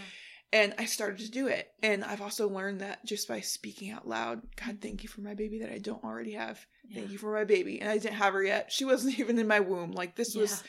And 0.53 0.75
I 0.79 0.85
started 0.85 1.19
to 1.19 1.31
do 1.31 1.49
it. 1.49 1.69
And 1.83 2.05
I've 2.05 2.21
also 2.21 2.49
learned 2.49 2.81
that 2.81 3.05
just 3.05 3.27
by 3.27 3.41
speaking 3.41 3.91
out 3.91 4.07
loud, 4.07 4.43
God, 4.57 4.79
thank 4.81 5.03
you 5.03 5.09
for 5.09 5.21
my 5.21 5.35
baby 5.35 5.59
that 5.61 5.73
I 5.73 5.79
don't 5.79 6.05
already 6.05 6.33
have. 6.33 6.65
Thank 6.95 7.11
you 7.11 7.19
for 7.19 7.33
my 7.33 7.45
baby. 7.45 7.81
And 7.81 7.91
I 7.91 7.99
didn't 7.99 8.15
have 8.15 8.35
her 8.35 8.43
yet. 8.43 8.71
She 8.71 8.85
wasn't 8.85 9.19
even 9.19 9.39
in 9.39 9.49
my 9.49 9.61
womb. 9.61 9.93
Like, 9.93 10.15
this 10.15 10.35
was, 10.35 10.63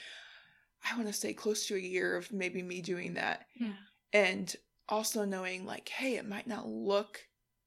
I 0.90 0.96
want 0.96 1.08
to 1.08 1.14
say, 1.14 1.34
close 1.34 1.68
to 1.68 1.76
a 1.76 1.80
year 1.80 2.16
of 2.16 2.32
maybe 2.32 2.64
me 2.64 2.82
doing 2.82 3.14
that. 3.14 3.46
Yeah. 3.56 3.74
And 4.12 4.56
also 4.90 5.24
knowing, 5.24 5.66
like, 5.66 5.90
hey, 5.90 6.16
it 6.16 6.28
might 6.28 6.48
not 6.48 6.68
look 6.68 7.20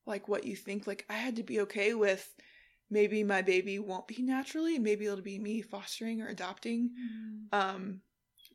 like 0.04 0.26
what 0.26 0.44
you 0.44 0.56
think. 0.56 0.86
Like, 0.86 1.04
I 1.09 1.14
had 1.14 1.36
to 1.36 1.44
be 1.44 1.61
okay 1.61 1.94
with 1.94 2.28
maybe 2.90 3.22
my 3.22 3.42
baby 3.42 3.78
won't 3.78 4.09
be 4.09 4.22
naturally. 4.22 4.78
Maybe 4.78 5.06
it'll 5.06 5.20
be 5.20 5.38
me 5.38 5.62
fostering 5.62 6.22
or 6.22 6.28
adopting. 6.28 6.90
Mm. 7.52 7.59
Um, 7.59 8.00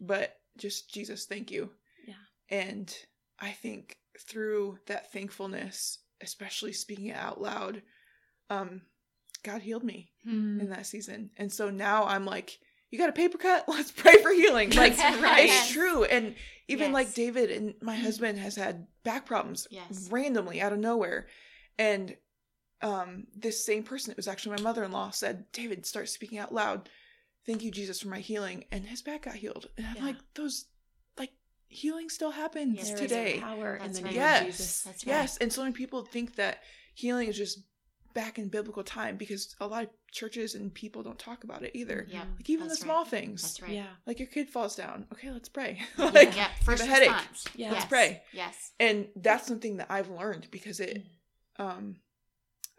but 0.02 0.36
just 0.58 0.92
Jesus, 0.92 1.26
thank 1.26 1.52
you. 1.52 1.70
Yeah. 2.08 2.16
And 2.50 2.94
I 3.40 3.52
think 3.52 3.98
through 4.20 4.80
that 4.88 5.12
thankfulness, 5.12 6.00
especially 6.22 6.74
speaking 6.74 7.08
it 7.08 7.16
out 7.18 7.42
loud, 7.42 7.82
um, 8.50 8.82
God 9.44 9.62
healed 9.62 9.84
me 9.84 10.12
Mm. 10.26 10.62
in 10.62 10.70
that 10.70 10.86
season. 10.86 11.32
And 11.38 11.52
so 11.52 11.70
now 11.70 12.06
I'm 12.06 12.26
like, 12.26 12.60
you 12.92 12.98
got 13.00 13.10
a 13.10 13.14
paper 13.14 13.38
cut? 13.38 13.66
Let's 13.68 13.92
pray 13.92 14.22
for 14.22 14.32
healing. 14.32 14.70
Like 14.72 14.98
right. 14.98 15.46
it's 15.50 15.72
true. 15.72 16.04
And 16.06 16.36
even 16.68 16.88
Yes. 16.88 16.94
like 16.94 17.14
David 17.14 17.52
and 17.52 17.74
my 17.82 17.96
husband 17.96 18.38
has 18.40 18.56
had 18.56 18.88
back 19.04 19.26
problems 19.26 19.68
Yes. 19.70 20.08
randomly 20.12 20.62
out 20.62 20.72
of 20.74 20.80
nowhere. 20.80 21.28
And 21.78 22.16
um 22.82 23.28
this 23.36 23.66
same 23.66 23.84
person, 23.84 24.12
it 24.12 24.18
was 24.18 24.28
actually 24.28 24.56
my 24.58 24.62
mother-in-law, 24.62 25.10
said, 25.12 25.52
David, 25.52 25.86
start 25.86 26.08
speaking 26.10 26.38
out 26.38 26.54
loud. 26.54 26.90
Thank 27.46 27.64
you, 27.64 27.72
Jesus, 27.72 28.00
for 28.02 28.08
my 28.10 28.20
healing. 28.20 28.64
And 28.72 28.86
his 28.86 29.02
back 29.02 29.24
got 29.24 29.36
healed. 29.36 29.68
And 29.78 29.86
I'm 29.88 29.98
Yeah. 29.98 30.04
like, 30.06 30.18
those 30.36 30.66
healing 31.74 32.10
still 32.10 32.32
happens 32.32 32.76
Yes, 32.78 32.88
There 32.88 32.96
is 32.96 33.02
today. 33.02 33.40
power 33.40 33.76
in 33.76 33.92
the 33.92 34.02
right. 34.02 34.06
name 34.06 34.16
Yes. 34.16 34.42
of 34.42 34.48
Jesus. 34.48 34.82
That's 34.84 35.06
right. 35.08 35.12
Yes. 35.14 35.38
And 35.38 35.52
so 35.52 35.62
many 35.64 35.74
people 35.74 36.04
think 36.06 36.36
that 36.36 36.60
healing 36.94 37.28
is 37.30 37.38
just 37.38 37.60
back 38.14 38.38
in 38.38 38.48
biblical 38.48 38.84
time 38.84 39.18
because 39.18 39.56
a 39.60 39.66
lot 39.66 39.84
of 39.84 39.90
churches 40.12 40.54
and 40.54 40.72
people 40.72 41.02
don't 41.02 41.18
talk 41.18 41.44
about 41.44 41.64
it 41.64 41.72
either. 41.74 42.06
Yep. 42.10 42.26
Like 42.38 42.50
even 42.50 42.68
That's 42.68 42.80
the 42.80 42.86
small 42.86 43.02
right. 43.02 43.10
things. 43.12 43.42
That's 43.42 43.62
right. 43.64 43.72
Yeah. 43.72 43.88
Like 44.06 44.20
your 44.20 44.28
kid 44.28 44.50
falls 44.50 44.76
down. 44.76 45.08
Okay, 45.14 45.32
let's 45.32 45.50
pray. 45.50 45.82
Yeah. 45.98 46.06
like 46.12 46.36
yeah. 46.36 46.50
First 46.64 46.84
a 46.84 46.86
headache. 46.86 47.10
response. 47.10 47.46
Yeah. 47.56 47.72
Let's 47.72 47.86
pray. 47.86 48.22
Yes. 48.32 48.72
and 48.80 49.08
that's 49.16 49.48
something 49.48 49.78
that 49.78 49.88
I've 49.90 50.10
learned 50.10 50.48
because 50.52 50.80
it 50.80 51.04
um 51.58 51.96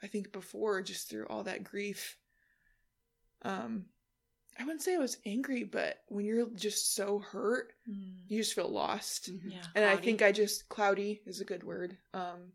I 0.03 0.07
think 0.07 0.31
before 0.33 0.83
just 0.83 1.11
through 1.11 1.27
all 1.27 1.43
that 1.45 1.65
grief 1.65 2.17
um 3.43 3.87
I 4.59 4.65
wouldn't 4.65 4.83
say 4.83 4.95
I 4.95 4.99
was 4.99 5.19
angry, 5.27 5.65
but 5.65 6.03
when 6.09 6.25
you're 6.25 6.49
just 6.51 6.95
so 6.95 7.19
hurt, 7.19 7.73
Mm. 7.89 8.23
you 8.29 8.39
just 8.39 8.55
feel 8.55 8.69
lost. 8.69 9.31
Mhm. 9.33 9.53
Yeah. 9.53 9.67
And 9.75 9.85
I 9.85 9.97
think 9.97 10.23
I 10.23 10.31
just 10.33 10.69
cloudy 10.69 11.23
is 11.27 11.41
a 11.41 11.45
good 11.45 11.65
word. 11.65 11.99
Um 12.13 12.53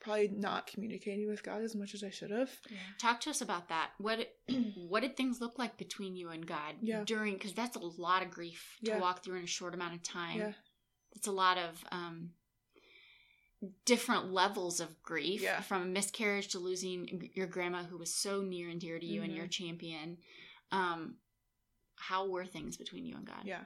probably 0.00 0.26
not 0.26 0.66
communicating 0.66 1.28
with 1.28 1.44
God 1.44 1.62
as 1.62 1.76
much 1.76 1.94
as 1.94 2.02
I 2.02 2.10
should 2.10 2.30
have. 2.32 2.50
Yeah. 2.68 2.76
Talk 2.98 3.20
to 3.20 3.30
us 3.30 3.40
about 3.40 3.68
that. 3.68 3.92
What 3.98 4.34
what 4.76 5.00
did 5.00 5.16
things 5.16 5.40
look 5.40 5.58
like 5.58 5.76
between 5.76 6.16
you 6.16 6.30
and 6.30 6.44
God 6.46 6.76
Yeah. 6.82 7.04
during? 7.04 7.34
Because 7.34 7.54
that's 7.54 7.76
a 7.76 7.80
lot 7.80 8.22
of 8.24 8.30
grief 8.30 8.78
to 8.84 8.98
walk 8.98 9.22
through 9.22 9.38
in 9.38 9.44
a 9.44 9.46
short 9.58 9.74
amount 9.74 9.94
of 9.94 10.02
time. 10.02 10.38
Yeah. 10.38 10.52
It's 11.12 11.28
a 11.28 11.32
lot 11.32 11.56
of 11.58 11.84
um, 11.92 12.32
different 13.84 14.32
levels 14.32 14.80
of 14.80 15.00
grief, 15.02 15.40
Yeah. 15.42 15.60
from 15.60 15.82
a 15.82 15.86
miscarriage 15.86 16.48
to 16.48 16.58
losing 16.58 17.30
your 17.34 17.46
grandma, 17.46 17.84
who 17.84 17.96
was 17.96 18.12
so 18.12 18.42
near 18.42 18.68
and 18.68 18.80
dear 18.80 18.98
to 18.98 19.06
you 19.06 19.20
and 19.22 19.30
Mm-hmm. 19.30 19.36
your 19.38 19.46
champion. 19.46 20.18
Um, 20.72 21.16
how 21.96 22.26
were 22.26 22.44
things 22.44 22.76
between 22.76 23.06
you 23.06 23.14
and 23.14 23.24
God? 23.26 23.42
Yeah. 23.44 23.60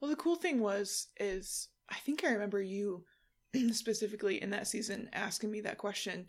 Well, 0.00 0.10
the 0.10 0.16
cool 0.16 0.36
thing 0.36 0.60
was 0.60 1.08
is 1.18 1.68
I 1.88 1.96
think 1.96 2.24
I 2.24 2.30
remember 2.32 2.60
you 2.62 3.04
specifically 3.72 4.42
in 4.42 4.50
that 4.50 4.66
season 4.66 5.08
asking 5.12 5.50
me 5.50 5.60
that 5.62 5.78
question, 5.78 6.26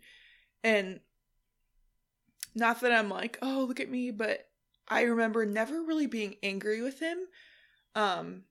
and 0.64 1.00
not 2.54 2.82
that 2.82 2.92
I'm 2.92 3.10
like, 3.10 3.38
oh, 3.42 3.66
look 3.68 3.80
at 3.80 3.90
me, 3.90 4.12
but 4.12 4.50
I 4.88 5.04
remember 5.04 5.46
never 5.46 5.82
really 5.84 6.08
being 6.08 6.36
angry 6.44 6.82
with 6.82 7.00
him. 7.00 7.20
Um, 7.96 8.44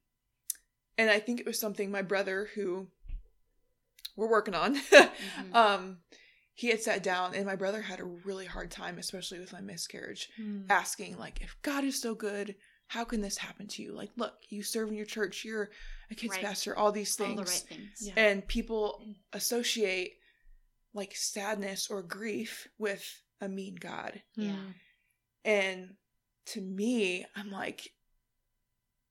and 0.96 1.10
I 1.10 1.18
think 1.18 1.38
it 1.40 1.46
was 1.46 1.58
something 1.58 1.90
my 1.90 2.02
brother, 2.02 2.48
who 2.54 2.86
we're 4.16 4.30
working 4.30 4.54
on, 4.54 4.76
Mhm. 4.90 5.54
um, 5.54 5.98
he 6.60 6.68
had 6.68 6.82
sat 6.82 7.02
down, 7.02 7.34
and 7.34 7.46
my 7.46 7.56
brother 7.56 7.80
had 7.80 8.00
a 8.00 8.04
really 8.04 8.44
hard 8.44 8.70
time, 8.70 8.98
especially 8.98 9.38
with 9.40 9.52
my 9.52 9.60
miscarriage 9.62 10.28
Mm. 10.38 10.66
asking 10.68 11.16
like 11.18 11.40
if 11.40 11.56
god 11.62 11.84
is 11.84 12.00
so 12.00 12.14
good 12.14 12.54
how 12.88 13.04
can 13.04 13.20
this 13.20 13.38
happen 13.38 13.66
to 13.68 13.82
you 13.82 13.92
like 13.92 14.10
look 14.16 14.34
you 14.48 14.62
serve 14.62 14.88
in 14.90 14.94
your 14.96 15.06
church 15.16 15.44
you're 15.44 15.70
a 16.10 16.14
kids 16.14 16.32
Right. 16.34 16.44
pastor 16.44 16.76
all 16.76 16.92
these 16.92 17.18
All 17.20 17.26
things 17.26 17.36
the 17.36 17.44
right 17.46 17.66
things. 17.68 17.96
Yeah. 18.02 18.12
and 18.16 18.46
people 18.48 19.02
associate 19.32 20.12
like 20.92 21.14
sadness 21.14 21.88
or 21.88 22.02
grief 22.02 22.68
with 22.78 23.04
a 23.40 23.48
mean 23.48 23.76
god 23.76 24.20
Yeah. 24.36 24.50
Mm. 24.52 24.74
and 25.44 25.94
to 26.52 26.60
me 26.60 27.24
i'm 27.36 27.50
like 27.50 27.80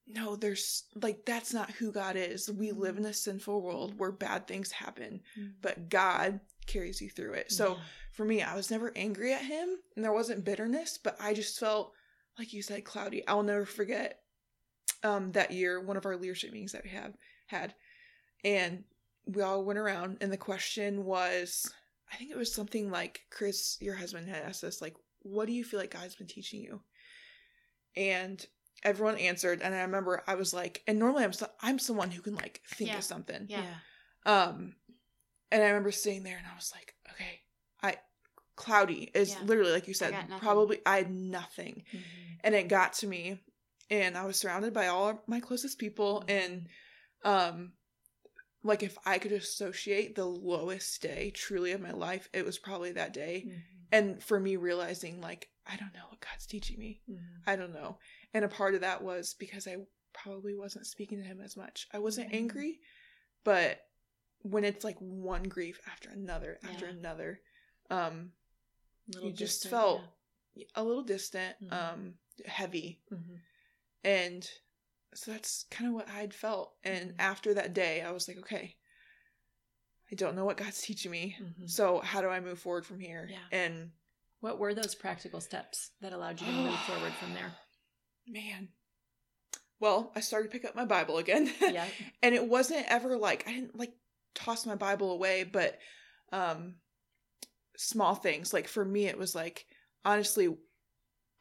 no 0.07 0.35
there's 0.35 0.83
like 0.95 1.25
that's 1.25 1.53
not 1.53 1.71
who 1.71 1.91
god 1.91 2.15
is 2.15 2.49
we 2.49 2.71
live 2.71 2.97
in 2.97 3.05
a 3.05 3.13
sinful 3.13 3.61
world 3.61 3.97
where 3.97 4.11
bad 4.11 4.45
things 4.47 4.71
happen 4.71 5.21
Mm. 5.37 5.53
but 5.61 5.89
god 5.89 6.39
carries 6.69 7.01
you 7.01 7.09
through 7.09 7.33
it 7.33 7.51
so 7.51 7.75
Yeah. 7.75 7.81
for 8.13 8.25
me, 8.25 8.41
I 8.41 8.55
was 8.55 8.71
never 8.71 8.91
angry 8.95 9.33
at 9.33 9.41
him 9.41 9.77
and 9.95 10.03
there 10.05 10.13
wasn't 10.13 10.45
bitterness, 10.45 10.97
but 10.97 11.17
I 11.19 11.33
just 11.33 11.59
felt, 11.59 11.93
like 12.37 12.53
you 12.53 12.61
said, 12.61 12.85
cloudy. 12.85 13.27
I'll 13.27 13.43
never 13.43 13.65
forget 13.65 14.21
um, 15.03 15.31
that 15.33 15.51
year, 15.51 15.79
one 15.81 15.97
of 15.97 16.05
our 16.05 16.15
leadership 16.17 16.51
meetings 16.51 16.71
that 16.73 16.83
we 16.83 16.89
have 16.91 17.15
had. 17.47 17.73
And 18.43 18.83
we 19.25 19.41
all 19.41 19.63
went 19.63 19.79
around 19.79 20.17
and 20.21 20.31
the 20.31 20.37
question 20.37 21.05
was, 21.05 21.71
I 22.11 22.15
think 22.17 22.31
it 22.31 22.37
was 22.37 22.53
something 22.53 22.89
like 22.91 23.21
Chris, 23.29 23.77
your 23.81 23.95
husband 23.95 24.27
had 24.29 24.43
asked 24.43 24.63
us, 24.63 24.81
like, 24.81 24.95
what 25.21 25.45
do 25.47 25.53
you 25.53 25.63
feel 25.63 25.79
like 25.79 25.91
God's 25.93 26.15
been 26.15 26.27
teaching 26.27 26.61
you? 26.61 26.81
And 27.95 28.45
everyone 28.83 29.17
answered, 29.17 29.61
and 29.61 29.73
I 29.75 29.81
remember 29.81 30.23
I 30.27 30.35
was 30.35 30.53
like, 30.53 30.83
and 30.87 30.99
normally 30.99 31.23
I'm 31.23 31.33
so, 31.33 31.47
I'm 31.61 31.79
someone 31.79 32.11
who 32.11 32.21
can 32.21 32.35
like 32.35 32.61
think 32.67 32.91
Yeah. 32.91 32.97
of 32.97 33.03
something. 33.03 33.45
Yeah. 33.49 33.73
Um, 34.25 34.75
and 35.51 35.61
I 35.63 35.67
remember 35.67 35.91
sitting 35.91 36.23
there 36.23 36.37
and 36.37 36.47
I 36.47 36.55
was 36.55 36.71
like, 36.75 36.93
okay, 37.11 37.41
I 37.81 37.97
cloudy 38.55 39.09
is 39.13 39.29
Yeah. 39.29 39.43
literally 39.45 39.71
like 39.71 39.87
you 39.87 39.93
said, 39.93 40.11
nothing. 40.11 40.37
probably 40.39 40.79
I 40.85 40.97
had 40.97 41.11
nothing, 41.11 41.83
Mhm. 41.93 42.03
and 42.43 42.55
it 42.55 42.67
got 42.67 42.93
to 42.93 43.07
me, 43.07 43.39
and 43.89 44.17
I 44.17 44.25
was 44.25 44.37
surrounded 44.37 44.73
by 44.73 44.87
all 44.87 45.23
my 45.27 45.39
closest 45.39 45.79
people, 45.79 46.23
and 46.27 46.67
um, 47.23 47.73
like 48.63 48.83
if 48.83 48.97
I 49.05 49.17
could 49.19 49.31
associate 49.31 50.15
the 50.15 50.25
lowest 50.25 51.01
day 51.01 51.31
truly 51.31 51.71
of 51.71 51.81
my 51.81 51.91
life, 51.91 52.29
it 52.33 52.45
was 52.45 52.57
probably 52.59 52.91
that 52.93 53.13
day, 53.13 53.45
Mhm. 53.47 53.61
and 53.91 54.23
for 54.23 54.39
me 54.39 54.55
realizing 54.57 55.21
like 55.21 55.49
I 55.65 55.75
don't 55.77 55.93
know 55.93 56.07
what 56.09 56.19
God's 56.19 56.45
teaching 56.45 56.79
me, 56.79 57.01
Mhm. 57.09 57.43
I 57.47 57.55
don't 57.55 57.73
know, 57.73 57.99
and 58.33 58.43
a 58.43 58.49
part 58.49 58.75
of 58.75 58.81
that 58.81 59.01
was 59.03 59.33
because 59.35 59.67
I 59.67 59.77
probably 60.13 60.55
wasn't 60.55 60.87
speaking 60.87 61.19
to 61.19 61.23
Him 61.27 61.39
as 61.41 61.55
much. 61.55 61.87
I 61.93 61.99
wasn't 61.99 62.31
Mhm. 62.31 62.35
angry, 62.35 62.79
but 63.43 63.88
when 64.41 64.63
it's 64.63 64.83
like 64.83 64.97
one 64.99 65.43
grief 65.43 65.79
after 65.91 66.09
another 66.09 66.57
after 66.63 66.85
Yeah. 66.85 66.91
another 66.93 67.41
um 67.89 68.31
you 69.07 69.31
just 69.31 69.63
distant, 69.63 69.71
felt 69.71 70.01
a 70.75 70.83
little 70.83 71.03
distant 71.03 71.55
Mhm. 71.63 71.73
um 71.73 72.13
heavy 72.45 73.01
yeah. 73.11 73.17
Mhm. 73.17 73.39
and 74.03 74.49
so 75.13 75.31
that's 75.31 75.63
kind 75.71 75.87
of 75.89 75.93
what 75.95 76.07
i'd 76.09 76.33
felt 76.33 76.75
and 76.83 77.11
Mhm. 77.11 77.15
after 77.19 77.53
that 77.53 77.73
day 77.73 78.01
i 78.01 78.11
was 78.11 78.27
like 78.27 78.37
okay 78.37 78.75
i 80.11 80.15
don't 80.15 80.35
know 80.35 80.45
what 80.45 80.57
god's 80.57 80.81
teaching 80.81 81.11
me 81.11 81.35
Mhm. 81.39 81.69
so 81.69 81.99
how 81.99 82.21
do 82.21 82.27
i 82.29 82.39
move 82.39 82.59
forward 82.59 82.85
from 82.85 82.99
here 82.99 83.27
Yeah. 83.29 83.45
and 83.51 83.91
What 84.41 84.57
were 84.57 84.73
those 84.73 84.95
practical 84.95 85.41
steps 85.41 85.91
that 85.99 86.13
allowed 86.13 86.39
you 86.39 86.47
to 86.47 86.53
move 86.53 86.79
forward 86.87 87.13
from 87.15 87.33
there? 87.33 87.51
man 88.27 88.69
well 89.79 90.11
i 90.15 90.19
started 90.21 90.47
to 90.49 90.51
pick 90.51 90.63
up 90.67 90.75
my 90.75 90.85
bible 90.85 91.17
again 91.17 91.51
Yeah. 91.61 91.87
and 92.21 92.35
it 92.35 92.45
wasn't 92.45 92.85
ever 92.87 93.17
like 93.17 93.47
i 93.47 93.51
didn't 93.53 93.75
like 93.75 93.93
toss 94.35 94.65
my 94.65 94.75
bible 94.75 95.11
away 95.11 95.43
but 95.43 95.77
um 96.31 96.75
small 97.77 98.15
things 98.15 98.53
like 98.53 98.67
for 98.67 98.83
me 98.83 99.05
it 99.07 99.17
was 99.17 99.33
like 99.35 99.65
honestly 100.05 100.53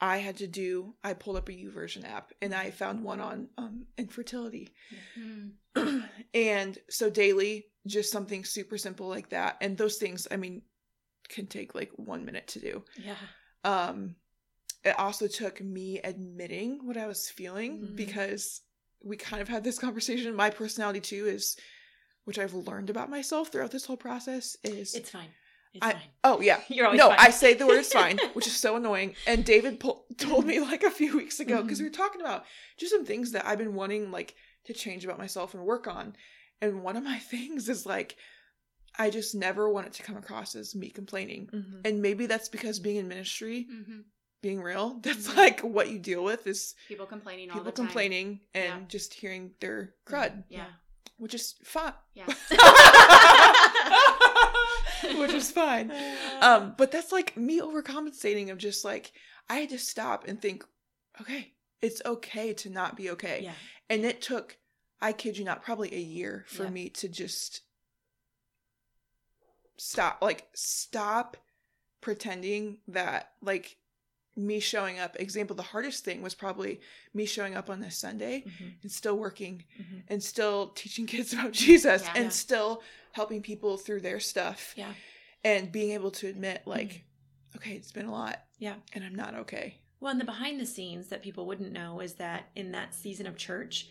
i 0.01 0.19
had 0.19 0.37
to 0.37 0.47
do 0.47 0.95
i 1.03 1.13
pulled 1.13 1.37
up 1.37 1.49
a 1.49 1.53
YouVersion 1.53 2.09
app 2.09 2.33
and 2.41 2.55
i 2.55 2.71
found 2.71 3.03
one 3.03 3.21
on 3.21 3.49
um 3.59 3.87
infertility 3.97 4.73
Mm. 5.19 5.53
and 6.35 6.79
so 6.89 7.11
daily 7.11 7.67
just 7.87 8.13
something 8.13 8.45
super 8.45 8.79
simple 8.79 9.09
like 9.09 9.31
that 9.31 9.57
and 9.61 9.77
those 9.77 9.97
things 9.97 10.27
i 10.31 10.37
mean 10.37 10.63
can 11.29 11.47
take 11.47 11.75
like 11.75 11.91
one 11.97 12.25
minute 12.25 12.47
to 12.49 12.61
do 12.61 12.85
Yeah. 12.97 13.15
um 13.65 14.15
it 14.85 14.99
also 14.99 15.27
took 15.27 15.61
me 15.61 16.01
admitting 16.03 16.87
what 16.87 16.97
i 16.97 17.07
was 17.07 17.29
feeling 17.29 17.81
Mhm. 17.81 17.97
because 17.97 18.63
we 19.03 19.17
kind 19.17 19.43
of 19.43 19.49
had 19.49 19.65
this 19.65 19.79
conversation 19.79 20.35
my 20.35 20.51
personality 20.51 21.01
too 21.01 21.27
is 21.27 21.57
which 22.29 22.39
i've 22.39 22.53
learned 22.55 22.91
about 22.91 23.09
myself 23.09 23.49
throughout 23.49 23.71
this 23.73 23.87
whole 23.87 23.97
process 23.97 24.57
is 24.63 24.95
It's 24.95 25.11
fine. 25.11 25.31
It's 25.75 25.85
I- 25.87 25.93
fine. 25.93 26.03
Oh 26.25 26.41
yeah. 26.41 26.61
You're 26.69 26.87
always 26.87 26.99
no, 26.99 27.09
fine. 27.09 27.19
I 27.21 27.31
say 27.31 27.55
the 27.55 27.67
word 27.67 27.79
is 27.87 27.93
fine, 27.93 28.19
which 28.37 28.47
is 28.47 28.57
so 28.57 28.77
annoying. 28.77 29.15
And 29.27 29.45
David 29.45 29.79
po- 29.81 30.05
told 30.17 30.45
me 30.47 30.61
like 30.61 30.83
a 30.83 30.91
few 30.91 31.17
weeks 31.17 31.41
ago 31.41 31.63
because 31.63 31.79
we 31.81 31.85
were 31.89 32.01
talking 32.05 32.21
about 32.23 32.45
just 32.79 32.93
some 32.93 33.05
things 33.05 33.33
that 33.33 33.47
I've 33.47 33.59
been 33.59 33.75
wanting 33.75 34.11
like 34.11 34.35
to 34.65 34.73
change 34.73 35.05
about 35.05 35.19
myself 35.19 35.55
and 35.55 35.63
work 35.65 35.87
on. 35.87 36.17
And 36.63 36.83
one 36.83 36.97
of 36.97 37.05
my 37.05 37.19
things 37.33 37.69
is 37.69 37.85
like 37.87 38.17
I 38.99 39.11
just 39.11 39.35
never 39.35 39.69
want 39.71 39.87
it 39.89 39.93
to 39.95 40.03
come 40.03 40.17
across 40.17 40.55
as 40.57 40.75
me 40.75 40.89
complaining. 40.91 41.49
Mhm. 41.53 41.87
And 41.87 42.03
maybe 42.03 42.25
that's 42.27 42.49
because 42.49 42.79
being 42.81 42.97
in 42.97 43.09
ministry, 43.09 43.67
hmm 43.71 44.01
being 44.41 44.63
real, 44.63 45.01
that's 45.03 45.27
Mhm. 45.29 45.37
like 45.37 45.61
what 45.61 45.91
you 45.91 45.99
deal 45.99 46.23
with 46.25 46.47
is 46.47 46.75
People 46.87 47.07
complaining 47.07 47.51
all 47.51 47.57
people 47.57 47.73
the 47.73 47.77
time. 47.77 47.87
complaining 47.87 48.41
and 48.55 48.83
Yeah. 48.83 48.89
just 48.89 49.13
hearing 49.13 49.45
their 49.61 49.95
crud, 50.07 50.45
Yeah. 50.49 50.67
Which 51.19 51.35
is 51.35 51.55
fine. 51.63 51.93
Yeah. 52.15 52.27
which 55.19 55.33
is 55.33 55.51
fine. 55.51 55.93
Um, 56.41 56.75
but 56.79 56.93
that's 56.93 57.11
like 57.11 57.37
me 57.37 57.61
overcompensating 57.61 58.53
of 58.53 58.59
just 58.59 58.85
like 58.85 59.11
I 59.51 59.57
had 59.57 59.71
to 59.71 59.79
stop 59.79 60.29
and 60.29 60.41
think, 60.41 60.65
okay, 61.21 61.53
it's 61.83 62.01
okay 62.07 62.53
to 62.55 62.71
not 62.71 62.97
be 62.97 63.11
okay. 63.11 63.41
yeah. 63.43 63.55
And 63.91 64.05
it 64.05 64.23
took, 64.23 64.57
I 65.01 65.13
kid 65.13 65.37
you 65.37 65.45
not, 65.45 65.65
probably 65.65 65.93
a 65.93 65.99
year 65.99 66.45
for 66.47 66.63
Yeah. 66.63 66.71
me 66.71 66.91
to 66.91 67.09
just 67.09 67.63
stop, 69.79 70.19
like 70.23 70.47
stop 70.55 71.37
pretending 72.01 72.79
that 72.87 73.33
like 73.43 73.78
me 74.39 74.61
showing 74.61 74.99
up. 74.99 75.17
Example, 75.19 75.57
the 75.57 75.63
hardest 75.63 76.05
thing 76.05 76.23
was 76.23 76.35
probably 76.35 76.81
me 77.13 77.27
showing 77.27 77.57
up 77.57 77.69
on 77.69 77.81
this 77.81 77.97
Sunday 77.99 78.45
Mhm. 78.47 78.75
and 78.83 78.93
still 78.93 79.19
working 79.19 79.65
Mhm. 79.79 80.03
and 80.09 80.23
still 80.23 80.69
teaching 80.69 81.07
kids 81.15 81.33
about 81.33 81.53
Jesus 81.53 82.03
Yeah. 82.05 82.13
and 82.15 82.25
Yeah. 82.25 82.31
still 82.31 82.83
helping 83.13 83.43
people 83.43 83.77
through 83.77 84.01
their 84.01 84.21
stuff 84.21 84.75
Yeah. 84.77 84.95
and 85.45 85.73
being 85.73 85.91
able 85.93 86.11
to 86.13 86.29
admit 86.29 86.63
like 86.67 87.05
okay 87.57 87.73
it's 87.73 87.91
been 87.93 88.07
a 88.07 88.13
lot 88.13 88.45
Yeah. 88.59 88.77
and 88.93 89.03
i'm 89.03 89.15
not 89.15 89.35
okay 89.35 89.79
Well, 90.01 90.13
and 90.13 90.21
the 90.21 90.25
behind 90.25 90.61
the 90.61 90.67
scenes 90.67 91.09
that 91.09 91.23
people 91.23 91.45
wouldn't 91.47 91.73
know 91.73 91.99
is 92.01 92.15
that 92.15 92.51
in 92.55 92.71
that 92.71 92.95
season 92.95 93.27
of 93.27 93.37
church, 93.37 93.89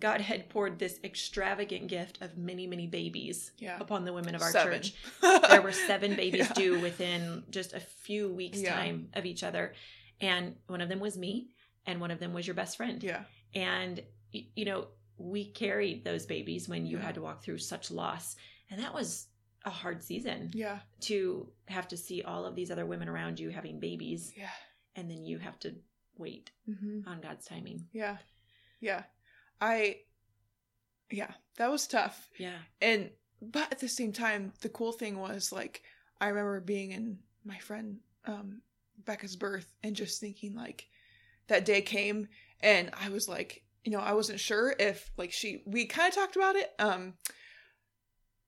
God 0.00 0.20
had 0.20 0.48
poured 0.48 0.78
this 0.78 0.98
extravagant 1.04 1.88
gift 1.88 2.18
of 2.20 2.36
many, 2.36 2.66
many 2.66 2.86
babies 2.86 3.52
yeah 3.58 3.78
upon 3.80 4.04
the 4.04 4.12
women 4.12 4.34
of 4.34 4.42
our 4.42 4.50
Seven. 4.50 4.82
church. 4.82 4.94
There 5.48 5.62
were 5.62 5.72
seven 5.72 6.14
babies 6.16 6.46
Yeah. 6.48 6.52
due 6.54 6.80
within 6.80 7.44
just 7.50 7.72
a 7.72 7.80
few 7.80 8.28
weeks' 8.32 8.60
Yeah. 8.62 8.74
time 8.74 9.08
of 9.14 9.24
each 9.26 9.42
other. 9.42 9.74
And 10.20 10.56
one 10.66 10.80
of 10.80 10.88
them 10.88 11.00
was 11.00 11.16
me, 11.16 11.48
and 11.86 12.00
one 12.00 12.10
of 12.10 12.18
them 12.20 12.32
was 12.32 12.46
your 12.46 12.54
best 12.54 12.76
friend. 12.76 13.02
yeah 13.02 13.24
And, 13.54 14.02
you 14.32 14.64
know, 14.64 14.88
we 15.18 15.50
carried 15.52 16.04
those 16.04 16.26
babies 16.26 16.68
when 16.68 16.84
you 16.86 16.98
had 16.98 17.14
to 17.14 17.22
walk 17.22 17.42
through 17.42 17.58
such 17.58 17.90
loss. 17.90 18.36
And 18.70 18.80
that 18.82 18.92
was 18.94 19.28
a 19.64 19.70
hard 19.70 20.02
season 20.04 20.50
yeah 20.54 20.78
to 21.00 21.48
have 21.66 21.88
to 21.88 21.96
see 21.96 22.22
all 22.22 22.44
of 22.46 22.54
these 22.54 22.70
other 22.70 22.86
women 22.86 23.08
around 23.08 23.40
you 23.40 23.48
having 23.50 23.80
babies, 23.80 24.32
yeah 24.36 24.50
and 24.94 25.10
then 25.10 25.24
you 25.24 25.38
have 25.38 25.58
to 25.60 25.74
wait 26.18 26.50
hmm 26.66 27.00
on 27.06 27.20
God's 27.20 27.44
timing. 27.46 27.84
yeah 27.92 28.16
yeah 28.80 29.02
i 29.60 29.96
yeah 31.10 31.32
that 31.56 31.70
was 31.70 31.86
tough 31.86 32.28
Yeah. 32.38 32.58
and 32.80 33.10
but 33.40 33.70
at 33.72 33.78
the 33.80 33.88
same 33.88 34.12
time 34.12 34.52
the 34.60 34.68
cool 34.68 34.92
thing 34.92 35.18
was 35.18 35.52
like 35.52 35.82
i 36.20 36.28
remember 36.28 36.60
being 36.60 36.90
in 36.92 37.18
my 37.44 37.58
friend 37.58 37.98
um 38.24 38.62
becca's 39.04 39.36
birth 39.36 39.72
and 39.82 39.94
just 39.94 40.20
thinking 40.20 40.54
like 40.54 40.88
that 41.48 41.64
day 41.64 41.80
came 41.82 42.28
and 42.60 42.90
i 43.00 43.08
was 43.08 43.28
like 43.28 43.62
you 43.84 43.92
know 43.92 44.00
i 44.00 44.12
wasn't 44.14 44.40
sure 44.40 44.74
if 44.78 45.10
like 45.16 45.32
she 45.32 45.62
we 45.66 45.86
kind 45.86 46.08
of 46.08 46.14
talked 46.14 46.34
about 46.36 46.56
it 46.56 46.72
um 46.78 47.14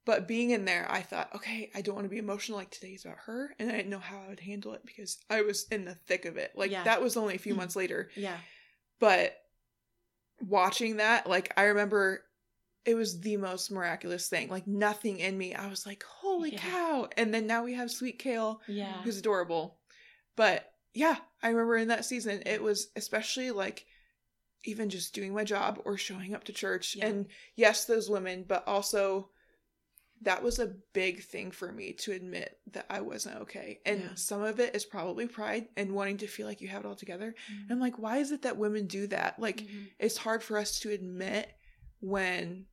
but 0.04 0.26
being 0.26 0.50
in 0.50 0.64
there 0.64 0.86
i 0.90 1.00
thought 1.00 1.32
okay 1.34 1.70
i 1.74 1.80
don't 1.80 1.94
want 1.94 2.04
to 2.06 2.08
be 2.10 2.18
emotional 2.18 2.58
like 2.58 2.70
today's 2.70 3.04
about 3.04 3.18
her 3.26 3.54
and 3.58 3.70
i 3.70 3.76
didn't 3.76 3.90
know 3.90 3.98
how 3.98 4.20
i 4.20 4.28
would 4.28 4.40
handle 4.40 4.72
it 4.72 4.84
because 4.84 5.18
i 5.30 5.42
was 5.42 5.66
in 5.70 5.84
the 5.84 5.94
thick 5.94 6.24
of 6.24 6.36
it 6.36 6.50
like 6.56 6.70
Yeah. 6.70 6.84
that 6.84 7.02
was 7.02 7.16
only 7.16 7.34
a 7.34 7.38
few 7.38 7.54
Mhm. 7.54 7.58
months 7.58 7.76
later 7.76 8.10
Yeah. 8.16 8.38
but 8.98 9.36
watching 10.46 10.96
that 10.98 11.28
like 11.28 11.52
i 11.56 11.64
remember 11.64 12.22
it 12.84 12.94
was 12.94 13.20
the 13.20 13.36
most 13.36 13.70
miraculous 13.70 14.28
thing 14.28 14.48
like 14.48 14.66
nothing 14.66 15.18
in 15.18 15.36
me 15.36 15.54
i 15.54 15.66
was 15.68 15.84
like 15.86 16.02
holy 16.04 16.52
Yeah. 16.52 16.58
cow 16.58 17.08
and 17.16 17.34
then 17.34 17.46
now 17.46 17.64
we 17.64 17.74
have 17.74 17.90
sweet 17.90 18.18
kale 18.18 18.60
Yeah. 18.68 19.02
who's 19.02 19.18
adorable 19.18 19.78
but 20.36 20.72
yeah 20.94 21.16
i 21.42 21.48
remember 21.48 21.76
in 21.76 21.88
that 21.88 22.04
season 22.04 22.42
it 22.46 22.62
was 22.62 22.88
especially 22.96 23.50
like 23.50 23.84
even 24.64 24.90
just 24.90 25.14
doing 25.14 25.34
my 25.34 25.44
job 25.44 25.80
or 25.84 25.96
showing 25.96 26.34
up 26.34 26.44
to 26.44 26.52
church 26.52 26.94
Yeah. 26.96 27.06
and 27.08 27.26
yes 27.56 27.84
those 27.84 28.08
women 28.08 28.44
but 28.46 28.66
also 28.66 29.30
that 30.22 30.42
was 30.42 30.58
a 30.58 30.74
big 30.92 31.22
thing 31.22 31.50
for 31.50 31.70
me 31.72 31.92
to 31.92 32.12
admit 32.12 32.58
that 32.72 32.86
i 32.90 33.00
wasn't 33.00 33.36
okay 33.36 33.80
and 33.86 34.00
Yeah. 34.00 34.14
some 34.14 34.42
of 34.42 34.58
it 34.60 34.74
is 34.74 34.84
probably 34.84 35.26
pride 35.26 35.68
and 35.76 35.92
wanting 35.92 36.16
to 36.18 36.26
feel 36.26 36.46
like 36.46 36.60
you 36.60 36.68
have 36.68 36.84
it 36.84 36.88
all 36.88 36.94
together 36.96 37.34
Mm-hmm. 37.50 37.62
and 37.62 37.72
i'm 37.72 37.80
like 37.80 37.98
why 37.98 38.18
is 38.18 38.32
it 38.32 38.42
that 38.42 38.56
women 38.56 38.86
do 38.86 39.06
that 39.08 39.38
like 39.38 39.58
Mhm. 39.62 39.90
it's 39.98 40.16
hard 40.16 40.42
for 40.42 40.56
us 40.58 40.80
to 40.80 40.90
admit 40.90 41.48
when 42.00 42.66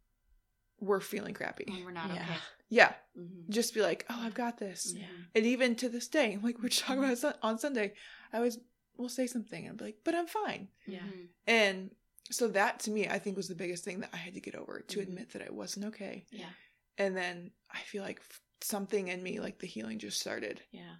we're 0.80 1.00
feeling 1.00 1.34
crappy. 1.34 1.66
When 1.70 1.86
we're 1.86 1.92
not 1.92 2.10
Yeah. 2.10 2.22
okay. 2.24 2.38
Yeah, 2.68 2.94
Mhm. 3.18 3.50
just 3.50 3.74
be 3.74 3.82
like, 3.82 4.06
oh, 4.10 4.20
I've 4.20 4.34
got 4.34 4.58
this. 4.58 4.94
Yeah. 4.94 5.08
And 5.34 5.46
even 5.46 5.76
to 5.78 5.88
this 5.90 6.08
day, 6.10 6.38
like 6.42 6.60
we're 6.62 6.70
talking 6.70 7.02
about 7.04 7.18
Sun- 7.18 7.38
on 7.42 7.58
Sunday, 7.60 7.94
I 8.34 8.38
always 8.38 8.58
will 8.98 9.08
say 9.10 9.26
something 9.28 9.68
and 9.68 9.78
be 9.78 9.86
like, 9.86 10.00
but 10.04 10.16
I'm 10.16 10.28
fine. 10.28 10.68
Yeah. 10.86 11.04
And 11.48 11.92
so 12.30 12.48
that 12.50 12.80
to 12.82 12.92
me, 12.92 13.08
I 13.08 13.20
think 13.20 13.38
was 13.38 13.48
the 13.48 13.56
biggest 13.56 13.86
thing 13.86 14.00
that 14.02 14.10
I 14.14 14.18
had 14.18 14.34
to 14.34 14.42
get 14.42 14.56
over 14.56 14.82
to 14.82 15.00
admit 15.00 15.30
that 15.32 15.44
I 15.44 15.50
wasn't 15.52 15.86
okay. 15.88 16.26
Yeah. 16.32 16.50
And 16.98 17.16
then 17.16 17.52
I 17.72 17.80
feel 17.80 18.04
like 18.04 18.22
something 18.62 19.08
in 19.10 19.22
me, 19.22 19.40
like 19.40 19.60
the 19.60 19.68
healing, 19.68 20.00
just 20.00 20.20
started. 20.20 20.62
Yeah. 20.72 20.96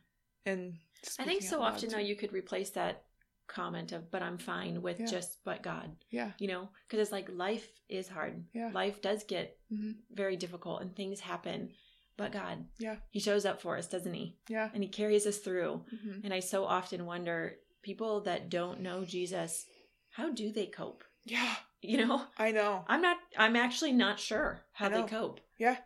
And 0.46 0.76
I 1.20 1.26
think 1.26 1.42
so 1.44 1.62
often 1.62 1.90
though 1.90 1.98
you 1.98 2.16
could 2.16 2.34
replace 2.34 2.72
that 2.72 3.04
comment 3.48 3.92
of 3.92 4.10
but 4.10 4.24
I'm 4.24 4.38
fine 4.40 4.82
with 4.82 5.00
Yeah. 5.00 5.06
just 5.06 5.44
but 5.44 5.62
God. 5.62 5.96
Yeah, 6.10 6.32
You 6.40 6.48
know, 6.48 6.70
because 6.88 7.00
it's 7.00 7.12
like 7.12 7.30
life 7.32 7.68
is 7.90 8.08
hard. 8.08 8.44
Yeah. 8.54 8.72
Life 8.74 9.02
does 9.02 9.24
get 9.24 9.58
hmm 9.70 9.92
very 10.12 10.36
difficult 10.38 10.82
and 10.82 10.96
things 10.96 11.20
happen, 11.20 11.72
but 12.18 12.32
God, 12.32 12.66
Yeah. 12.80 12.98
He 13.12 13.20
shows 13.20 13.46
up 13.46 13.62
for 13.62 13.78
us, 13.78 13.88
doesn't 13.88 14.14
He? 14.14 14.38
yeah, 14.50 14.70
And 14.74 14.82
He 14.84 14.90
carries 14.90 15.26
us 15.28 15.38
through. 15.38 15.86
hmm 15.90 16.20
And 16.24 16.34
I 16.34 16.40
so 16.40 16.66
often 16.66 17.06
wonder 17.06 17.58
people 17.84 18.22
that 18.22 18.50
don't 18.50 18.82
know 18.82 19.06
Jesus, 19.06 19.66
how 20.10 20.32
do 20.32 20.52
they 20.52 20.66
cope? 20.68 21.04
yeah. 21.24 21.56
You 21.88 22.06
know, 22.06 22.24
I 22.38 22.52
know. 22.52 22.84
I'm 22.88 23.02
not, 23.02 23.18
I'm 23.38 23.56
actually 23.56 23.92
not 23.94 24.20
sure 24.20 24.62
how 24.74 24.90
they 24.90 25.04
cope. 25.04 25.40
Yeah, 25.58 25.78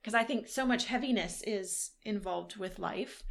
Because 0.00 0.14
I 0.14 0.22
think 0.24 0.48
so 0.48 0.64
much 0.66 0.86
heaviness 0.86 1.42
is 1.46 1.90
involved 2.04 2.56
with 2.56 2.78
life. 2.78 3.22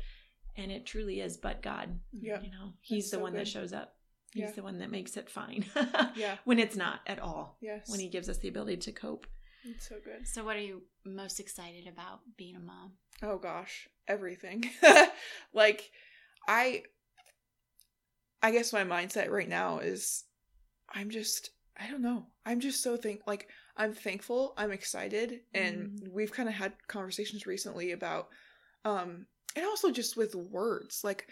And 0.57 0.71
it 0.71 0.85
truly 0.85 1.19
is 1.19 1.35
but 1.37 1.61
God. 1.61 1.99
Yeah. 2.13 2.41
You 2.41 2.49
know, 2.51 2.73
He's 2.81 3.09
the 3.11 3.17
so 3.17 3.23
one 3.23 3.33
that 3.33 3.47
shows 3.47 3.73
up. 3.73 3.95
He's 4.33 4.43
Yeah. 4.43 4.51
the 4.51 4.63
one 4.63 4.79
that 4.79 4.89
makes 4.91 5.17
it 5.17 5.29
fine. 5.29 5.65
yeah, 6.15 6.37
when 6.45 6.59
it's 6.59 6.75
not 6.77 7.01
at 7.07 7.19
all. 7.19 7.57
yes. 7.61 7.89
When 7.89 7.99
He 7.99 8.07
gives 8.09 8.29
us 8.29 8.37
the 8.37 8.47
ability 8.47 8.77
to 8.77 8.91
cope. 8.93 9.27
it's 9.65 9.87
so 9.89 9.95
good. 10.03 10.25
So, 10.27 10.43
what 10.45 10.55
are 10.55 10.61
you 10.61 10.83
most 11.05 11.39
excited 11.41 11.87
about 11.87 12.19
being 12.37 12.55
a 12.55 12.59
mom? 12.59 12.93
Oh 13.21 13.37
gosh, 13.37 13.87
everything. 14.07 14.63
like 15.53 15.89
I 16.47 16.83
I 18.41 18.51
guess 18.51 18.71
my 18.73 18.83
mindset 18.83 19.29
right 19.29 19.49
now 19.49 19.79
is 19.79 20.23
I'm 20.93 21.09
just 21.09 21.49
I 21.79 21.89
don't 21.89 22.01
know. 22.01 22.27
I'm 22.45 22.59
just 22.59 22.81
so 22.81 22.97
thank 22.97 23.21
like 23.27 23.49
I'm 23.77 23.93
thankful, 23.93 24.53
I'm 24.57 24.71
excited, 24.71 25.41
and 25.53 26.09
we've 26.11 26.31
kind 26.31 26.47
of 26.47 26.55
had 26.55 26.73
conversations 26.87 27.45
recently 27.45 27.91
about 27.91 28.29
um 28.85 29.25
and 29.55 29.65
also 29.65 29.91
just 29.91 30.15
with 30.15 30.35
words 30.35 31.01
like 31.03 31.27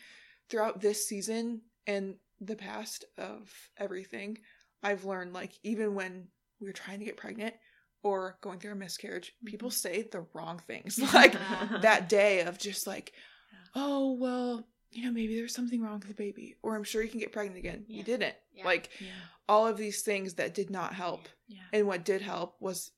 throughout 0.50 0.82
this 0.82 1.08
season 1.08 1.62
and 1.88 2.16
the 2.42 2.56
past 2.56 3.06
of 3.18 3.52
everything, 3.78 4.38
I've 4.82 5.06
learned 5.06 5.34
like 5.34 5.54
even 5.64 5.96
when 5.96 6.28
we 6.60 6.68
were 6.68 6.74
trying 6.74 7.00
to 7.00 7.06
get 7.06 7.18
pregnant 7.18 7.54
or 8.04 8.38
going 8.42 8.60
through 8.60 8.74
a 8.74 8.76
miscarriage, 8.76 9.34
people 9.46 9.72
say 9.72 10.04
the 10.12 10.26
wrong 10.34 10.60
things. 10.68 11.00
Like 11.14 11.34
that 11.82 12.10
day 12.10 12.42
of 12.42 12.58
just 12.58 12.86
like, 12.86 13.14
oh, 13.76 14.14
well, 14.14 14.68
you 14.92 15.06
know, 15.06 15.12
maybe 15.12 15.36
there's 15.36 15.56
something 15.56 15.82
wrong 15.82 16.00
with 16.00 16.10
the 16.10 16.14
baby, 16.14 16.56
or 16.62 16.76
I'm 16.76 16.84
sure 16.84 17.02
you 17.02 17.10
can 17.10 17.20
get 17.20 17.32
pregnant 17.32 17.58
again. 17.58 17.86
Yeah. 17.88 17.98
You 17.98 18.04
didn't. 18.04 18.36
Yeah. 18.54 18.66
Like 18.66 18.90
Yeah. 19.00 19.08
All 19.50 19.68
of 19.68 19.78
these 19.78 20.02
things 20.02 20.36
that 20.36 20.54
did 20.54 20.70
not 20.70 20.94
help. 20.94 21.28
Yeah. 21.48 21.62
And 21.74 21.88
what 21.88 22.06
did 22.06 22.22
help 22.22 22.56
was 22.60 22.92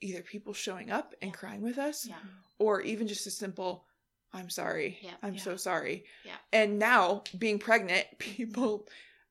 either 0.00 0.22
people 0.22 0.54
showing 0.54 0.90
up 0.90 1.14
and 1.22 1.32
crying 1.34 1.60
with 1.62 1.78
us, 1.78 2.06
Yeah. 2.06 2.16
or 2.58 2.80
even 2.82 3.08
just 3.08 3.26
a 3.26 3.30
simple, 3.30 3.84
I'm 4.32 4.48
sorry. 4.50 4.98
Yeah. 5.02 5.14
I'm 5.22 5.34
Yeah. 5.34 5.40
so 5.42 5.56
sorry. 5.56 6.04
Yeah. 6.24 6.36
And 6.52 6.78
now 6.78 7.24
being 7.36 7.58
pregnant, 7.58 8.06
people 8.18 8.86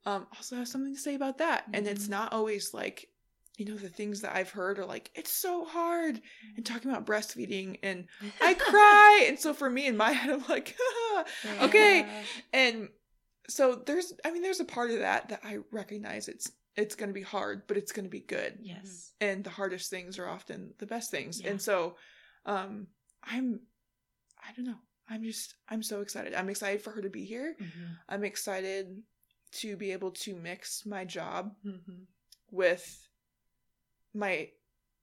um, 0.05 0.25
also 0.35 0.55
have 0.55 0.67
something 0.67 0.93
to 0.95 0.99
say 1.01 1.15
about 1.15 1.37
that. 1.39 1.65
And 1.73 1.85
it's 1.87 2.05
Mhm. 2.07 2.09
not 2.11 2.33
always 2.33 2.73
like, 2.73 3.09
you 3.57 3.65
know, 3.65 3.75
the 3.75 3.89
things 3.89 4.21
that 4.21 4.35
I've 4.35 4.51
heard 4.51 4.77
are 4.79 4.85
like, 4.85 5.09
it's 5.15 5.31
so 5.31 5.65
hard. 5.65 6.21
And 6.55 6.65
talking 6.65 6.89
about 6.91 7.05
breastfeeding 7.05 7.79
and 7.83 8.07
I 8.41 8.53
cry. 8.53 9.25
and 9.27 9.39
so 9.39 9.53
for 9.53 9.69
me 9.69 9.85
in 9.87 9.97
my 9.97 10.11
head, 10.13 10.29
I'm 10.33 10.45
like, 10.47 10.77
okay. 11.61 12.23
And 12.53 12.89
so 13.47 13.75
there's, 13.85 14.13
I 14.25 14.31
mean, 14.31 14.41
there's 14.41 14.59
a 14.59 14.65
part 14.65 14.91
of 14.91 14.99
that 14.99 15.29
that 15.29 15.41
I 15.43 15.59
recognize 15.71 16.27
it's, 16.27 16.51
it's 16.75 16.95
going 16.95 17.09
to 17.09 17.13
be 17.13 17.21
hard, 17.23 17.63
but 17.67 17.77
it's 17.77 17.91
going 17.91 18.05
to 18.05 18.09
be 18.09 18.19
good. 18.19 18.59
Yes. 18.61 19.13
And 19.21 19.43
the 19.43 19.49
hardest 19.49 19.89
things 19.89 20.19
are 20.19 20.27
often 20.27 20.73
the 20.79 20.85
best 20.85 21.09
things. 21.11 21.41
Yeah. 21.41 21.51
And 21.51 21.61
so, 21.61 21.95
um, 22.45 22.87
I'm, 23.23 23.61
I 24.39 24.53
don't 24.55 24.65
know. 24.65 24.75
I'm 25.09 25.23
just 25.23 25.55
I'm 25.69 25.81
so 25.81 26.01
excited. 26.01 26.33
I'm 26.33 26.49
excited 26.49 26.81
for 26.81 26.91
her 26.91 27.01
to 27.01 27.09
be 27.09 27.23
here. 27.23 27.55
Mm-hmm. 27.61 27.83
I'm 28.09 28.23
excited 28.25 29.01
to 29.53 29.77
be 29.77 29.91
able 29.93 30.11
to 30.11 30.35
mix 30.35 30.85
my 30.85 31.05
job 31.05 31.53
Mm-hmm. 31.65 32.03
with 32.51 33.07
my 34.13 34.49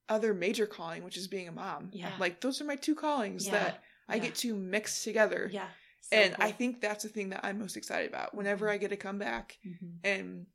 other 0.08 0.34
major 0.34 0.66
calling, 0.66 1.04
which 1.04 1.16
is 1.16 1.26
being 1.26 1.48
a 1.48 1.52
mom. 1.52 1.88
Yeah. 1.92 2.10
Like 2.18 2.40
those 2.40 2.60
are 2.60 2.64
my 2.64 2.76
two 2.76 2.94
callings 2.94 3.46
Yeah. 3.46 3.52
that 3.52 3.82
I 4.08 4.16
Yeah. 4.16 4.22
get 4.24 4.34
to 4.36 4.54
mix 4.54 5.02
together. 5.04 5.48
Yeah. 5.52 5.68
So 6.10 6.16
and 6.16 6.34
cool. 6.34 6.44
I 6.46 6.52
think 6.52 6.80
that's 6.80 7.02
the 7.04 7.08
thing 7.08 7.30
that 7.30 7.40
I'm 7.44 7.58
most 7.58 7.76
excited 7.76 8.08
about. 8.10 8.34
Whenever 8.34 8.68
I 8.68 8.76
get 8.76 8.90
to 8.90 8.96
come 8.96 9.18
back 9.18 9.58
Mhm. 9.66 9.98
and 10.04 10.46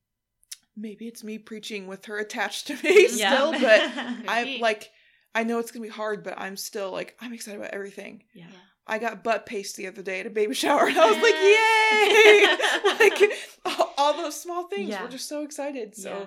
maybe 0.76 1.08
it's 1.08 1.24
me 1.24 1.38
preaching 1.38 1.88
with 1.88 2.06
her 2.06 2.18
attached 2.20 2.68
to 2.68 2.74
me 2.84 3.08
still, 3.08 3.52
but 3.52 3.82
I 4.28 4.44
be. 4.46 4.60
like 4.60 4.90
I 5.36 5.44
know 5.44 5.60
it's 5.60 5.72
gonna 5.72 5.84
be 5.84 5.90
hard, 5.90 6.24
but 6.24 6.36
I'm 6.40 6.56
still 6.58 6.92
like 6.92 7.16
I'm 7.20 7.34
excited 7.34 7.60
about 7.60 7.74
everything. 7.74 8.24
yeah. 8.34 8.46
Yeah. 8.50 8.56
I 8.88 8.98
got 8.98 9.24
butt 9.24 9.46
paste 9.46 9.76
the 9.78 9.86
other 9.86 10.02
day 10.02 10.20
at 10.22 10.26
a 10.26 10.32
baby 10.32 10.56
shower, 10.56 10.88
and 10.88 10.98
I 10.98 11.06
was 11.06 11.22
like, 11.22 11.36
"Yay!" 11.36 13.10
like 13.10 13.80
all, 13.80 13.94
all 13.98 14.14
those 14.14 14.40
small 14.42 14.68
things. 14.68 14.90
Yeah. 14.90 15.04
We're 15.04 15.10
just 15.12 15.30
so 15.30 15.44
excited. 15.44 15.96
So 15.96 16.10
Yeah. 16.10 16.26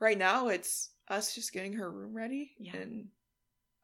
right 0.00 0.18
now, 0.18 0.48
it's 0.48 0.90
us 1.08 1.34
just 1.34 1.52
getting 1.52 1.72
her 1.74 1.90
room 1.90 2.12
ready, 2.14 2.52
Yeah. 2.58 2.76
and 2.76 3.08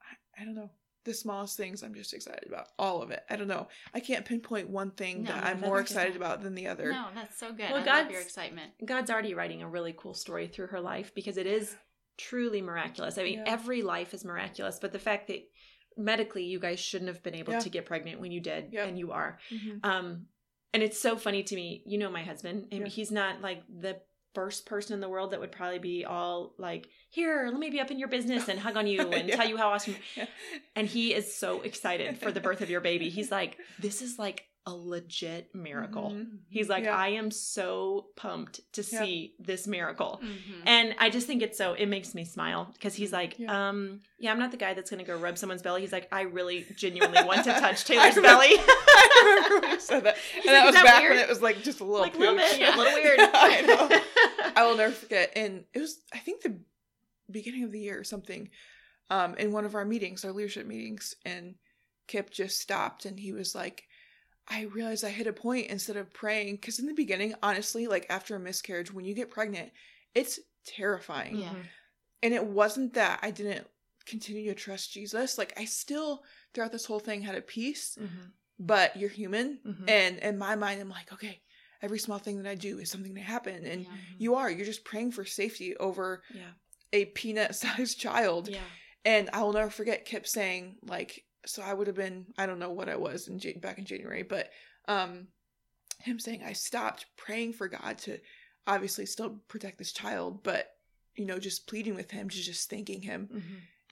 I, 0.02 0.42
I 0.42 0.44
don't 0.44 0.54
know 0.54 0.70
the 1.10 1.14
smallest 1.14 1.56
things. 1.56 1.82
I'm 1.82 1.94
just 1.94 2.14
excited 2.14 2.46
about 2.48 2.68
all 2.78 3.02
of 3.02 3.10
it. 3.10 3.22
I 3.28 3.36
don't 3.36 3.48
know. 3.48 3.68
I 3.92 4.00
can't 4.00 4.24
pinpoint 4.24 4.70
one 4.70 4.92
thing 4.92 5.24
No, 5.24 5.32
that 5.32 5.44
I'm 5.44 5.60
more 5.60 5.80
excited 5.80 6.16
about 6.16 6.42
than 6.42 6.54
the 6.54 6.68
other. 6.68 6.92
No, 6.92 7.06
that's 7.14 7.38
so 7.38 7.50
good. 7.50 7.70
Well, 7.70 7.74
I 7.74 7.78
love 7.78 7.84
God's- 7.84 8.10
your 8.12 8.20
excitement. 8.20 8.72
God's 8.84 9.10
already 9.10 9.34
writing 9.34 9.62
a 9.62 9.68
really 9.68 9.94
cool 9.96 10.14
story 10.14 10.46
through 10.46 10.68
her 10.68 10.80
life 10.80 11.12
because 11.14 11.36
it 11.36 11.46
is 11.46 11.76
truly 12.16 12.62
miraculous. 12.62 13.18
I 13.18 13.24
mean, 13.24 13.38
Yeah. 13.40 13.44
every 13.52 13.82
life 13.82 14.14
is 14.14 14.24
miraculous, 14.24 14.78
but 14.80 14.92
the 14.92 14.98
fact 14.98 15.26
that 15.28 15.40
medically 15.96 16.44
you 16.44 16.58
guys 16.60 16.78
shouldn't 16.78 17.08
have 17.08 17.22
been 17.22 17.34
able 17.34 17.54
Yeah. 17.54 17.58
to 17.60 17.68
get 17.70 17.86
pregnant 17.86 18.20
when 18.20 18.30
you 18.32 18.40
did 18.40 18.72
Yep. 18.72 18.88
and 18.88 18.98
you 18.98 19.12
are. 19.12 19.38
Mhm. 19.50 19.80
Um 19.84 20.28
and 20.72 20.84
it's 20.84 21.00
so 21.00 21.16
funny 21.16 21.42
to 21.42 21.56
me. 21.56 21.82
You 21.84 21.98
know 21.98 22.10
my 22.10 22.22
husband, 22.22 22.68
and 22.70 22.82
Yeah. 22.82 22.86
he's 22.88 23.10
not 23.10 23.40
like 23.40 23.64
the 23.68 24.00
first 24.34 24.66
person 24.66 24.94
in 24.94 25.00
the 25.00 25.08
world 25.08 25.32
that 25.32 25.40
would 25.40 25.52
probably 25.52 25.78
be 25.78 26.04
all 26.04 26.54
like, 26.58 26.88
"Here, 27.10 27.48
let 27.50 27.58
me 27.58 27.70
be 27.70 27.80
up 27.80 27.90
in 27.90 27.98
your 27.98 28.08
business 28.08 28.48
and 28.48 28.58
hug 28.58 28.76
on 28.76 28.86
you 28.86 29.00
and 29.12 29.28
Yeah. 29.28 29.36
tell 29.36 29.48
you 29.48 29.56
how 29.56 29.70
awesome." 29.70 29.96
Yeah. 30.16 30.26
And 30.76 30.86
he 30.86 31.12
is 31.14 31.34
so 31.34 31.60
excited 31.62 32.18
for 32.18 32.30
the 32.32 32.40
birth 32.40 32.60
of 32.60 32.70
your 32.70 32.80
baby. 32.80 33.08
He's 33.10 33.30
like, 33.30 33.56
"This 33.78 34.02
is 34.02 34.18
like 34.18 34.44
a 34.70 34.74
legit 34.76 35.54
miracle." 35.54 36.12
Mhm. 36.12 36.38
He's 36.48 36.68
like, 36.68 36.84
Yeah. 36.84 36.96
I 36.96 37.08
am 37.08 37.30
so 37.30 38.06
pumped 38.16 38.60
to 38.74 38.82
see 38.82 39.34
this 39.38 39.66
miracle. 39.66 40.20
Mhm. 40.22 40.62
And 40.66 40.94
I 40.98 41.10
just 41.10 41.26
think 41.26 41.42
it's 41.42 41.58
so, 41.58 41.74
it 41.74 41.86
makes 41.86 42.14
me 42.14 42.24
smile 42.24 42.70
because 42.72 42.94
he's 42.94 43.12
like, 43.12 43.38
Yeah. 43.38 43.68
um, 43.68 44.00
yeah, 44.18 44.30
I'm 44.32 44.38
not 44.38 44.50
the 44.50 44.56
guy 44.56 44.74
that's 44.74 44.90
going 44.90 45.04
to 45.04 45.10
go 45.10 45.16
rub 45.18 45.36
someone's 45.38 45.62
belly. 45.62 45.80
He's 45.80 45.92
like, 45.92 46.08
I 46.12 46.22
really 46.22 46.66
genuinely 46.76 47.22
want 47.24 47.44
to 47.44 47.52
touch 47.64 47.90
I 47.90 47.94
Taylor's 47.94 48.16
remember- 48.16 48.38
belly. 48.40 48.54
I 48.58 49.22
remember 49.24 49.60
when 49.66 49.70
you 49.74 49.80
said 49.80 50.04
that, 50.04 50.16
and 50.36 50.44
like, 50.46 50.54
that 50.54 50.66
was 50.66 50.74
that 50.74 50.84
back 50.84 51.00
weird?" 51.02 51.12
when 51.16 51.20
it 51.24 51.28
was 51.28 51.42
like 51.42 51.62
just 51.62 51.80
a 51.80 51.84
little 51.84 52.00
like 52.00 52.14
a 52.14 52.18
little 52.18 52.36
bit, 52.36 52.58
Yeah. 52.58 52.76
a 52.76 52.78
little 52.78 52.94
weird. 52.94 53.18
Yeah, 53.18 53.30
I 53.34 53.60
know. 53.62 54.52
I 54.56 54.66
will 54.66 54.76
never 54.76 54.92
forget. 54.92 55.32
And 55.36 55.64
it 55.74 55.80
was, 55.80 56.00
I 56.12 56.18
think, 56.18 56.42
the 56.42 56.58
beginning 57.30 57.64
of 57.64 57.72
the 57.72 57.80
year 57.80 57.98
or 57.98 58.04
something, 58.04 58.50
um, 59.08 59.34
in 59.36 59.52
one 59.52 59.64
of 59.64 59.74
our 59.74 59.84
meetings, 59.84 60.24
our 60.24 60.32
leadership 60.32 60.66
meetings, 60.66 61.14
and 61.24 61.54
Kip 62.08 62.30
just 62.30 62.58
stopped 62.60 63.04
and 63.06 63.18
he 63.20 63.32
was 63.32 63.54
like, 63.54 63.84
I 64.48 64.62
realized 64.62 65.04
I 65.04 65.10
hit 65.10 65.26
a 65.26 65.32
point 65.32 65.68
instead 65.68 65.96
of 65.96 66.12
praying. 66.12 66.56
Because 66.56 66.78
in 66.78 66.86
the 66.86 66.94
beginning, 66.94 67.34
honestly, 67.42 67.86
like 67.86 68.06
after 68.10 68.34
a 68.36 68.40
miscarriage, 68.40 68.92
when 68.92 69.04
you 69.04 69.14
get 69.14 69.30
pregnant, 69.30 69.70
it's 70.14 70.40
terrifying. 70.66 71.36
Yeah. 71.36 71.54
And 72.22 72.34
it 72.34 72.44
wasn't 72.44 72.94
that 72.94 73.20
I 73.22 73.30
didn't 73.30 73.66
continue 74.06 74.48
to 74.52 74.54
trust 74.58 74.92
Jesus. 74.92 75.38
Like, 75.38 75.52
I 75.58 75.64
still, 75.64 76.22
throughout 76.52 76.72
this 76.72 76.84
whole 76.84 76.98
thing, 77.00 77.22
had 77.22 77.36
a 77.36 77.42
peace, 77.42 77.96
Mhm. 78.00 78.32
but 78.58 78.96
you're 78.96 79.08
human. 79.10 79.58
Mhm. 79.64 79.88
And 79.88 80.18
in 80.18 80.36
my 80.38 80.56
mind, 80.56 80.80
I'm 80.80 80.88
like, 80.88 81.12
okay, 81.12 81.42
every 81.80 81.98
small 81.98 82.18
thing 82.18 82.42
that 82.42 82.50
I 82.50 82.56
do 82.56 82.78
is 82.78 82.90
something 82.90 83.14
to 83.14 83.20
happen. 83.20 83.64
And 83.64 83.84
Yeah. 83.84 83.96
you 84.18 84.34
are, 84.34 84.50
you're 84.50 84.66
just 84.66 84.84
praying 84.84 85.12
for 85.12 85.24
safety 85.24 85.76
over 85.76 86.22
Yeah. 86.34 86.52
a 86.92 87.04
peanut 87.06 87.54
sized 87.88 87.98
child. 88.00 88.48
Yeah. 88.48 88.64
And 89.04 89.30
I 89.32 89.42
will 89.42 89.52
never 89.52 89.70
forget 89.70 90.04
Kip 90.04 90.26
saying, 90.26 90.78
like, 90.82 91.24
so 91.46 91.62
I 91.62 91.72
would 91.74 91.86
have 91.86 91.96
been, 91.96 92.26
I 92.38 92.46
don't 92.46 92.58
know 92.58 92.70
what 92.72 92.88
I 92.88 92.96
was 92.96 93.28
in 93.28 93.38
Jan- 93.38 93.60
back 93.60 93.78
in 93.78 93.84
January, 93.84 94.22
but 94.22 94.50
um, 94.88 95.28
him 95.98 96.18
saying 96.18 96.42
I 96.44 96.52
stopped 96.52 97.06
praying 97.16 97.52
for 97.54 97.68
God 97.68 97.98
to 97.98 98.18
obviously 98.66 99.06
still 99.06 99.40
protect 99.48 99.78
this 99.78 99.92
child, 99.92 100.42
but 100.42 100.70
you 101.16 101.26
know, 101.26 101.38
just 101.38 101.66
pleading 101.66 101.94
with 101.94 102.10
him, 102.10 102.28
to 102.28 102.36
just 102.36 102.70
thanking 102.70 103.02
him. 103.02 103.28
Mhm. 103.32 103.42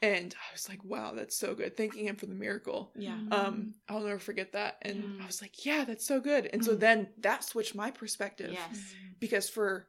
And 0.00 0.34
I 0.34 0.52
was 0.52 0.68
like, 0.68 0.84
wow, 0.84 1.12
that's 1.14 1.36
so 1.36 1.54
good. 1.54 1.76
Thanking 1.76 2.06
him 2.06 2.14
for 2.16 2.26
the 2.26 2.34
miracle. 2.34 2.92
Yeah. 2.96 3.18
Um, 3.32 3.74
I'll 3.88 4.00
never 4.00 4.20
forget 4.20 4.52
that. 4.52 4.78
And 4.82 5.02
Mm. 5.02 5.22
I 5.22 5.26
was 5.26 5.42
like, 5.42 5.66
yeah, 5.66 5.84
that's 5.84 6.06
so 6.06 6.20
good. 6.20 6.46
And 6.52 6.64
so 6.64 6.76
Mm. 6.76 6.80
then 6.80 7.08
that 7.18 7.42
switched 7.42 7.74
my 7.74 7.90
perspective 7.90 8.52
Yes. 8.52 8.94
because 9.18 9.50
for 9.50 9.88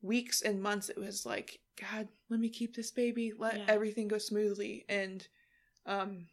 weeks 0.00 0.40
and 0.42 0.60
months 0.62 0.88
it 0.88 0.98
was 0.98 1.24
like 1.24 1.60
god 1.80 2.08
let 2.28 2.40
me 2.40 2.48
keep 2.48 2.74
this 2.74 2.90
baby 2.90 3.32
let 3.38 3.56
Yeah. 3.56 3.64
everything 3.68 4.08
go 4.08 4.18
smoothly 4.18 4.84
and 4.88 5.28
um 5.86 6.26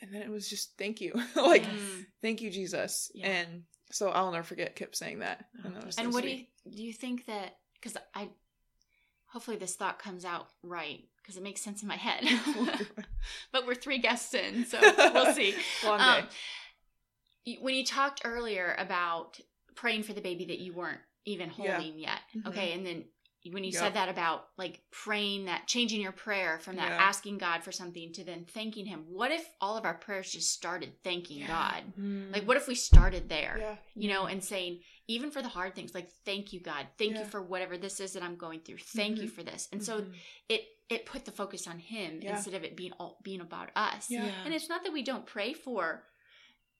and 0.00 0.12
then 0.12 0.22
it 0.22 0.30
was 0.30 0.48
just 0.48 0.76
thank 0.78 1.00
you 1.00 1.12
like 1.36 1.62
Yes. 1.64 1.80
Thank 2.22 2.40
you 2.42 2.50
jesus 2.50 3.10
Yeah. 3.14 3.28
and 3.28 3.62
so 3.92 4.10
i'll 4.10 4.30
never 4.32 4.42
forget 4.44 4.76
kip 4.76 4.94
saying 4.96 5.20
that 5.20 5.46
Oh, 5.58 5.66
and, 5.66 5.76
that 5.76 5.86
was 5.86 5.96
And 5.98 6.12
what 6.12 6.22
sweet. 6.22 6.48
do 6.64 6.70
you 6.70 6.76
do 6.76 6.82
you 6.84 6.92
think 6.92 7.26
that 7.26 7.56
because 7.74 7.96
I 8.14 8.28
hopefully 9.26 9.56
this 9.56 9.74
thought 9.76 9.98
comes 9.98 10.24
out 10.24 10.48
right 10.62 11.04
because 11.18 11.36
it 11.36 11.42
makes 11.42 11.60
sense 11.60 11.82
in 11.82 11.88
my 11.88 11.96
head. 11.96 12.24
but 13.52 13.66
we're 13.66 13.74
three 13.74 13.98
guests 13.98 14.32
in, 14.34 14.64
so 14.64 14.80
we'll 14.80 15.34
see. 15.34 15.54
Um, 15.84 16.24
when 17.60 17.74
you 17.74 17.84
talked 17.84 18.22
earlier 18.24 18.74
about 18.78 19.38
praying 19.74 20.02
for 20.04 20.12
the 20.12 20.20
baby 20.20 20.46
that 20.46 20.58
you 20.58 20.72
weren't 20.72 21.00
even 21.24 21.50
Yeah. 21.58 21.74
holding 21.78 21.98
yet, 21.98 22.20
Mhm. 22.36 22.46
okay, 22.48 22.72
and 22.72 22.86
then 22.86 23.04
when 23.50 23.64
you 23.64 23.70
Yep. 23.72 23.80
said 23.80 23.94
that 23.94 24.08
about 24.08 24.48
like 24.56 24.80
praying 24.90 25.46
that 25.46 25.66
changing 25.66 26.00
your 26.00 26.12
prayer 26.12 26.58
from 26.58 26.76
that 26.76 26.90
Yeah. 26.90 26.96
asking 26.96 27.38
God 27.38 27.62
for 27.64 27.72
something 27.72 28.12
to 28.12 28.24
then 28.24 28.44
thanking 28.44 28.86
him 28.86 29.04
what 29.08 29.30
if 29.30 29.46
all 29.60 29.76
of 29.76 29.84
our 29.84 29.94
prayers 29.94 30.30
just 30.32 30.52
started 30.52 30.92
thanking 31.02 31.38
Yeah. 31.38 31.48
God 31.48 31.82
Mm. 31.98 32.32
like 32.32 32.44
what 32.46 32.56
if 32.56 32.66
we 32.68 32.74
started 32.74 33.28
there 33.28 33.56
yeah 33.58 33.76
you 33.98 34.08
know, 34.10 34.26
and 34.26 34.44
saying, 34.44 34.80
even 35.08 35.30
for 35.30 35.40
the 35.40 35.48
hard 35.48 35.74
things, 35.74 35.94
like, 35.94 36.10
thank 36.26 36.52
you, 36.52 36.60
God. 36.60 36.86
Thank 36.98 37.16
you 37.16 37.24
for 37.24 37.40
whatever 37.40 37.78
this 37.78 37.98
is 37.98 38.12
that 38.12 38.22
I'm 38.22 38.36
going 38.36 38.60
through. 38.60 38.76
Thank 38.78 39.16
you 39.18 39.28
Mhm. 39.30 39.32
for 39.32 39.42
this. 39.42 39.68
And 39.72 39.82
so 39.82 40.02
Mhm. 40.02 40.14
it 40.50 40.68
it 40.90 41.04
put 41.06 41.24
the 41.24 41.32
focus 41.32 41.66
on 41.66 41.78
him 41.80 42.20
Yeah. 42.22 42.36
instead 42.36 42.54
of 42.54 42.62
it 42.62 42.76
being 42.76 42.92
all 43.00 43.18
being 43.22 43.40
about 43.40 43.70
us. 43.74 44.08
Yeah. 44.10 44.24
Yeah. 44.26 44.42
And 44.44 44.52
it's 44.54 44.68
not 44.68 44.84
that 44.84 44.92
we 44.92 45.02
don't 45.02 45.24
pray 45.26 45.52
for 45.54 46.06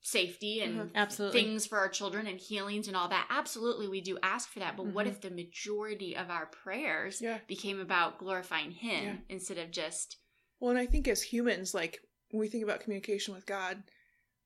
safety 0.06 0.60
and 0.60 0.78
Mhm. 0.78 0.94
Absolutely. 0.94 1.42
things 1.42 1.66
for 1.66 1.78
our 1.78 1.88
children 1.88 2.28
and 2.28 2.38
healings 2.38 2.86
and 2.86 2.96
all 2.96 3.08
that. 3.08 3.26
Absolutely 3.28 3.88
we 3.88 4.00
do 4.00 4.18
ask 4.22 4.48
for 4.48 4.60
that. 4.60 4.76
But 4.76 4.86
what 4.86 5.06
Mhm. 5.06 5.10
if 5.10 5.20
the 5.20 5.30
majority 5.30 6.16
of 6.16 6.30
our 6.30 6.46
prayers 6.46 7.20
yeah 7.20 7.38
became 7.48 7.80
about 7.80 8.18
glorifying 8.18 8.70
him 8.70 9.04
Yeah. 9.04 9.16
instead 9.28 9.58
of 9.58 9.70
just 9.72 10.16
well 10.60 10.70
and 10.70 10.78
i 10.78 10.86
think 10.86 11.08
as 11.08 11.22
humans 11.22 11.74
like 11.74 12.00
when 12.30 12.40
we 12.40 12.48
think 12.48 12.62
about 12.64 12.80
communication 12.80 13.34
with 13.34 13.46
god 13.46 13.82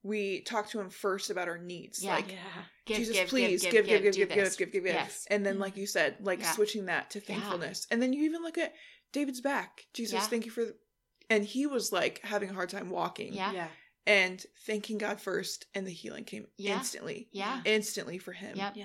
we 0.03 0.41
talk 0.41 0.71
to 0.71 0.81
him 0.81 0.89
first 0.89 1.29
about 1.29 1.47
our 1.49 1.59
needs 1.59 2.03
Yeah. 2.03 2.15
like 2.15 2.33
yeah. 2.33 2.65
give, 2.87 2.97
Jesus, 2.97 3.17
give, 3.17 3.29
please 3.29 3.63
give, 3.63 3.73
give, 3.73 3.87
give, 3.87 4.03
give, 4.03 4.13
do 4.15 4.19
give, 4.21 4.29
give, 4.31 4.45
this. 4.45 4.57
give, 4.57 4.73
give, 4.73 4.85
give, 4.85 4.95
Yes. 4.95 5.27
And 5.29 5.45
then, 5.45 5.59
like 5.59 5.77
you 5.77 5.87
said, 5.87 6.17
like 6.21 6.41
Yeah. 6.41 6.53
switching 6.53 6.87
that 6.87 7.11
to 7.11 7.19
Yeah. 7.19 7.27
thankfulness. 7.27 7.87
And 7.91 8.01
then 8.01 8.15
you 8.15 8.25
even 8.25 8.43
look 8.43 8.57
at 8.57 8.75
David's 9.13 9.43
back. 9.43 9.87
Jesus, 9.93 10.15
Yeah. 10.15 10.27
thank 10.29 10.47
you 10.47 10.51
for. 10.51 10.75
And 11.29 11.45
he 11.45 11.67
was 11.67 11.93
like 11.93 12.21
having 12.23 12.49
a 12.49 12.55
hard 12.55 12.71
time 12.71 12.89
walking. 12.89 13.35
Yeah. 13.35 13.69
Yeah. 14.07 14.13
And 14.15 14.47
thanking 14.67 14.99
God 14.99 15.21
first, 15.21 15.67
and 15.75 15.87
the 15.87 15.93
healing 15.93 16.25
came 16.25 16.47
Yeah. 16.57 16.79
instantly. 16.79 17.29
Yeah. 17.33 17.61
Instantly 17.65 18.19
for 18.19 18.33
him. 18.33 18.57
Yep. 18.57 18.77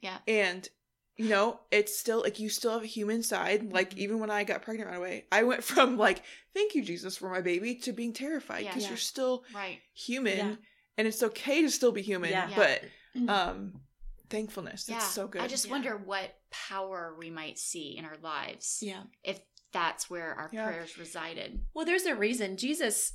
Yeah. 0.00 0.18
And 0.28 0.68
you 1.16 1.28
know, 1.28 1.60
it's 1.70 1.96
still 1.96 2.22
like 2.22 2.40
you 2.40 2.48
still 2.48 2.72
have 2.72 2.82
a 2.82 2.86
human 2.86 3.22
side. 3.22 3.72
Like 3.72 3.90
Mm-hmm. 3.90 3.98
Mhm. 3.98 4.02
even 4.02 4.18
when 4.18 4.30
I 4.30 4.42
got 4.42 4.62
pregnant 4.62 4.90
right 4.90 4.96
away, 4.96 5.26
I 5.30 5.44
went 5.44 5.62
from 5.64 5.96
like, 5.96 6.24
thank 6.54 6.74
you, 6.74 6.82
Jesus, 6.82 7.16
for 7.16 7.30
my 7.30 7.40
baby 7.40 7.76
to 7.76 7.92
being 7.92 8.12
terrified 8.12 8.64
Yeah. 8.64 8.70
because 8.70 8.82
Yeah. 8.82 8.88
you're 8.88 8.96
still 8.98 9.44
Right. 9.54 9.78
human. 9.92 10.36
Yeah. 10.38 10.54
And 10.98 11.06
it's 11.06 11.22
okay 11.22 11.62
to 11.62 11.70
still 11.70 11.92
be 11.92 12.02
human. 12.02 12.30
Yeah. 12.30 12.48
Yeah. 12.48 12.56
But 12.56 13.28
um 13.28 13.80
thankfulness. 14.28 14.88
Yeah. 14.88 14.96
It's 14.96 15.10
so 15.12 15.28
good. 15.28 15.42
I 15.42 15.46
just 15.46 15.66
Yeah. 15.66 15.70
wonder 15.72 15.96
what 15.96 16.36
power 16.50 17.14
we 17.16 17.30
might 17.30 17.58
see 17.58 17.96
in 17.96 18.04
our 18.04 18.16
lives 18.18 18.78
Yeah. 18.82 19.04
if 19.22 19.40
that's 19.70 20.10
where 20.10 20.34
our 20.34 20.50
Yeah. 20.52 20.66
prayers 20.66 20.98
resided. 20.98 21.64
Well, 21.74 21.84
there's 21.84 22.06
a 22.06 22.16
reason 22.16 22.56
Jesus 22.56 23.12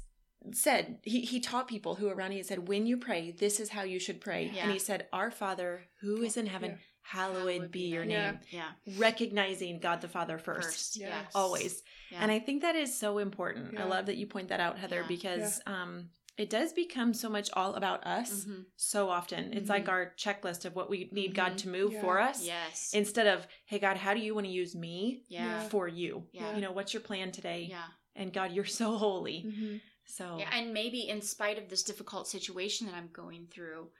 said 0.53 0.99
he 1.03 1.21
he 1.21 1.39
taught 1.39 1.67
people 1.67 1.95
who 1.95 2.05
were 2.07 2.15
around. 2.15 2.31
He 2.31 2.43
said, 2.43 2.67
"When 2.67 2.85
you 2.85 2.97
pray, 2.97 3.31
this 3.31 3.59
is 3.59 3.69
how 3.69 3.83
you 3.83 3.99
should 3.99 4.21
pray." 4.21 4.51
Yeah. 4.53 4.63
And 4.63 4.71
he 4.71 4.79
said, 4.79 5.07
"Our 5.13 5.31
Father 5.31 5.85
who 6.01 6.23
is 6.23 6.37
in 6.37 6.45
heaven, 6.47 6.71
Yeah. 6.71 6.77
hallowed 7.01 7.71
be 7.71 7.87
your 7.87 8.05
name." 8.05 8.39
Yeah. 8.49 8.71
Recognizing 8.97 9.79
God 9.79 10.01
the 10.01 10.07
Father 10.07 10.37
first, 10.37 10.67
First. 10.69 10.97
Yes. 10.97 11.09
Yes. 11.25 11.31
always. 11.35 11.83
Yeah. 12.11 12.19
And 12.21 12.31
I 12.31 12.39
think 12.39 12.61
that 12.61 12.75
is 12.75 12.97
so 12.97 13.17
important. 13.17 13.77
I 13.77 13.85
love 13.85 14.05
that 14.07 14.17
you 14.17 14.27
point 14.27 14.49
that 14.49 14.59
out, 14.59 14.77
Heather, 14.79 15.01
Yeah. 15.01 15.07
because 15.07 15.61
um, 15.65 16.09
it 16.37 16.49
does 16.49 16.71
become 16.71 17.13
so 17.13 17.29
much 17.29 17.49
all 17.53 17.75
about 17.75 18.05
us 18.07 18.45
Mhm. 18.45 18.65
so 18.77 19.09
often. 19.09 19.51
It's 19.53 19.65
Mhm. 19.67 19.75
like 19.77 19.89
our 19.89 20.13
checklist 20.17 20.63
of 20.65 20.73
what 20.75 20.89
we 20.89 21.09
need 21.11 21.35
God 21.35 21.53
Mhm. 21.53 21.57
to 21.57 21.69
move 21.69 21.91
Yeah. 21.93 22.01
for 22.01 22.19
us, 22.19 22.45
Yes. 22.45 22.91
instead 22.93 23.27
of, 23.27 23.45
"Hey 23.65 23.77
God, 23.79 23.97
how 23.97 24.13
do 24.13 24.21
you 24.21 24.33
want 24.33 24.47
to 24.47 24.51
use 24.53 24.73
me 24.75 25.23
yeah. 25.27 25.67
for 25.67 25.87
you? 25.87 26.27
Yeah. 26.31 26.55
You 26.55 26.61
know, 26.61 26.71
what's 26.71 26.93
your 26.93 27.01
plan 27.01 27.31
today?" 27.33 27.67
Yeah. 27.69 27.83
And 28.15 28.33
God, 28.33 28.51
you're 28.53 28.65
so 28.65 28.97
holy. 28.97 29.81
So 30.11 30.37
Yeah, 30.39 30.49
and 30.51 30.73
maybe 30.73 31.07
in 31.07 31.21
spite 31.21 31.57
of 31.59 31.69
this 31.69 31.83
difficult 31.83 32.27
situation 32.27 32.87
that 32.87 32.95
I'm 32.95 33.09
going 33.13 33.47
through, 33.47 33.91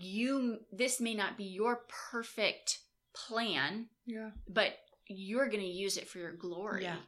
you 0.00 0.58
this 0.72 1.00
may 1.00 1.14
not 1.14 1.36
be 1.36 1.44
your 1.44 1.84
perfect 2.10 2.80
plan, 3.14 3.88
Yeah. 4.04 4.30
but 4.48 4.76
you're 5.06 5.46
going 5.48 5.62
to 5.62 5.66
use 5.68 5.96
it 5.96 6.08
for 6.08 6.18
your 6.18 6.32
glory. 6.32 6.82
Yeah. 6.82 6.98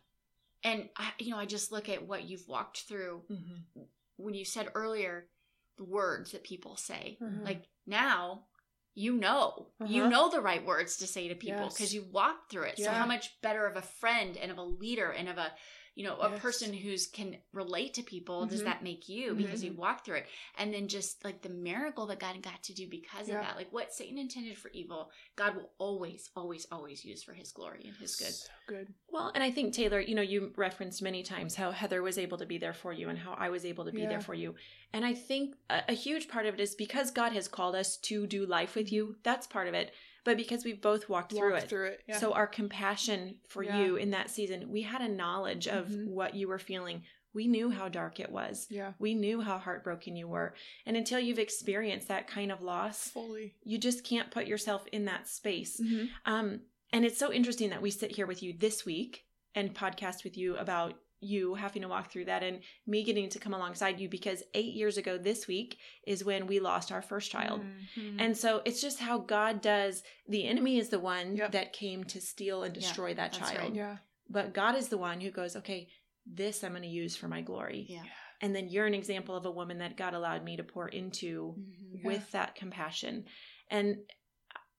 And 0.62 0.88
I, 0.96 1.12
you 1.18 1.30
know, 1.30 1.38
I 1.38 1.46
just 1.46 1.72
look 1.72 1.88
at 1.88 2.06
what 2.06 2.24
you've 2.24 2.46
walked 2.46 2.82
through 2.82 3.24
Mhm. 3.28 3.88
when 4.16 4.34
you 4.34 4.44
said 4.44 4.70
earlier 4.74 5.28
the 5.76 5.84
words 5.84 6.30
that 6.32 6.44
people 6.44 6.76
say. 6.76 7.18
Mhm. 7.20 7.44
Like 7.44 7.64
now, 7.86 8.46
you 8.94 9.12
know, 9.14 9.72
you 9.86 10.02
Uh-huh. 10.02 10.10
know 10.10 10.28
the 10.30 10.40
right 10.40 10.64
words 10.64 10.96
to 10.98 11.06
say 11.06 11.28
to 11.28 11.34
people 11.34 11.64
Yes. 11.64 11.74
because 11.74 11.94
you 11.94 12.04
walked 12.04 12.50
through 12.50 12.64
it. 12.64 12.78
So 12.78 12.90
how 12.90 13.06
much 13.06 13.40
better 13.40 13.66
of 13.66 13.76
a 13.76 13.82
friend 13.82 14.36
and 14.36 14.50
of 14.52 14.58
a 14.58 14.62
leader 14.64 15.10
and 15.10 15.28
of 15.28 15.38
a 15.38 15.56
you 15.98 16.04
know 16.04 16.16
a 16.20 16.30
Yes. 16.30 16.40
person 16.40 16.72
who's 16.72 17.08
can 17.08 17.36
relate 17.52 17.92
to 17.94 18.02
people 18.04 18.46
does 18.46 18.60
Mhm. 18.60 18.64
that 18.66 18.82
make 18.84 19.08
you 19.08 19.34
because 19.34 19.64
you 19.64 19.72
walked 19.72 20.04
through 20.06 20.18
it 20.18 20.28
and 20.56 20.72
then 20.72 20.86
just 20.86 21.24
like 21.24 21.42
the 21.42 21.48
miracle 21.48 22.06
that 22.06 22.20
god 22.20 22.40
got 22.40 22.62
to 22.62 22.72
do 22.72 22.86
because 22.88 23.26
Yeah. 23.28 23.34
of 23.34 23.40
that 23.44 23.56
like 23.56 23.72
what 23.72 23.92
satan 23.92 24.16
intended 24.16 24.56
for 24.56 24.70
evil 24.70 25.10
god 25.34 25.56
will 25.56 25.72
always 25.78 26.30
always 26.36 26.66
always 26.70 27.04
use 27.04 27.24
for 27.24 27.34
his 27.34 27.50
glory 27.50 27.82
and 27.84 27.96
his 27.96 28.14
good 28.14 28.32
So 28.32 28.48
good. 28.68 28.94
Well, 29.10 29.32
and 29.34 29.42
I 29.42 29.50
think 29.50 29.72
Taylor, 29.72 30.00
you 30.00 30.14
know, 30.14 30.22
you 30.34 30.52
referenced 30.54 31.00
many 31.02 31.22
times 31.22 31.54
how 31.54 31.70
Heather 31.72 32.02
was 32.02 32.18
able 32.18 32.36
to 32.38 32.44
be 32.46 32.58
there 32.58 32.74
for 32.74 32.92
you 32.92 33.08
and 33.08 33.18
how 33.18 33.32
I 33.32 33.48
was 33.48 33.64
able 33.64 33.86
to 33.86 33.92
be 33.92 34.02
Yeah. 34.02 34.08
there 34.08 34.20
for 34.20 34.34
you. 34.34 34.54
And 34.92 35.02
I 35.04 35.14
think 35.14 35.56
a, 35.70 35.82
a 35.88 35.94
huge 35.94 36.28
part 36.28 36.44
of 36.46 36.54
it 36.54 36.60
is 36.60 36.74
because 36.74 37.10
God 37.10 37.32
has 37.32 37.48
called 37.48 37.74
us 37.74 37.96
to 38.08 38.26
do 38.26 38.44
life 38.44 38.74
with 38.76 38.92
you. 38.92 39.16
That's 39.22 39.46
part 39.46 39.66
of 39.66 39.74
it. 39.74 39.94
But 40.24 40.36
because 40.36 40.64
we've 40.64 40.80
both 40.80 41.08
walked 41.08 41.32
through 41.32 41.54
it. 41.54 41.68
through 41.68 41.86
it. 41.88 42.02
Yeah. 42.08 42.18
So 42.18 42.32
our 42.32 42.46
compassion 42.46 43.36
for 43.48 43.62
Yeah. 43.62 43.80
you 43.82 43.96
in 43.96 44.10
that 44.10 44.30
season, 44.30 44.70
we 44.70 44.82
had 44.82 45.00
a 45.00 45.08
knowledge 45.08 45.66
of 45.68 45.88
Mhm. 45.88 46.06
what 46.08 46.34
you 46.34 46.48
were 46.48 46.58
feeling. 46.58 47.04
We 47.34 47.46
knew 47.46 47.70
how 47.70 47.88
dark 47.88 48.20
it 48.20 48.30
was. 48.32 48.66
yeah. 48.70 48.94
We 48.98 49.14
knew 49.14 49.40
how 49.42 49.58
heartbroken 49.58 50.16
you 50.16 50.26
were. 50.28 50.54
And 50.86 50.96
until 50.96 51.20
you've 51.20 51.38
experienced 51.38 52.08
that 52.08 52.26
kind 52.26 52.50
of 52.50 52.62
loss, 52.62 53.10
Fully. 53.10 53.54
you 53.62 53.78
just 53.78 54.02
can't 54.04 54.30
put 54.30 54.46
yourself 54.46 54.86
in 54.92 55.04
that 55.04 55.28
space. 55.28 55.78
Mm-hmm. 55.80 56.06
Um, 56.24 56.62
and 56.92 57.04
it's 57.04 57.18
so 57.18 57.32
interesting 57.32 57.70
that 57.70 57.82
we 57.82 57.90
sit 57.90 58.12
here 58.16 58.26
with 58.26 58.42
you 58.42 58.54
this 58.54 58.84
week 58.86 59.26
and 59.54 59.74
podcast 59.74 60.24
with 60.24 60.36
you 60.38 60.56
about 60.56 60.98
you 61.20 61.54
having 61.54 61.82
to 61.82 61.88
walk 61.88 62.10
through 62.10 62.26
that 62.26 62.42
and 62.42 62.60
me 62.86 63.02
getting 63.02 63.28
to 63.30 63.38
come 63.38 63.54
alongside 63.54 63.98
you 63.98 64.08
because 64.08 64.42
eight 64.54 64.74
years 64.74 64.96
ago 64.98 65.18
this 65.18 65.48
week 65.48 65.78
is 66.06 66.24
when 66.24 66.46
we 66.46 66.60
lost 66.60 66.92
our 66.92 67.02
first 67.02 67.30
child. 67.30 67.62
Mm-hmm. 67.96 68.20
And 68.20 68.36
so 68.36 68.62
it's 68.64 68.80
just 68.80 68.98
how 69.00 69.18
God 69.18 69.60
does. 69.60 70.02
The 70.28 70.46
enemy 70.46 70.78
is 70.78 70.88
the 70.90 71.00
one 71.00 71.34
Yep. 71.36 71.52
that 71.52 71.72
came 71.72 72.04
to 72.04 72.20
steal 72.20 72.62
and 72.62 72.74
Yeah, 72.74 72.80
destroy 72.82 73.14
that 73.14 73.32
child. 73.32 73.58
right. 73.58 73.74
yeah. 73.74 73.96
But 74.30 74.54
God 74.54 74.76
is 74.76 74.88
the 74.88 74.98
one 74.98 75.20
who 75.20 75.30
goes, 75.30 75.56
okay, 75.56 75.88
this 76.26 76.62
I'm 76.62 76.72
going 76.72 76.82
to 76.82 76.88
use 76.88 77.16
for 77.16 77.26
my 77.28 77.40
glory. 77.40 77.86
yeah 77.88 78.04
And 78.40 78.54
then 78.54 78.68
you're 78.68 78.86
an 78.86 78.94
example 78.94 79.34
of 79.34 79.46
a 79.46 79.50
woman 79.50 79.78
that 79.78 79.96
God 79.96 80.14
allowed 80.14 80.44
me 80.44 80.56
to 80.58 80.62
pour 80.62 80.86
into 80.88 81.54
Mhm. 81.58 82.00
Yeah. 82.02 82.06
with 82.06 82.30
that 82.32 82.54
compassion. 82.54 83.24
And 83.70 83.96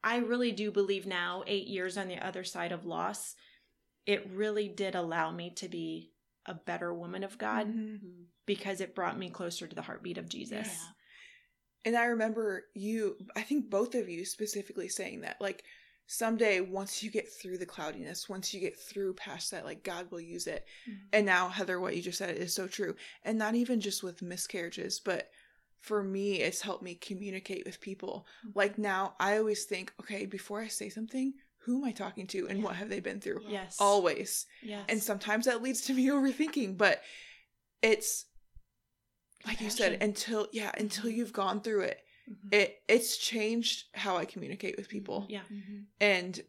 I 0.01 0.17
really 0.17 0.53
do 0.53 0.71
believe 0.71 1.05
now, 1.05 1.43
eight 1.47 1.67
years 1.67 1.97
on 1.97 2.07
the 2.07 2.25
other 2.25 2.45
side 2.45 2.71
of 2.71 2.85
loss, 2.85 3.35
it 4.05 4.29
really 4.31 4.69
did 4.69 4.95
allow 4.95 5.29
me 5.31 5.49
to 5.55 5.67
be 5.67 6.13
a 6.49 6.53
better 6.55 6.93
woman 6.93 7.23
of 7.23 7.37
God 7.37 7.67
Mhm. 7.67 7.99
Mhm. 8.01 8.25
because 8.45 8.81
it 8.81 8.95
brought 8.95 9.17
me 9.17 9.29
closer 9.29 9.67
to 9.67 9.75
the 9.75 9.83
heartbeat 9.83 10.17
of 10.17 10.27
Jesus. 10.27 10.67
Yeah. 10.67 10.91
And 11.85 11.95
I 11.95 12.05
remember 12.05 12.65
you, 12.73 13.17
I 13.35 13.41
think 13.41 13.69
both 13.69 13.95
of 13.95 14.09
you 14.09 14.25
specifically 14.25 14.89
saying 14.89 15.21
that, 15.21 15.39
like, 15.39 15.63
someday 16.07 16.59
once 16.59 17.03
you 17.03 17.11
get 17.11 17.31
through 17.31 17.57
the 17.59 17.65
cloudiness, 17.65 18.27
once 18.27 18.53
you 18.53 18.59
get 18.59 18.77
through 18.77 19.13
past 19.13 19.51
that, 19.51 19.63
like, 19.63 19.83
God 19.83 20.11
will 20.11 20.19
use 20.19 20.47
it. 20.47 20.65
Mhm. 20.87 21.07
And 21.13 21.25
now, 21.25 21.47
Heather, 21.49 21.79
what 21.79 21.95
you 21.95 22.01
just 22.01 22.17
said 22.17 22.35
is 22.35 22.53
so 22.53 22.67
true. 22.67 22.95
And 23.23 23.37
not 23.37 23.55
even 23.55 23.79
just 23.79 24.03
with 24.03 24.21
miscarriages, 24.21 24.99
but 24.99 25.31
for 25.79 26.03
me, 26.03 26.41
it's 26.41 26.61
helped 26.61 26.83
me 26.83 26.95
communicate 26.95 27.63
with 27.65 27.79
people. 27.79 28.27
Like, 28.55 28.77
now 28.77 29.15
I 29.19 29.37
always 29.37 29.63
think, 29.65 29.93
okay, 30.01 30.25
before 30.25 30.59
I 30.59 30.67
say 30.67 30.89
something, 30.89 31.33
who 31.63 31.77
am 31.77 31.83
I 31.85 31.91
talking 31.91 32.25
to 32.27 32.47
and 32.47 32.59
Yeah. 32.59 32.65
what 32.65 32.75
have 32.75 32.89
they 32.89 32.99
been 32.99 33.19
through? 33.21 33.43
Yes. 33.47 33.77
Always. 33.79 34.45
Yes. 34.61 34.85
And 34.89 35.01
sometimes 35.03 35.45
that 35.45 35.61
leads 35.61 35.81
to 35.81 35.93
me 35.93 36.07
overthinking, 36.09 36.77
but 36.77 37.01
it's 37.81 38.25
like 39.45 39.61
you 39.61 39.69
said, 39.69 40.01
until 40.01 40.47
yeah, 40.51 40.71
until 40.77 41.05
Mhm. 41.09 41.15
you've 41.15 41.33
gone 41.33 41.61
through 41.61 41.81
it, 41.81 42.03
Mhm. 42.29 42.53
it 42.53 42.81
it's 42.87 43.17
changed 43.17 43.85
how 43.93 44.17
I 44.17 44.25
communicate 44.25 44.75
with 44.77 44.89
people. 44.89 45.25
Yeah. 45.29 45.43
Mhm. 45.51 45.85
And 46.01 46.41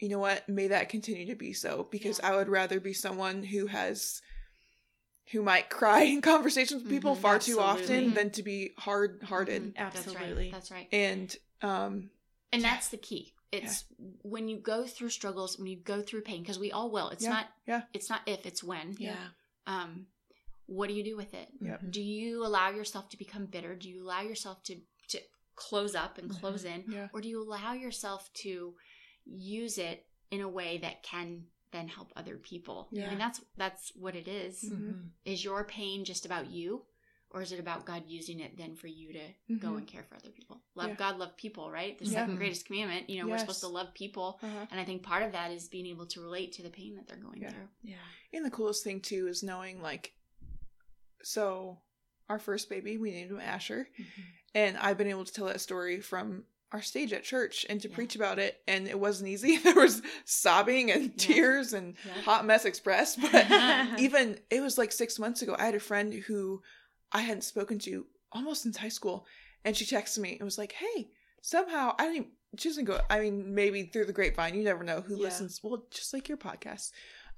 you 0.00 0.08
know 0.08 0.18
what? 0.18 0.48
May 0.48 0.68
that 0.68 0.88
continue 0.88 1.26
to 1.26 1.34
be 1.34 1.52
so 1.52 1.84
because 1.90 2.18
Yeah. 2.18 2.30
I 2.32 2.36
would 2.36 2.48
rather 2.48 2.80
be 2.80 2.92
someone 2.94 3.42
who 3.42 3.66
has 3.66 4.20
who 5.30 5.42
might 5.42 5.70
cry 5.70 6.02
in 6.14 6.20
conversations 6.20 6.82
with 6.82 6.90
people 6.92 7.16
Mhm, 7.16 7.20
far 7.20 7.38
too 7.38 7.58
often 7.60 8.12
than 8.14 8.30
to 8.32 8.42
be 8.42 8.72
hard 8.78 9.22
hearted. 9.22 9.74
Mhm. 9.74 9.76
Absolutely. 9.76 10.50
that's 10.50 10.70
right 10.70 10.88
that's 10.88 10.92
right 10.92 10.94
And 10.94 11.36
um 11.62 12.10
and 12.52 12.62
Yeah. 12.62 12.70
that's 12.70 12.88
the 12.88 12.98
key 12.98 13.33
it's 13.62 13.84
when 14.22 14.48
you 14.48 14.58
go 14.58 14.84
through 14.86 15.10
struggles 15.10 15.58
when 15.58 15.66
you 15.66 15.76
go 15.76 16.02
through 16.02 16.22
pain 16.22 16.40
because 16.42 16.58
we 16.58 16.70
all 16.72 16.90
will 16.90 17.08
it's 17.10 17.24
Yeah, 17.24 17.30
not 17.30 17.46
yeah. 17.66 17.82
it's 17.92 18.08
not 18.10 18.20
if 18.26 18.46
it's 18.46 18.62
when 18.62 18.96
Yeah. 18.98 19.16
um 19.66 20.06
what 20.66 20.88
do 20.88 20.94
you 20.94 21.04
do 21.04 21.16
with 21.16 21.34
it 21.34 21.48
Yep. 21.60 21.80
Mhm. 21.82 21.90
do 21.90 22.02
you 22.02 22.44
allow 22.44 22.70
yourself 22.70 23.08
to 23.10 23.16
become 23.18 23.46
bitter 23.46 23.74
do 23.76 23.88
you 23.88 24.02
allow 24.04 24.22
yourself 24.22 24.62
to 24.64 24.76
to 25.08 25.18
close 25.56 25.94
up 25.94 26.18
and 26.18 26.30
close 26.30 26.64
in 26.64 26.84
yeah. 26.88 27.08
or 27.12 27.20
do 27.20 27.28
you 27.28 27.42
allow 27.42 27.72
yourself 27.74 28.32
to 28.44 28.74
use 29.26 29.78
it 29.78 30.06
in 30.30 30.40
a 30.40 30.48
way 30.48 30.78
that 30.78 31.02
can 31.02 31.44
then 31.70 31.88
help 31.88 32.12
other 32.16 32.36
people 32.36 32.88
Yeah. 32.92 33.06
i 33.06 33.10
mean 33.10 33.18
that's 33.18 33.40
that's 33.56 33.92
what 33.96 34.14
it 34.16 34.28
is. 34.28 34.64
Mhm. 34.64 35.10
is 35.24 35.44
your 35.44 35.64
pain 35.64 36.04
just 36.04 36.24
about 36.26 36.50
you 36.50 36.84
or 37.34 37.42
is 37.42 37.52
it 37.52 37.58
about 37.60 37.84
god 37.84 38.04
using 38.06 38.40
it 38.40 38.56
then 38.56 38.74
for 38.76 38.86
you 38.86 39.12
to 39.12 39.56
go 39.58 39.72
Mhm. 39.72 39.78
and 39.78 39.86
care 39.86 40.04
for 40.04 40.14
other 40.16 40.30
people 40.30 40.62
love 40.74 40.88
Yeah. 40.90 40.94
god 40.94 41.18
love 41.18 41.36
people 41.36 41.70
right 41.70 41.98
the 41.98 42.04
Yeah. 42.06 42.12
second 42.12 42.36
greatest 42.36 42.64
commandment 42.66 43.10
you 43.10 43.20
know 43.20 43.28
we're 43.28 43.38
supposed 43.38 43.60
to 43.60 43.68
love 43.68 43.92
people 43.94 44.38
Uh-huh. 44.42 44.66
and 44.70 44.80
i 44.80 44.84
think 44.84 45.02
part 45.02 45.22
of 45.24 45.32
that 45.32 45.50
is 45.50 45.68
being 45.68 45.86
able 45.86 46.06
to 46.06 46.20
relate 46.20 46.52
to 46.52 46.62
the 46.62 46.70
pain 46.70 46.94
that 46.94 47.06
they're 47.08 47.16
going 47.28 47.42
Yeah. 47.42 47.50
through 47.50 47.68
Yeah. 47.82 47.96
And 48.32 48.44
the 48.44 48.50
coolest 48.50 48.82
thing 48.84 49.00
too 49.00 49.26
is 49.28 49.42
knowing 49.42 49.82
like 49.82 50.14
so 51.22 51.78
our 52.28 52.38
first 52.38 52.68
baby, 52.70 52.96
we 52.96 53.10
named 53.10 53.30
him 53.30 53.40
Asher. 53.40 53.88
Mhm. 53.98 54.06
And 54.54 54.76
I've 54.78 54.96
been 54.96 55.08
able 55.08 55.24
to 55.24 55.32
tell 55.32 55.46
that 55.46 55.60
story 55.60 56.00
from 56.00 56.44
our 56.72 56.80
stage 56.82 57.12
at 57.12 57.22
church 57.22 57.66
and 57.68 57.80
to 57.82 57.88
Yeah. 57.88 57.94
preach 57.94 58.16
about 58.16 58.38
it. 58.38 58.62
And 58.66 58.88
it 58.88 58.98
wasn't 58.98 59.28
easy. 59.28 59.56
There 59.62 59.74
was 59.74 60.02
sobbing 60.24 60.90
and 60.90 61.04
Yeah. 61.10 61.12
tears 61.16 61.72
and 61.72 61.96
Yeah. 62.04 62.22
hot 62.22 62.44
mess 62.46 62.64
express. 62.64 63.16
But 63.20 63.46
even 64.00 64.40
it 64.50 64.60
was 64.60 64.78
like 64.78 64.90
six 64.92 65.18
months 65.18 65.42
ago, 65.42 65.54
I 65.58 65.66
had 65.66 65.74
a 65.74 65.80
friend 65.80 66.12
who 66.14 66.62
I 67.14 67.20
hadn't 67.22 67.42
spoken 67.44 67.78
to 67.80 68.06
almost 68.32 68.62
since 68.62 68.76
high 68.76 68.88
school. 68.88 69.26
And 69.64 69.74
she 69.76 69.84
texted 69.86 70.18
me 70.18 70.32
and 70.32 70.42
was 70.44 70.58
like, 70.58 70.72
hey, 70.72 71.08
somehow 71.40 71.94
I 71.98 72.08
even, 72.10 72.26
she 72.58 72.68
doesn't 72.68 72.84
go, 72.84 73.00
I 73.08 73.20
mean, 73.20 73.54
maybe 73.54 73.84
through 73.84 74.04
the 74.06 74.12
grapevine, 74.12 74.54
you 74.54 74.62
never 74.64 74.84
know 74.84 75.00
who 75.00 75.16
Yeah. 75.16 75.22
listens. 75.24 75.60
Well, 75.62 75.86
just 75.90 76.12
like 76.12 76.28
your 76.28 76.36
podcast. 76.36 76.90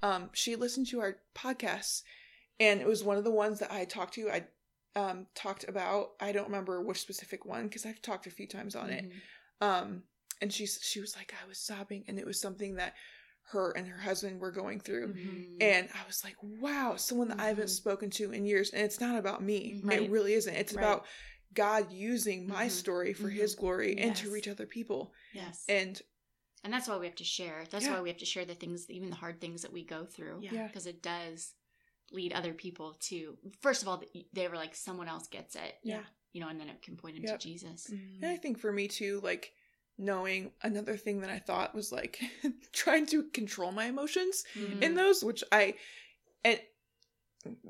Um, 0.02 0.30
she 0.32 0.56
listened 0.56 0.88
to 0.88 1.00
our 1.00 1.18
podcasts 1.34 2.02
and 2.58 2.80
it 2.80 2.86
was 2.86 3.04
one 3.04 3.16
of 3.16 3.24
the 3.24 3.30
ones 3.30 3.60
that 3.60 3.70
I 3.70 3.84
talked 3.84 4.14
to. 4.14 4.30
I 4.30 4.46
um 4.96 5.26
talked 5.34 5.68
about 5.68 6.12
I 6.20 6.32
don't 6.32 6.46
remember 6.46 6.80
which 6.82 7.00
specific 7.00 7.44
one 7.44 7.64
because 7.64 7.84
I've 7.84 8.00
talked 8.00 8.26
a 8.26 8.30
few 8.30 8.46
times 8.48 8.74
on 8.74 8.88
it. 8.90 9.04
Mhm. 9.04 9.66
Um 9.66 10.02
and 10.40 10.52
she's 10.52 10.78
she 10.82 11.00
was 11.00 11.14
like 11.16 11.34
I 11.42 11.46
was 11.46 11.58
sobbing 11.58 12.04
and 12.08 12.18
it 12.18 12.26
was 12.26 12.40
something 12.40 12.76
that 12.76 12.94
her 13.50 13.70
and 13.76 13.86
her 13.86 13.98
husband 13.98 14.40
were 14.40 14.50
going 14.50 14.80
through. 14.80 15.14
Mhm. 15.14 15.56
And 15.60 15.88
I 15.94 16.06
was 16.06 16.24
like, 16.24 16.36
wow, 16.42 16.96
someone 16.96 17.28
that 17.28 17.38
I 17.40 17.46
haven't 17.48 17.66
Mhm. 17.66 17.70
spoken 17.76 18.10
to 18.10 18.32
in 18.32 18.44
years. 18.44 18.70
And 18.70 18.82
it's 18.82 19.00
not 19.00 19.16
about 19.16 19.42
me. 19.42 19.80
Right. 19.84 20.02
It 20.02 20.10
really 20.10 20.32
isn't. 20.34 20.52
It's 20.54 20.72
Right. 20.72 20.82
about 20.82 21.06
God 21.54 21.92
using 21.92 22.48
my 22.48 22.66
Mhm. 22.66 22.70
story 22.70 23.12
for 23.14 23.28
his 23.30 23.54
glory 23.54 23.96
and 23.98 24.16
to 24.16 24.30
reach 24.30 24.48
other 24.48 24.66
people. 24.66 25.12
yes 25.32 25.64
And 25.68 26.00
and 26.64 26.72
that's 26.72 26.88
why 26.88 26.96
we 26.96 27.06
have 27.06 27.14
to 27.14 27.24
share 27.24 27.64
that's 27.70 27.84
Yeah. 27.84 27.94
why 27.94 28.00
we 28.00 28.08
have 28.08 28.18
to 28.18 28.24
share 28.26 28.44
the 28.44 28.54
things 28.56 28.90
even 28.90 29.10
the 29.10 29.16
hard 29.16 29.40
things 29.40 29.62
that 29.62 29.72
we 29.72 29.84
go 29.84 30.04
through 30.06 30.40
Yeah. 30.42 30.66
because 30.66 30.86
it 30.86 31.00
does 31.02 31.54
lead 32.10 32.32
other 32.32 32.52
people 32.54 32.94
to 32.94 33.38
first 33.60 33.82
of 33.82 33.88
all 33.88 34.02
they 34.32 34.48
were 34.48 34.56
like 34.56 34.74
someone 34.74 35.06
else 35.08 35.28
gets 35.28 35.54
it 35.54 35.76
Yeah. 35.84 36.04
you 36.32 36.40
know 36.40 36.48
and 36.48 36.58
then 36.58 36.68
it 36.68 36.82
can 36.82 36.96
point 36.96 37.14
them 37.16 37.24
Yep. 37.24 37.38
to 37.40 37.48
jesus 37.48 37.86
Mm-hmm. 37.90 38.24
And 38.24 38.32
I 38.32 38.36
think 38.36 38.58
for 38.58 38.72
me 38.72 38.88
too, 38.88 39.20
like 39.22 39.52
knowing 39.98 40.52
another 40.62 40.96
thing 40.96 41.20
that 41.20 41.30
I 41.30 41.38
thought 41.38 41.74
was 41.74 41.90
like 41.92 42.20
trying 42.72 43.06
to 43.06 43.24
control 43.30 43.72
my 43.72 43.86
emotions 43.86 44.44
Mhm. 44.54 44.82
in 44.82 44.94
those, 44.94 45.24
which 45.24 45.42
I, 45.52 45.74
and 46.44 46.60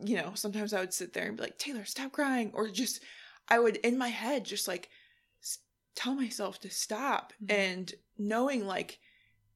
you 0.04 0.16
know, 0.16 0.32
sometimes 0.34 0.72
I 0.72 0.80
would 0.80 0.94
sit 0.94 1.12
there 1.12 1.26
and 1.28 1.36
be 1.36 1.42
like, 1.42 1.58
Taylor, 1.58 1.84
stop 1.84 2.12
crying, 2.12 2.50
or 2.54 2.68
just 2.68 3.02
I 3.48 3.58
would 3.58 3.76
in 3.76 3.98
my 3.98 4.08
head 4.08 4.44
just 4.44 4.66
like 4.66 4.88
s- 5.42 5.58
tell 5.94 6.14
myself 6.14 6.60
to 6.60 6.70
stop, 6.70 7.32
Mhm. 7.44 7.52
and 7.54 7.94
knowing 8.18 8.66
like 8.66 8.98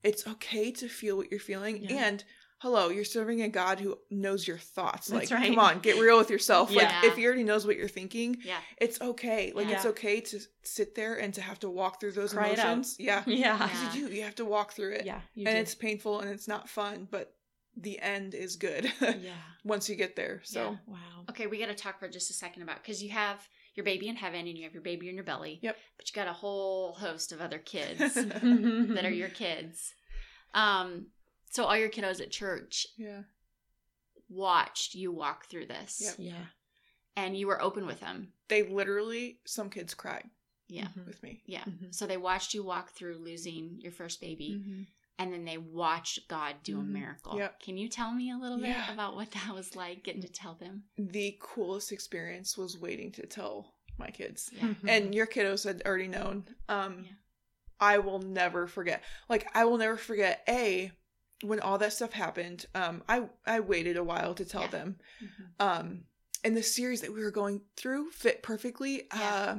it's 0.02 0.26
okay 0.26 0.70
to 0.72 0.88
feel 0.88 1.16
what 1.16 1.30
you're 1.30 1.40
feeling, 1.40 1.84
Yeah. 1.84 2.04
and 2.06 2.24
hello, 2.60 2.88
you're 2.90 3.04
serving 3.04 3.42
a 3.42 3.48
God 3.48 3.80
who 3.80 3.98
knows 4.10 4.46
your 4.46 4.58
thoughts. 4.58 5.08
That's 5.08 5.30
like, 5.30 5.40
right. 5.40 5.48
come 5.48 5.58
on, 5.58 5.80
get 5.80 5.98
real 5.98 6.18
with 6.18 6.30
yourself. 6.30 6.70
Yeah. 6.70 6.82
Like, 6.82 7.04
if 7.04 7.16
he 7.16 7.26
already 7.26 7.42
knows 7.42 7.66
what 7.66 7.76
you're 7.76 7.88
thinking, 7.88 8.36
yeah 8.44 8.58
it's 8.78 9.00
okay. 9.00 9.52
Like, 9.54 9.68
it's 9.68 9.86
okay 9.86 10.20
to 10.20 10.38
sit 10.62 10.94
there 10.94 11.16
and 11.16 11.32
to 11.34 11.40
have 11.40 11.58
to 11.60 11.70
walk 11.70 12.00
through 12.00 12.12
those 12.12 12.32
Cry 12.32 12.48
emotions. 12.48 12.96
Yeah. 12.98 13.22
Yeah. 13.26 13.56
Because 13.56 13.96
you 13.96 14.08
do, 14.08 14.14
you 14.14 14.22
have 14.22 14.34
to 14.36 14.44
walk 14.44 14.72
through 14.72 14.92
it. 14.92 15.06
Yeah. 15.06 15.20
You 15.34 15.46
and 15.46 15.56
do. 15.56 15.60
it's 15.60 15.74
painful 15.74 16.20
and 16.20 16.30
it's 16.30 16.46
not 16.48 16.68
fun, 16.68 17.08
but 17.10 17.34
the 17.76 17.98
end 18.00 18.34
is 18.34 18.56
good 18.56 18.92
Yeah. 19.00 19.32
once 19.64 19.88
you 19.88 19.96
get 19.96 20.16
there. 20.16 20.40
So 20.44 20.60
Yeah. 20.62 20.76
Wow. 20.86 21.24
Okay, 21.30 21.46
we 21.46 21.58
got 21.58 21.66
to 21.68 21.74
talk 21.74 21.98
for 21.98 22.08
just 22.08 22.30
a 22.30 22.34
second 22.34 22.62
about 22.62 22.82
because 22.82 23.02
you 23.02 23.10
have 23.10 23.48
your 23.74 23.84
baby 23.84 24.08
in 24.08 24.16
heaven 24.16 24.46
and 24.46 24.58
you 24.58 24.64
have 24.64 24.74
your 24.74 24.82
baby 24.82 25.08
in 25.08 25.14
your 25.14 25.24
belly. 25.24 25.60
Yep. 25.62 25.76
But 25.96 26.10
you 26.10 26.14
got 26.14 26.28
a 26.28 26.32
whole 26.34 26.92
host 26.94 27.32
of 27.32 27.40
other 27.40 27.58
kids 27.58 28.14
that 28.14 28.40
that 28.94 29.04
are 29.04 29.10
your 29.10 29.28
kids. 29.28 29.94
Um, 30.52 31.06
so 31.50 31.64
all 31.64 31.76
your 31.76 31.90
kiddos 31.90 32.20
at 32.20 32.30
church 32.30 32.86
yeah. 32.96 33.22
watched 34.28 34.94
you 34.94 35.12
walk 35.12 35.46
through 35.46 35.66
this, 35.66 36.00
Yep. 36.00 36.14
Yeah. 36.18 36.46
and 37.16 37.36
you 37.36 37.46
were 37.46 37.60
open 37.60 37.86
with 37.86 38.00
them. 38.00 38.32
They 38.48 38.62
literally 38.62 39.40
some 39.44 39.70
kids 39.70 39.94
cried 39.94 40.28
Yeah, 40.68 40.88
Mhm. 40.96 41.06
with 41.06 41.22
me. 41.22 41.42
yeah. 41.46 41.64
Mhm. 41.64 41.94
So 41.94 42.06
they 42.06 42.16
watched 42.16 42.54
you 42.54 42.62
walk 42.62 42.90
through 42.92 43.18
losing 43.18 43.80
your 43.80 43.92
first 43.92 44.20
baby, 44.20 44.54
Mhm. 44.54 44.86
and 45.18 45.32
then 45.32 45.44
they 45.44 45.58
watched 45.58 46.28
God 46.28 46.62
do 46.62 46.78
a 46.78 46.82
Mhm. 46.82 46.88
miracle. 46.88 47.36
Yep. 47.36 47.60
Can 47.60 47.76
you 47.76 47.88
tell 47.88 48.12
me 48.12 48.30
a 48.30 48.36
little 48.38 48.58
bit 48.58 48.76
about 48.88 49.16
what 49.16 49.32
that 49.32 49.52
was 49.54 49.74
like 49.74 50.04
getting 50.04 50.22
to 50.22 50.28
tell 50.28 50.54
them? 50.54 50.88
The 50.96 51.36
coolest 51.40 51.90
experience 51.92 52.56
was 52.56 52.78
waiting 52.78 53.10
to 53.12 53.26
tell 53.26 53.74
my 53.98 54.10
kids. 54.10 54.48
Yeah. 54.52 54.74
and 54.88 55.14
your 55.14 55.26
kiddos 55.26 55.64
had 55.64 55.82
already 55.84 56.08
known. 56.08 56.46
Um, 56.68 57.04
Yeah. 57.04 57.12
I 57.80 57.98
will 57.98 58.18
never 58.20 58.66
forget. 58.66 59.02
Like 59.28 59.54
I 59.56 59.64
will 59.64 59.76
never 59.78 59.96
forget. 59.96 60.42
A 60.48 60.92
when 61.42 61.60
all 61.60 61.78
that 61.78 61.92
stuff 61.92 62.12
happened. 62.12 62.66
Um, 62.74 63.02
I 63.08 63.28
I 63.46 63.60
waited 63.60 63.96
a 63.96 64.04
while 64.04 64.34
to 64.34 64.44
tell 64.44 64.62
Yeah. 64.62 64.68
them. 64.68 64.98
Mhm. 65.22 65.44
Um, 65.66 66.04
and 66.44 66.56
the 66.56 66.62
series 66.62 67.00
that 67.02 67.12
we 67.12 67.22
were 67.22 67.30
going 67.30 67.62
through 67.76 68.10
fit 68.10 68.42
perfectly. 68.42 69.06
Yeah. 69.14 69.56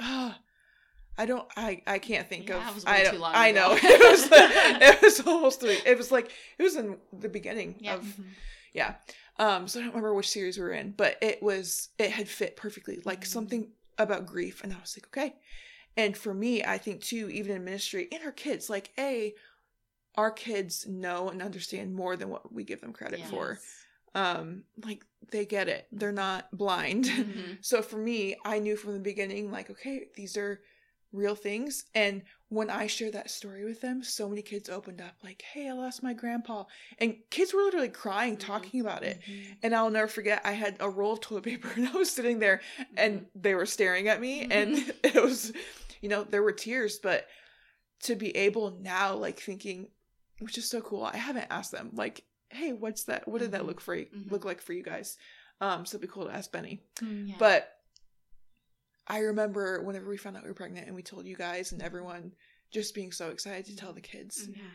Um, 0.00 0.34
I 1.18 1.24
don't. 1.24 1.48
I 1.56 1.82
I 1.86 1.98
can't 1.98 2.28
think 2.28 2.48
Yeah, 2.48 2.56
of. 2.62 2.68
it 2.68 2.74
was 2.74 2.84
way 2.84 2.92
I 2.92 3.04
too 3.04 3.10
don't- 3.12 3.20
long 3.20 3.32
I 3.34 3.50
know 3.52 3.70
it 3.82 4.00
was. 4.00 4.28
it 4.32 5.02
was 5.02 5.20
almost. 5.26 5.60
three- 5.60 5.80
It 5.86 5.96
was 5.96 6.12
like 6.12 6.30
it 6.58 6.62
was 6.62 6.76
in 6.76 6.98
the 7.12 7.28
beginning 7.28 7.76
Yeah. 7.80 7.94
of 7.94 8.02
Mhm. 8.04 8.24
yeah. 8.74 8.94
Um, 9.38 9.66
so 9.68 9.80
I 9.80 9.82
don't 9.82 9.90
remember 9.92 10.14
which 10.14 10.28
series 10.30 10.58
we 10.58 10.64
were 10.64 10.72
in, 10.72 10.92
but 10.92 11.16
it 11.22 11.42
was 11.42 11.88
it 11.98 12.10
had 12.10 12.28
fit 12.28 12.56
perfectly. 12.56 13.00
Like 13.04 13.22
Mhm. 13.22 13.28
something 13.28 13.72
about 13.98 14.26
grief, 14.26 14.62
and 14.62 14.72
I 14.74 14.78
was 14.80 14.94
like, 14.96 15.06
okay. 15.06 15.36
And 15.96 16.14
for 16.16 16.34
me, 16.34 16.62
I 16.62 16.76
think 16.76 17.02
too, 17.02 17.30
even 17.30 17.56
in 17.56 17.64
ministry, 17.64 18.08
and 18.12 18.22
her 18.22 18.32
kids, 18.32 18.68
like 18.68 18.90
a, 18.98 19.34
our 20.16 20.30
kids 20.30 20.86
know 20.86 21.28
and 21.28 21.42
understand 21.42 21.94
more 21.94 22.16
than 22.16 22.28
what 22.28 22.52
we 22.52 22.64
give 22.64 22.80
them 22.80 22.92
credit 22.92 23.20
Yes. 23.20 23.30
for. 23.30 23.58
Um, 24.14 24.64
like 24.84 25.04
they 25.30 25.44
get 25.44 25.68
it; 25.68 25.88
they're 25.92 26.12
not 26.12 26.50
blind. 26.56 27.04
Mhm. 27.16 27.58
so 27.60 27.82
for 27.82 27.98
me, 27.98 28.36
I 28.44 28.58
knew 28.58 28.76
from 28.76 28.94
the 28.94 29.00
beginning, 29.00 29.50
like, 29.50 29.68
okay, 29.70 30.08
these 30.14 30.36
are 30.38 30.62
real 31.12 31.34
things. 31.34 31.84
And 31.94 32.22
when 32.48 32.68
I 32.70 32.86
shared 32.86 33.12
that 33.14 33.30
story 33.30 33.64
with 33.64 33.80
them, 33.80 34.02
so 34.02 34.28
many 34.28 34.42
kids 34.42 34.68
opened 34.68 35.00
up, 35.00 35.14
like, 35.22 35.42
hey, 35.42 35.68
I 35.68 35.72
lost 35.72 36.02
my 36.02 36.12
grandpa. 36.12 36.64
And 36.98 37.16
kids 37.30 37.52
were 37.54 37.62
literally 37.62 37.88
crying, 37.88 38.36
Mhm. 38.36 38.40
talking 38.40 38.80
about 38.80 39.02
it. 39.02 39.20
Mhm. 39.28 39.56
And 39.62 39.74
I'll 39.74 39.90
never 39.90 40.08
forget, 40.08 40.40
I 40.44 40.52
had 40.52 40.76
a 40.80 40.88
roll 40.90 41.12
of 41.14 41.20
toilet 41.20 41.44
paper 41.44 41.68
and 41.76 41.88
I 41.88 41.92
was 41.92 42.10
sitting 42.10 42.38
there 42.38 42.60
and 42.96 43.26
they 43.34 43.54
were 43.54 43.66
staring 43.66 44.08
at 44.08 44.20
me. 44.20 44.46
And 44.50 44.76
it 45.04 45.22
was, 45.22 45.52
you 46.00 46.08
know, 46.08 46.24
there 46.24 46.42
were 46.42 46.52
tears. 46.52 46.98
But 46.98 47.26
to 48.04 48.14
be 48.14 48.34
able 48.36 48.78
now, 48.80 49.14
like, 49.14 49.40
thinking, 49.40 49.88
which 50.40 50.58
is 50.58 50.68
so 50.68 50.80
cool, 50.80 51.04
I 51.04 51.16
haven't 51.16 51.46
asked 51.50 51.72
them, 51.72 51.90
like, 51.94 52.24
hey, 52.50 52.72
what's 52.72 53.04
that? 53.04 53.26
What 53.26 53.40
did 53.40 53.52
that 53.52 53.62
Mhm. 53.62 53.66
look 53.66 53.80
for 53.80 53.94
you, 53.94 54.06
Mhm. 54.06 54.30
look 54.30 54.44
like 54.44 54.60
for 54.60 54.72
you 54.72 54.82
guys? 54.82 55.16
Um, 55.60 55.86
so 55.86 55.96
it'd 55.96 56.08
be 56.08 56.12
cool 56.12 56.26
to 56.26 56.32
ask 56.32 56.50
Benny. 56.52 56.82
Mhm. 56.96 57.28
Yeah. 57.30 57.36
But 57.38 57.72
I 59.06 59.18
remember 59.20 59.82
whenever 59.82 60.08
we 60.08 60.16
found 60.16 60.36
out 60.36 60.42
we 60.42 60.48
were 60.50 60.54
pregnant 60.54 60.86
and 60.86 60.94
we 60.94 61.02
told 61.02 61.26
you 61.26 61.36
guys 61.36 61.72
and 61.72 61.80
everyone 61.82 62.34
just 62.70 62.94
being 62.94 63.12
so 63.12 63.30
excited 63.30 63.64
to 63.66 63.76
tell 63.76 63.92
the 63.92 64.00
kids. 64.00 64.46
Mhm. 64.48 64.56
Yeah. 64.56 64.70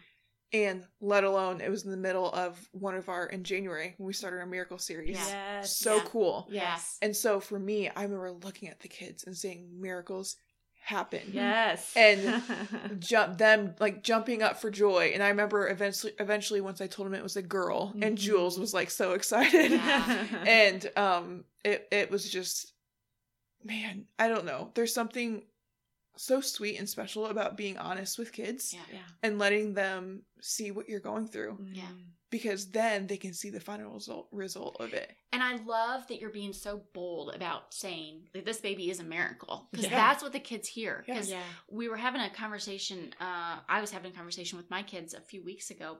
And 0.53 0.88
let 0.99 1.24
alone 1.24 1.62
it 1.62 1.70
was 1.70 1.86
in 1.86 1.91
the 1.91 1.97
middle 1.97 2.32
of 2.34 2.68
one 2.74 2.95
of 2.95 3.07
our 3.09 3.28
in 3.28 3.43
January 3.43 3.93
when 3.97 4.07
we 4.07 4.14
started 4.14 4.39
our 4.39 4.45
miracle 4.45 4.78
series. 4.80 5.18
Yes. 5.18 5.78
So 5.78 5.97
Yeah. 5.97 6.03
cool. 6.07 6.47
Yes. 6.49 6.97
And 7.01 7.16
so 7.16 7.39
for 7.39 7.59
me, 7.59 7.89
I 7.89 8.03
remember 8.03 8.32
looking 8.32 8.68
at 8.70 8.80
the 8.80 8.88
kids 8.89 9.24
and 9.26 9.38
saying 9.38 9.80
miracles 9.80 10.36
happen. 10.82 11.22
Yes. 11.32 11.94
And 11.96 12.42
jump 13.00 13.38
them 13.38 13.76
like 13.80 14.04
jumping 14.04 14.42
up 14.44 14.60
for 14.60 14.70
joy. 14.72 15.12
And 15.14 15.24
I 15.24 15.30
remember 15.30 15.70
eventually 15.70 16.14
eventually 16.20 16.60
once 16.62 16.82
I 16.82 16.88
told 16.88 17.08
him 17.08 17.14
it 17.14 17.24
was 17.24 17.38
a 17.38 17.42
girl 17.42 17.92
and 18.02 18.18
Mhm. 18.18 18.22
Jules 18.22 18.60
was 18.60 18.74
like 18.74 18.90
so 18.92 19.14
excited. 19.14 19.72
Yeah. 19.72 20.26
and 20.48 20.92
um 20.98 21.46
it 21.64 21.88
it 21.92 22.10
was 22.12 22.30
just 22.30 22.74
man 23.64 24.06
i 24.18 24.28
don't 24.28 24.44
know 24.46 24.72
there's 24.74 24.92
something 24.94 25.44
so 26.18 26.41
sweet 26.41 26.78
and 26.78 26.89
special 26.89 27.26
about 27.28 27.57
being 27.57 27.78
honest 27.78 28.20
with 28.20 28.32
kids 28.34 28.74
Yeah. 28.74 28.82
yeah. 28.91 28.99
and 29.24 29.39
letting 29.39 29.74
them 29.74 30.24
see 30.41 30.72
what 30.72 30.89
you're 30.89 30.99
going 30.99 31.28
through 31.28 31.57
Yeah. 31.72 31.84
Mhm. 31.84 32.05
because 32.30 32.70
then 32.72 33.07
they 33.07 33.18
can 33.18 33.34
see 33.34 33.49
the 33.49 33.59
final 33.59 33.91
result 33.93 34.28
result 34.32 34.78
of 34.80 34.93
it 34.93 35.16
And 35.34 35.41
I 35.41 35.55
love 35.64 36.07
that 36.07 36.20
you're 36.20 36.30
being 36.30 36.51
so 36.53 36.84
bold 36.93 37.34
about 37.34 37.74
saying 37.74 38.28
that 38.34 38.43
this 38.43 38.59
baby 38.59 38.89
is 38.89 38.99
a 38.99 39.03
miracle 39.03 39.70
because 39.72 39.86
Yeah. 39.86 39.95
that's 39.95 40.22
what 40.22 40.34
the 40.34 40.39
kids 40.41 40.68
hear. 40.68 41.05
Yeah. 41.07 41.14
Because 41.14 41.30
Yeah. 41.30 41.43
we 41.70 41.88
were 41.88 41.95
having 41.97 42.20
a 42.22 42.30
conversation. 42.30 43.14
Uh, 43.20 43.62
I 43.70 43.80
was 43.80 43.91
having 43.91 44.12
a 44.12 44.16
conversation 44.16 44.57
with 44.57 44.70
my 44.70 44.84
kids 44.84 45.14
a 45.14 45.22
few 45.22 45.41
weeks 45.41 45.72
ago, 45.72 45.91
and 45.93 45.99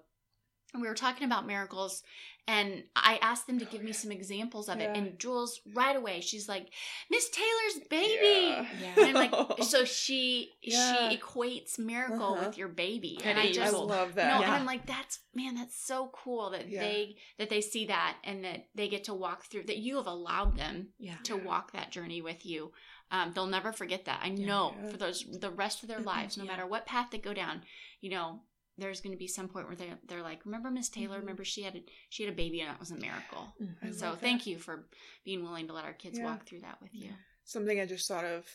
we 0.80 0.88
were 0.88 0.94
talking 0.96 1.26
about 1.26 1.46
miracles. 1.48 2.04
And 2.48 2.84
I 2.96 3.20
asked 3.22 3.46
them 3.46 3.60
to 3.60 3.66
give 3.66 3.84
me 3.84 3.94
some 3.94 4.12
examples 4.12 4.68
of 4.68 4.80
it. 4.80 4.90
And 4.98 5.18
Jules, 5.20 5.62
right 5.76 5.96
away, 5.96 6.22
she's 6.22 6.50
like, 6.50 6.70
"Miss 7.10 7.30
Taylor's 7.30 7.88
baby." 7.88 8.68
Yeah. 8.82 8.94
And 8.98 9.18
I'm 9.18 9.32
like, 9.32 9.64
so 9.64 9.86
she 9.86 10.52
Yeah. 10.62 11.10
she 11.10 11.18
equates 11.18 11.78
miracle 11.78 12.34
Uh-huh. 12.34 12.48
with 12.48 12.58
your 12.58 12.68
baby, 12.68 13.20
and 13.24 13.38
I 13.40 13.52
just 13.52 13.74
i 13.74 13.78
love 13.78 14.10
no, 14.10 14.16
that 14.16 14.42
and 14.42 14.52
I'm 14.52 14.66
like, 14.66 14.88
that's 14.88 15.20
man, 15.36 15.54
that's 15.56 15.78
so 15.86 16.10
cool 16.14 16.50
that 16.50 16.68
Yeah. 16.68 16.82
they 16.82 17.16
that 17.38 17.50
they 17.50 17.62
see 17.62 17.86
that 17.86 18.18
and 18.24 18.44
that 18.44 18.68
they 18.74 18.88
get 18.90 19.04
to 19.06 19.14
walk 19.14 19.46
through 19.46 19.64
that 19.64 19.78
you 19.78 19.98
have 19.98 20.08
allowed 20.08 20.58
them 20.58 20.90
Yeah. 20.98 21.18
to 21.26 21.38
walk 21.38 21.74
that 21.74 21.92
journey 21.92 22.22
with 22.24 22.44
you. 22.46 22.74
Um, 23.12 23.34
they'll 23.34 23.46
never 23.46 23.72
forget 23.72 24.06
that. 24.06 24.22
I 24.24 24.28
Yeah. 24.30 24.46
know 24.48 24.76
for 24.90 24.98
those 24.98 25.24
the 25.40 25.52
rest 25.52 25.84
of 25.84 25.90
their 25.90 26.00
lives, 26.00 26.38
no 26.38 26.44
Yeah. 26.46 26.52
matter 26.52 26.66
what 26.66 26.86
path 26.88 27.12
they 27.12 27.20
go 27.20 27.34
down, 27.36 27.64
you 28.02 28.10
know, 28.10 28.42
there's 28.78 29.02
going 29.02 29.12
to 29.12 29.18
be 29.18 29.28
some 29.28 29.48
point 29.48 29.68
where 29.68 29.76
they 29.76 29.94
they're 30.08 30.24
like, 30.24 30.46
remember 30.46 30.72
Miss 30.72 30.90
Taylor? 30.90 31.18
Mhm. 31.18 31.22
Remember 31.22 31.44
she 31.44 31.64
had 31.64 31.76
a, 31.76 31.84
she 32.10 32.24
had 32.24 32.34
a 32.34 32.36
baby 32.36 32.62
and 32.62 32.70
that 32.70 32.80
was 32.80 32.92
a 32.92 32.96
miracle. 32.96 33.54
Mhm. 33.62 33.94
So 33.94 34.16
thank 34.16 34.48
you 34.48 34.58
for 34.58 34.88
being 35.24 35.44
willing 35.44 35.68
to 35.68 35.74
let 35.74 35.86
our 35.86 35.94
kids 35.94 36.18
Yeah. 36.20 36.26
walk 36.26 36.46
through 36.46 36.62
that 36.62 36.82
with 36.82 36.94
you. 36.94 37.12
Something 37.44 37.80
i 37.82 37.86
just 37.86 38.08
thought 38.08 38.24
of 38.26 38.46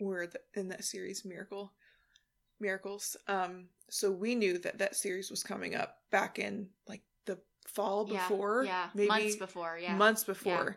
were 0.00 0.26
the, 0.26 0.40
in 0.54 0.68
that 0.68 0.84
series 0.84 1.24
miracle 1.24 1.72
miracles 2.60 3.16
um 3.26 3.68
so 3.90 4.10
we 4.10 4.34
knew 4.34 4.58
that 4.58 4.78
that 4.78 4.96
series 4.96 5.30
was 5.30 5.42
coming 5.42 5.74
up 5.74 5.98
back 6.10 6.38
in 6.38 6.68
like 6.86 7.02
the 7.26 7.38
fall 7.66 8.04
before 8.04 8.64
yeah, 8.64 8.88
maybe 8.94 9.08
months 9.08 9.36
before, 9.36 9.78
yeah, 9.80 9.96
months 9.96 10.24
before. 10.24 10.76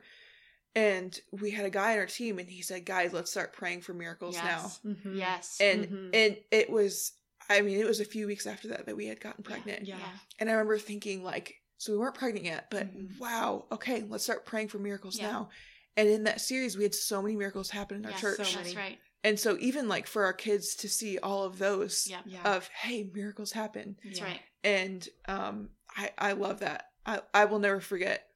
And 0.74 1.20
we 1.32 1.52
had 1.52 1.66
a 1.66 1.70
guy 1.70 1.94
on 1.94 2.00
our 2.00 2.06
team 2.06 2.40
and 2.40 2.50
he 2.50 2.62
said, 2.62 2.86
Guys, 2.86 3.12
let's 3.12 3.30
start 3.30 3.52
praying 3.52 3.82
for 3.82 3.94
miracles 3.94 4.36
Yes. 4.36 4.80
Mhm. 4.86 5.18
yes, 5.18 5.58
now. 5.60 5.66
And 5.68 5.86
Mhm. 5.86 6.10
and 6.14 6.38
it 6.50 6.70
was 6.70 7.12
I 7.52 7.62
mean, 7.62 7.80
it 7.80 7.86
was 7.88 8.00
a 8.00 8.06
few 8.06 8.28
weeks 8.28 8.46
after 8.48 8.68
that 8.70 8.86
that 8.86 8.96
we 8.98 9.08
had 9.08 9.20
gotten 9.20 9.44
pregnant. 9.44 9.86
Yeah. 9.86 9.98
And 10.40 10.50
I 10.50 10.54
remember 10.54 10.78
thinking 10.78 11.24
like 11.24 11.56
so 11.78 11.92
we 11.94 11.98
weren't 11.98 12.14
pregnant 12.16 12.46
yet, 12.46 12.70
but 12.70 12.88
Mhm. 12.96 13.18
wow, 13.20 13.66
okay, 13.72 14.04
let's 14.08 14.24
start 14.24 14.46
praying 14.46 14.68
for 14.68 14.78
miracles 14.78 15.18
Yeah. 15.18 15.32
now. 15.32 15.50
And 15.98 16.08
in 16.08 16.24
that 16.26 16.40
series 16.42 16.78
we 16.78 16.84
had 16.84 16.94
so 16.96 17.22
many 17.22 17.36
miracles 17.36 17.70
happen 17.72 17.98
in 17.98 18.06
our 18.06 18.12
Yes, 18.12 18.22
church. 18.22 18.38
so 18.38 18.44
that's 18.44 18.56
many. 18.56 18.76
right. 18.76 19.00
And 19.24 19.40
so 19.40 19.58
even 19.60 19.88
like 19.88 20.08
for 20.08 20.24
our 20.26 20.34
kids 20.34 20.76
to 20.78 20.90
see 20.90 21.18
all 21.20 21.44
of 21.44 21.58
those 21.58 22.08
Yeah, 22.08 22.22
Yeah. 22.26 22.56
of 22.56 22.68
hey, 22.70 23.04
miracles 23.14 23.52
happen. 23.52 23.98
that's 24.04 24.20
Yeah. 24.20 24.26
right. 24.26 24.42
And 24.64 25.10
um 25.28 25.72
I 25.96 26.12
I 26.18 26.32
love 26.34 26.60
that. 26.60 26.92
I 27.06 27.22
I 27.34 27.46
will 27.46 27.60
never 27.60 27.82
forget 27.82 28.28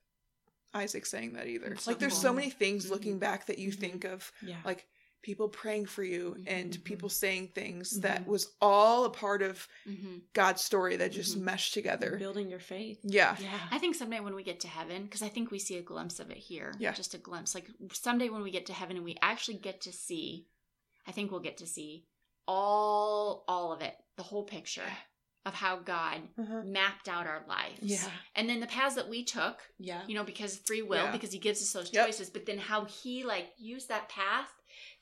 Isaac 0.74 1.06
saying 1.06 1.34
that 1.34 1.48
either. 1.48 1.68
It's 1.74 1.84
so 1.84 1.92
like 1.92 2.00
there's 2.00 2.14
cool. 2.14 2.22
so 2.22 2.34
many 2.34 2.50
things 2.50 2.86
Mhm. 2.88 2.90
looking 2.90 3.20
back 3.20 3.46
that 3.46 3.60
you 3.60 3.72
Mhm. 3.72 3.80
think 3.80 4.04
of 4.04 4.32
yeah. 4.42 4.62
like 4.66 4.88
people 5.26 5.50
praying 5.50 5.88
for 5.88 6.04
you 6.04 6.38
and 6.46 6.72
Mhm. 6.78 6.84
people 6.84 7.10
saying 7.10 7.48
things 7.48 8.00
that 8.02 8.22
Mhm. 8.22 8.28
was 8.28 8.54
all 8.62 9.06
a 9.06 9.10
part 9.10 9.42
of 9.42 9.68
hmm 9.84 10.20
God's 10.34 10.64
story 10.64 10.96
that 10.98 11.12
just 11.12 11.36
Mhm. 11.36 11.42
meshed 11.42 11.74
together. 11.74 12.16
building 12.20 12.48
your 12.48 12.60
faith. 12.60 13.00
Yeah. 13.04 13.36
Yeah. 13.40 13.68
I 13.72 13.80
think 13.80 13.96
someday 13.96 14.20
when 14.20 14.36
we 14.36 14.44
get 14.44 14.60
to 14.60 14.68
heaven, 14.68 15.04
because 15.06 15.24
I 15.24 15.30
think 15.30 15.50
we 15.50 15.58
see 15.58 15.78
a 15.78 15.82
glimpse 15.82 16.20
of 16.20 16.30
it 16.30 16.38
here. 16.38 16.74
Yeah. 16.80 16.94
Just 16.94 17.16
a 17.16 17.18
glimpse. 17.18 17.56
Like 17.56 17.68
someday 17.92 18.30
when 18.30 18.44
we 18.44 18.52
get 18.52 18.68
to 18.68 18.74
heaven 18.74 18.96
and 18.98 19.04
we 19.06 19.18
actually 19.22 19.58
get 19.58 19.82
to 19.82 19.92
see, 19.92 20.48
I 21.08 21.12
think 21.12 21.32
we'll 21.32 21.40
get 21.50 21.58
to 21.58 21.66
see 21.68 22.06
all 22.48 23.44
all 23.48 23.72
of 23.74 23.82
it, 23.82 23.96
the 24.18 24.24
whole 24.24 24.44
picture 24.44 24.92
of 25.48 25.54
how 25.54 25.78
God 25.78 26.28
Uh-huh. 26.40 26.62
mapped 26.64 27.08
out 27.08 27.28
our 27.28 27.46
lives. 27.48 27.80
Yeah. 27.82 28.12
And 28.36 28.48
then 28.50 28.60
the 28.60 28.68
paths 28.68 28.96
that 28.96 29.10
we 29.10 29.24
took, 29.24 29.62
Yeah. 29.78 30.04
you 30.08 30.16
know, 30.16 30.24
because 30.24 30.58
free 30.58 30.82
will, 30.82 31.04
Yeah. 31.06 31.12
because 31.12 31.32
he 31.32 31.38
gives 31.40 31.62
us 31.62 31.72
those 31.74 31.94
Yep. 31.94 32.06
choices, 32.08 32.30
but 32.32 32.46
then 32.48 32.58
how 32.58 32.86
he 32.86 33.24
like 33.24 33.54
used 33.58 33.88
that 33.90 34.10
path 34.10 34.52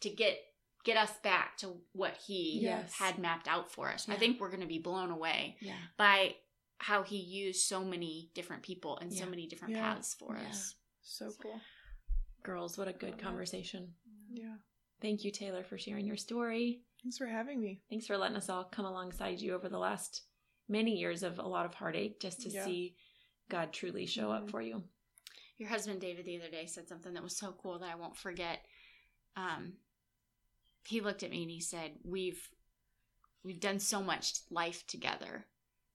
to 0.01 0.09
get 0.09 0.37
get 0.85 0.97
us 0.97 1.17
back 1.23 1.55
to 1.57 1.81
what 1.93 2.17
he 2.27 2.59
Yes. 2.61 2.93
had 2.95 3.17
mapped 3.17 3.47
out 3.47 3.71
for 3.71 3.89
us. 3.89 4.09
I 4.09 4.15
think 4.17 4.41
we're 4.41 4.51
gonna 4.51 4.65
be 4.65 4.79
blown 4.79 5.11
away 5.11 5.55
Yeah. 5.61 5.77
by 5.95 6.35
how 6.79 7.03
he 7.03 7.15
used 7.17 7.61
so 7.61 7.85
many 7.85 8.31
different 8.33 8.63
people 8.63 8.97
and 8.97 9.13
so 9.13 9.25
many 9.25 9.47
different 9.47 9.75
Yeah. 9.75 9.93
paths 9.93 10.13
for 10.13 10.35
Yeah. 10.35 10.49
us. 10.49 10.75
So 11.01 11.31
cool. 11.41 11.61
Girls, 12.41 12.77
what 12.77 12.89
a 12.89 12.93
good 12.93 13.11
Love 13.11 13.19
it. 13.19 13.23
conversation. 13.23 13.95
Yeah. 14.29 14.57
Thank 14.99 15.23
you, 15.23 15.31
Taylor, 15.31 15.63
for 15.63 15.77
sharing 15.77 16.05
your 16.05 16.17
story. 16.17 16.83
Thanks 17.01 17.17
for 17.17 17.27
having 17.27 17.61
me. 17.61 17.81
Thanks 17.89 18.05
for 18.05 18.17
letting 18.17 18.35
us 18.35 18.49
all 18.49 18.65
come 18.65 18.85
alongside 18.85 19.39
you 19.39 19.53
over 19.53 19.69
the 19.69 19.79
last 19.79 20.23
many 20.67 20.97
years 20.97 21.23
of 21.23 21.39
a 21.39 21.47
lot 21.47 21.65
of 21.65 21.75
heartache 21.75 22.19
just 22.19 22.41
to 22.41 22.49
Yeah. 22.49 22.65
see 22.65 22.97
God 23.47 23.71
truly 23.71 24.05
show 24.05 24.31
up 24.31 24.47
Mhm. 24.47 24.51
for 24.51 24.61
you. 24.61 24.89
Your 25.57 25.69
husband 25.69 26.01
David 26.01 26.25
the 26.25 26.37
other 26.37 26.49
day 26.49 26.65
said 26.65 26.89
something 26.89 27.13
that 27.13 27.23
was 27.23 27.37
so 27.37 27.53
cool 27.53 27.79
that 27.79 27.89
I 27.89 27.95
won't 27.95 28.17
forget. 28.17 28.65
Um, 29.35 29.73
he 30.85 31.01
looked 31.01 31.23
at 31.23 31.31
me 31.31 31.43
and 31.43 31.51
he 31.51 31.61
said, 31.61 31.93
"We've 32.03 32.49
we've 33.43 33.59
done 33.59 33.79
so 33.79 34.01
much 34.01 34.33
life 34.49 34.85
together." 34.87 35.45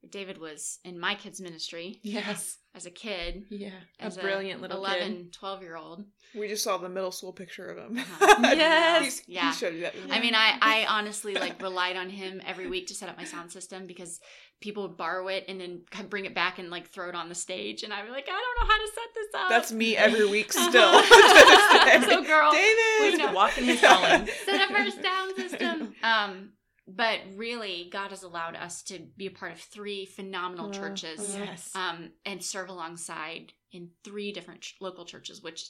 David 0.09 0.39
was 0.39 0.79
in 0.85 0.99
my 0.99 1.15
kids' 1.15 1.41
ministry 1.41 2.01
Yes. 2.03 2.59
as 2.75 2.87
a 2.87 2.91
kid, 2.91 3.45
Yeah. 3.51 3.71
A 4.01 4.05
as 4.05 4.17
brilliant 4.17 4.61
little 4.63 4.79
11, 4.79 5.17
kid. 5.17 5.33
12 5.33 5.63
year 5.63 5.77
old. 5.77 6.05
We 6.35 6.47
just 6.47 6.63
saw 6.63 6.77
the 6.79 6.89
middle 6.89 7.11
school 7.11 7.33
picture 7.33 7.67
of 7.71 7.79
him. 7.79 7.99
Uh-huh. 7.99 8.37
Yes. 8.57 9.03
He's- 9.03 9.23
Yeah. 9.27 9.51
He 9.51 9.57
showed 9.57 9.75
you 9.75 9.81
that. 9.83 9.95
I 10.11 10.21
mean, 10.21 10.35
I, 10.35 10.57
I 10.61 10.87
honestly 10.89 11.35
like 11.35 11.61
relied 11.63 11.97
on 11.97 12.11
him 12.11 12.41
every 12.47 12.69
week 12.69 12.87
to 12.89 12.95
set 12.95 13.09
up 13.09 13.17
my 13.17 13.25
sound 13.25 13.51
system 13.51 13.87
because 13.87 14.21
people 14.61 14.83
would 14.87 14.97
borrow 14.97 15.29
it 15.29 15.45
and 15.49 15.61
then 15.61 15.83
bring 16.09 16.25
it 16.27 16.35
back 16.35 16.59
and 16.59 16.71
like 16.71 16.89
throw 16.91 17.09
it 17.09 17.15
on 17.15 17.29
the 17.29 17.35
stage, 17.35 17.83
and 17.83 17.93
I'd 17.93 18.05
be 18.05 18.11
like, 18.11 18.29
I 18.29 18.33
don't 18.33 18.69
know 18.69 18.75
how 18.75 18.79
to 18.81 18.93
set 18.95 19.15
this 19.15 19.35
up. 19.43 19.49
That's 19.51 19.73
me 19.73 19.97
every 19.97 20.27
week 20.29 20.53
still. 20.69 20.71
to 21.03 21.09
this 21.09 21.85
day. 21.85 22.01
so, 22.09 22.23
girl, 22.25 22.53
David, 22.53 23.01
we 23.01 23.17
know. 23.17 23.33
Walking 23.33 23.65
his 23.65 23.81
calling. 23.81 24.27
set 24.45 24.61
up 24.61 24.71
our 24.71 24.91
sound 24.91 25.37
system. 25.37 25.95
Um, 26.03 26.51
but 26.89 27.21
really, 27.35 27.89
God 27.93 28.11
has 28.11 28.23
allowed 28.23 28.57
us 28.57 28.83
to 28.85 28.99
be 29.17 29.27
a 29.27 29.31
part 29.31 29.53
of 29.53 29.61
three 29.61 30.07
phenomenal 30.07 30.71
Uh, 30.71 30.73
churches. 30.73 31.37
Yes. 31.37 31.75
um, 31.77 32.13
and 32.25 32.43
serve 32.43 32.69
alongside 32.71 33.53
in 33.73 33.91
three 34.05 34.33
different 34.33 34.63
ch- 34.63 34.77
local 34.81 35.05
churches, 35.05 35.43
which 35.43 35.69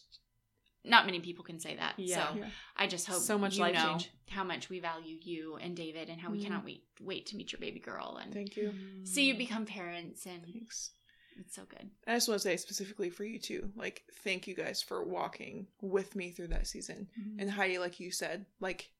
not 0.84 1.04
many 1.06 1.20
people 1.20 1.44
can 1.44 1.58
say 1.58 1.74
that. 1.76 1.94
Yeah. 1.98 2.32
So 2.32 2.38
Yeah. 2.38 2.50
I 2.76 2.86
just 2.86 3.06
hope 3.08 3.20
So 3.20 3.36
much 3.36 3.56
you 3.56 3.62
life 3.62 3.74
know 3.74 3.88
change. 3.98 4.10
how 4.28 4.44
much 4.44 4.70
we 4.70 4.78
value 4.78 5.18
you 5.20 5.56
and 5.56 5.76
David, 5.76 6.08
and 6.08 6.20
how 6.20 6.30
we 6.30 6.38
Mhm. 6.38 6.42
cannot 6.44 6.64
wait 6.64 6.84
wait 7.00 7.26
to 7.26 7.36
meet 7.36 7.52
your 7.52 7.60
baby 7.60 7.80
girl 7.80 8.16
and 8.22 8.32
Thank 8.32 8.56
you. 8.56 8.72
see 9.04 9.26
you 9.26 9.34
become 9.34 9.66
parents. 9.66 10.24
And 10.26 10.44
Thanks. 10.44 10.92
it's 11.36 11.54
so 11.54 11.64
good. 11.64 11.90
I 12.06 12.14
just 12.14 12.28
want 12.28 12.40
to 12.40 12.48
say 12.48 12.56
specifically 12.56 13.10
for 13.10 13.24
you 13.24 13.38
too, 13.40 13.72
like 13.76 14.04
thank 14.22 14.46
you 14.46 14.54
guys 14.54 14.80
for 14.82 15.04
walking 15.04 15.66
with 15.80 16.14
me 16.16 16.30
through 16.30 16.48
that 16.48 16.66
season. 16.68 17.08
Mm-hmm. 17.18 17.40
And 17.40 17.50
Heidi, 17.50 17.78
like 17.78 17.98
you 18.00 18.10
said, 18.12 18.46
like 18.60 18.90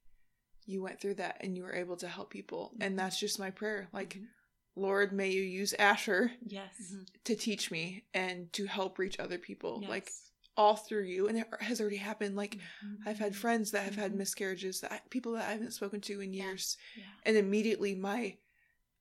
you 0.69 0.81
went 0.83 1.01
through 1.01 1.15
that 1.15 1.37
and 1.41 1.57
you 1.57 1.63
were 1.63 1.73
able 1.75 1.97
to 1.97 2.07
help 2.07 2.29
people. 2.29 2.71
And 2.79 2.97
that's 2.97 3.19
just 3.19 3.39
my 3.39 3.49
prayer. 3.49 3.87
Like, 3.91 4.15
Mhm. 4.15 4.27
Lord, 4.75 5.11
may 5.11 5.29
you 5.31 5.41
use 5.41 5.73
Asher 5.73 6.31
Yes. 6.45 6.73
Mhm. 6.93 7.07
to 7.23 7.35
teach 7.35 7.71
me 7.71 8.05
and 8.13 8.51
to 8.53 8.65
help 8.65 8.99
reach 8.99 9.19
other 9.19 9.37
people. 9.39 9.81
Like 9.81 10.09
all 10.55 10.75
through 10.75 11.05
you. 11.05 11.27
And 11.27 11.37
it 11.39 11.47
has 11.61 11.79
already 11.81 11.97
happened. 11.97 12.35
Like 12.35 12.59
I've 13.05 13.17
had 13.17 13.31
Mm-hmm. 13.31 13.41
friends 13.41 13.71
that 13.71 13.83
have 13.85 13.95
had 13.95 14.13
miscarriages, 14.13 14.81
that 14.81 14.91
I, 14.91 15.01
people 15.09 15.31
that 15.33 15.47
I 15.47 15.53
haven't 15.53 15.71
spoken 15.73 16.01
to 16.01 16.21
in 16.21 16.33
years. 16.33 16.77
Yeah. 16.97 17.03
And 17.25 17.35
immediately 17.37 17.95
my 17.95 18.37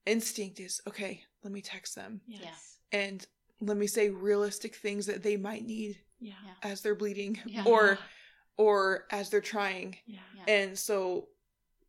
instinct 0.07 0.61
is, 0.61 0.81
okay, 0.87 1.25
let 1.43 1.53
me 1.53 1.61
text 1.61 1.95
them 1.95 2.21
Yes. 2.27 2.79
and 2.93 3.27
let 3.61 3.77
me 3.77 3.87
say 3.89 4.09
realistic 4.09 4.75
things 4.77 5.05
that 5.07 5.23
they 5.23 5.37
might 5.37 5.65
need 5.67 6.01
Yeah. 6.21 6.35
Yeah. 6.45 6.55
as 6.63 6.81
they're 6.81 6.95
bleeding 6.95 7.41
Yeah. 7.45 7.65
or 7.67 7.99
or 8.57 9.07
as 9.13 9.31
they're 9.31 9.41
trying. 9.41 9.97
Yeah. 10.07 10.19
Yeah. 10.35 10.45
And 10.49 10.79
so 10.79 11.29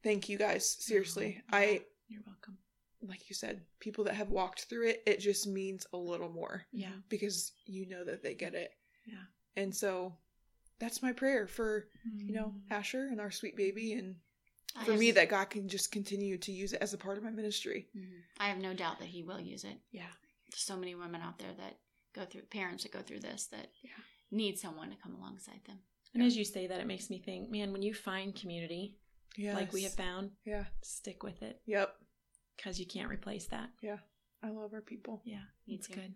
thank 0.03 0.29
you 0.29 0.37
guys. 0.37 0.69
Seriously. 0.69 1.35
Yeah. 1.51 1.57
I 1.57 1.81
You're 2.07 2.21
welcome. 2.25 2.57
like 3.01 3.29
you 3.29 3.35
said, 3.35 3.61
people 3.79 4.03
that 4.05 4.15
have 4.15 4.29
walked 4.29 4.63
through 4.65 4.89
it, 4.89 5.03
it 5.05 5.19
just 5.19 5.47
means 5.47 5.85
a 5.93 5.97
little 5.97 6.29
more 6.29 6.65
Yeah. 6.71 6.91
because 7.09 7.51
you 7.65 7.87
know 7.87 8.03
that 8.03 8.21
they 8.23 8.33
get 8.33 8.53
it. 8.55 8.71
Yeah. 9.05 9.23
And 9.55 9.75
so 9.75 10.17
that's 10.79 11.01
my 11.01 11.11
prayer 11.11 11.47
for, 11.47 11.87
you 12.17 12.33
know, 12.33 12.53
Mm. 12.55 12.71
Asher 12.71 13.07
and 13.07 13.19
our 13.19 13.31
sweet 13.31 13.55
baby 13.55 13.93
and 13.93 14.15
for 14.85 14.91
have- 14.91 14.99
me 14.99 15.11
that 15.11 15.29
God 15.29 15.45
can 15.49 15.67
just 15.67 15.91
continue 15.91 16.37
to 16.37 16.51
use 16.51 16.73
it 16.73 16.81
as 16.81 16.93
a 16.93 16.97
part 16.97 17.17
of 17.17 17.23
my 17.23 17.31
ministry. 17.31 17.89
Mhm. 17.95 18.21
I 18.37 18.49
have 18.49 18.59
no 18.59 18.73
doubt 18.73 18.99
that 18.99 19.07
He 19.09 19.23
will 19.23 19.39
use 19.41 19.63
it. 19.63 19.77
Yeah. 19.91 20.11
There's 20.49 20.61
so 20.61 20.77
many 20.77 20.95
women 20.95 21.21
out 21.21 21.37
there 21.39 21.53
that 21.55 21.79
go 22.13 22.25
through 22.25 22.43
parents 22.43 22.83
that 22.83 22.91
go 22.91 23.01
through 23.01 23.19
this 23.19 23.47
that 23.47 23.71
Yeah. 23.81 23.91
need 24.31 24.57
someone 24.59 24.89
to 24.91 24.95
come 24.97 25.15
alongside 25.15 25.63
them. 25.65 25.83
And 26.13 26.23
as 26.23 26.35
you 26.37 26.43
say 26.45 26.65
that, 26.67 26.79
it 26.81 26.87
makes 26.87 27.09
me 27.09 27.19
think, 27.19 27.49
man, 27.51 27.71
when 27.71 27.81
you 27.83 27.93
find 27.93 28.35
community 28.35 28.98
Yeah. 29.37 29.53
like 29.55 29.71
we 29.73 29.83
have 29.83 29.93
found, 29.93 30.31
Yeah. 30.45 30.65
stick 30.81 31.23
with 31.23 31.41
it 31.41 31.61
Yep. 31.65 31.95
because 32.57 32.79
you 32.79 32.85
can't 32.85 33.09
replace 33.09 33.47
that. 33.47 33.69
Yeah. 33.81 33.99
I 34.43 34.49
love 34.49 34.73
our 34.73 34.81
people. 34.81 35.21
Yeah, 35.25 35.43
it's 35.67 35.87
good. 35.87 36.15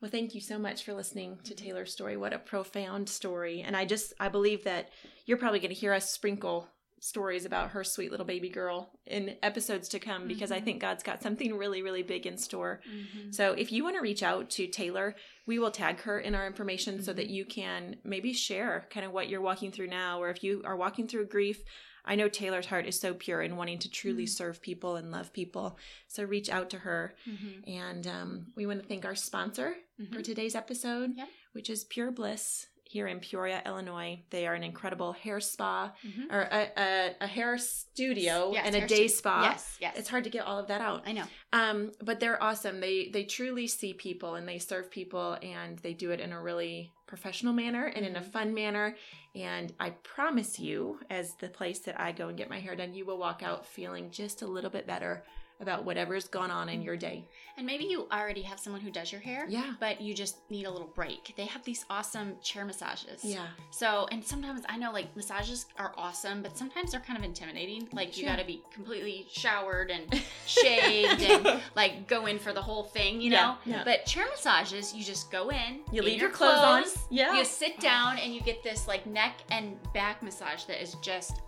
Well, 0.00 0.10
thank 0.10 0.34
you 0.34 0.40
so 0.40 0.58
much 0.58 0.84
for 0.84 0.94
listening 0.94 1.38
to 1.44 1.54
Taylor's 1.54 1.92
story. 1.92 2.16
What 2.16 2.32
a 2.32 2.38
profound 2.38 3.08
story. 3.08 3.60
And 3.62 3.76
I 3.76 3.84
just, 3.84 4.12
I 4.18 4.28
believe 4.28 4.64
that 4.64 4.90
you're 5.26 5.38
probably 5.38 5.60
going 5.60 5.72
to 5.72 5.78
hear 5.80 5.92
us 5.92 6.10
sprinkle 6.10 6.68
stories 7.00 7.44
about 7.44 7.70
her 7.70 7.82
sweet 7.84 8.10
little 8.10 8.26
baby 8.26 8.48
girl 8.48 8.90
in 9.06 9.36
episodes 9.42 9.88
to 9.88 9.98
come 10.00 10.26
because 10.28 10.50
I 10.52 10.60
Mhm. 10.60 10.64
think 10.64 10.80
God's 10.80 11.02
got 11.02 11.22
something 11.22 11.56
really, 11.56 11.82
really 11.82 12.02
big 12.04 12.26
in 12.26 12.36
store. 12.36 12.80
Mm-hmm. 12.88 13.30
So 13.32 13.52
if 13.52 13.70
you 13.72 13.82
want 13.84 13.96
to 13.96 14.02
reach 14.02 14.22
out 14.22 14.50
to 14.50 14.66
Taylor, 14.68 15.14
we 15.46 15.58
will 15.60 15.70
tag 15.72 16.00
her 16.02 16.18
in 16.20 16.34
our 16.36 16.46
information 16.46 17.02
so 17.02 17.12
that 17.12 17.28
Mhm. 17.28 17.32
you 17.34 17.44
can 17.44 18.00
maybe 18.04 18.32
share 18.32 18.86
kind 18.90 19.04
of 19.06 19.12
what 19.12 19.28
you're 19.28 19.40
walking 19.40 19.70
through 19.72 19.88
now, 19.88 20.20
or 20.20 20.30
if 20.30 20.42
you 20.44 20.62
are 20.64 20.76
walking 20.76 21.06
through 21.08 21.26
grief. 21.26 21.62
I 22.04 22.16
know 22.16 22.28
Taylor's 22.28 22.66
heart 22.66 22.86
is 22.86 22.98
so 22.98 23.14
pure 23.14 23.42
in 23.42 23.56
wanting 23.56 23.78
to 23.80 23.90
truly 23.90 24.24
Mhm. 24.24 24.28
serve 24.28 24.60
people 24.60 24.96
and 24.96 25.10
love 25.10 25.32
people. 25.32 25.78
So 26.08 26.24
reach 26.24 26.48
out 26.50 26.70
to 26.70 26.78
her. 26.78 27.14
Mm-hmm. 27.28 27.70
And 27.70 28.06
um, 28.06 28.46
we 28.56 28.66
want 28.66 28.82
to 28.82 28.88
thank 28.88 29.04
our 29.04 29.14
sponsor 29.14 29.76
Mm-hmm. 30.00 30.14
for 30.14 30.22
today's 30.22 30.54
episode, 30.56 31.12
Yep. 31.16 31.28
which 31.52 31.70
is 31.70 31.84
Pure 31.84 32.12
Bliss 32.12 32.66
here 32.92 33.06
in 33.06 33.20
Peoria, 33.20 33.62
Illinois. 33.64 34.20
They 34.30 34.46
are 34.46 34.54
an 34.54 34.62
incredible 34.62 35.12
hair 35.12 35.40
spa 35.40 35.92
Mm-hmm. 36.06 36.34
or 36.34 36.42
a, 36.42 36.68
a, 36.76 37.16
a 37.22 37.26
hair 37.26 37.56
studio 37.56 38.50
Yes, 38.52 38.66
and 38.66 38.76
a 38.76 38.86
day 38.86 39.06
stu- 39.08 39.16
spa. 39.18 39.42
Yes, 39.42 39.76
yes. 39.80 39.94
It's 39.98 40.08
hard 40.08 40.24
to 40.24 40.30
get 40.30 40.44
all 40.44 40.58
of 40.58 40.68
that 40.68 40.80
out. 40.82 41.02
I 41.06 41.12
know. 41.12 41.24
Um, 41.52 41.92
but 42.02 42.20
they're 42.20 42.42
awesome. 42.42 42.80
They 42.80 43.08
they 43.12 43.24
truly 43.24 43.66
see 43.66 43.94
people 43.94 44.34
and 44.34 44.46
they 44.46 44.58
serve 44.58 44.90
people 44.90 45.38
and 45.42 45.78
they 45.78 45.94
do 45.94 46.10
it 46.10 46.20
in 46.20 46.32
a 46.32 46.40
really 46.40 46.92
professional 47.06 47.52
manner 47.52 47.86
and 47.86 48.04
in 48.06 48.16
a 48.16 48.20
Mhm. 48.20 48.32
fun 48.32 48.54
manner. 48.54 48.96
And 49.34 49.72
I 49.80 49.90
promise 50.16 50.58
you, 50.58 51.00
as 51.08 51.34
the 51.40 51.48
place 51.48 51.78
that 51.80 51.98
I 51.98 52.12
go 52.12 52.28
and 52.28 52.36
get 52.36 52.50
my 52.50 52.60
hair 52.60 52.76
done, 52.76 52.92
you 52.94 53.04
will 53.06 53.18
walk 53.18 53.42
out 53.42 53.64
feeling 53.66 54.10
just 54.10 54.42
a 54.42 54.46
little 54.46 54.70
bit 54.70 54.86
better 54.86 55.24
about 55.62 55.84
whatever's 55.84 56.28
gone 56.28 56.50
on 56.50 56.68
in 56.68 56.82
your 56.82 56.96
day. 56.96 57.24
And 57.56 57.66
maybe 57.66 57.84
you 57.84 58.06
already 58.12 58.42
have 58.42 58.58
someone 58.58 58.82
who 58.82 58.90
does 58.90 59.12
your 59.12 59.20
hair. 59.20 59.46
Yeah. 59.48 59.74
But 59.78 60.00
you 60.00 60.14
just 60.14 60.38
need 60.50 60.66
a 60.66 60.70
little 60.70 60.88
break. 60.88 61.34
They 61.36 61.44
have 61.46 61.64
these 61.64 61.84
awesome 61.88 62.34
chair 62.42 62.64
massages. 62.64 63.24
Yeah. 63.24 63.46
So, 63.70 64.06
and 64.10 64.24
sometimes 64.24 64.62
I 64.68 64.76
know 64.76 64.92
like 64.92 65.14
massages 65.16 65.66
are 65.78 65.92
awesome, 65.96 66.42
but 66.42 66.56
sometimes 66.56 66.92
they're 66.92 67.00
kind 67.00 67.18
of 67.18 67.24
intimidating. 67.24 67.88
Like 67.92 68.18
you 68.18 68.26
got 68.26 68.38
to 68.38 68.44
be 68.44 68.62
completely 68.72 69.26
showered 69.30 69.90
and 69.90 70.22
shaved 70.46 71.22
and 71.22 71.60
like 71.76 72.08
go 72.08 72.26
in 72.26 72.38
for 72.38 72.52
the 72.52 72.62
whole 72.62 72.84
thing, 72.84 73.20
you 73.20 73.30
know? 73.30 73.56
Yeah, 73.64 73.76
yeah. 73.76 73.84
But 73.84 74.06
chair 74.06 74.26
massages, 74.26 74.94
you 74.94 75.04
just 75.04 75.30
go 75.30 75.50
in, 75.50 75.80
You 75.92 76.02
leave 76.02 76.20
your 76.20 76.30
clothes 76.30 76.58
on. 76.58 76.84
Yeah. 77.10 77.34
You 77.34 77.44
sit 77.44 77.78
down 77.80 78.18
and 78.18 78.34
you 78.34 78.40
get 78.40 78.62
this 78.62 78.88
like 78.88 79.06
neck 79.06 79.38
and 79.50 79.76
back 79.92 80.22
massage 80.22 80.64
that 80.64 80.82
is 80.82 80.94
just 81.02 81.40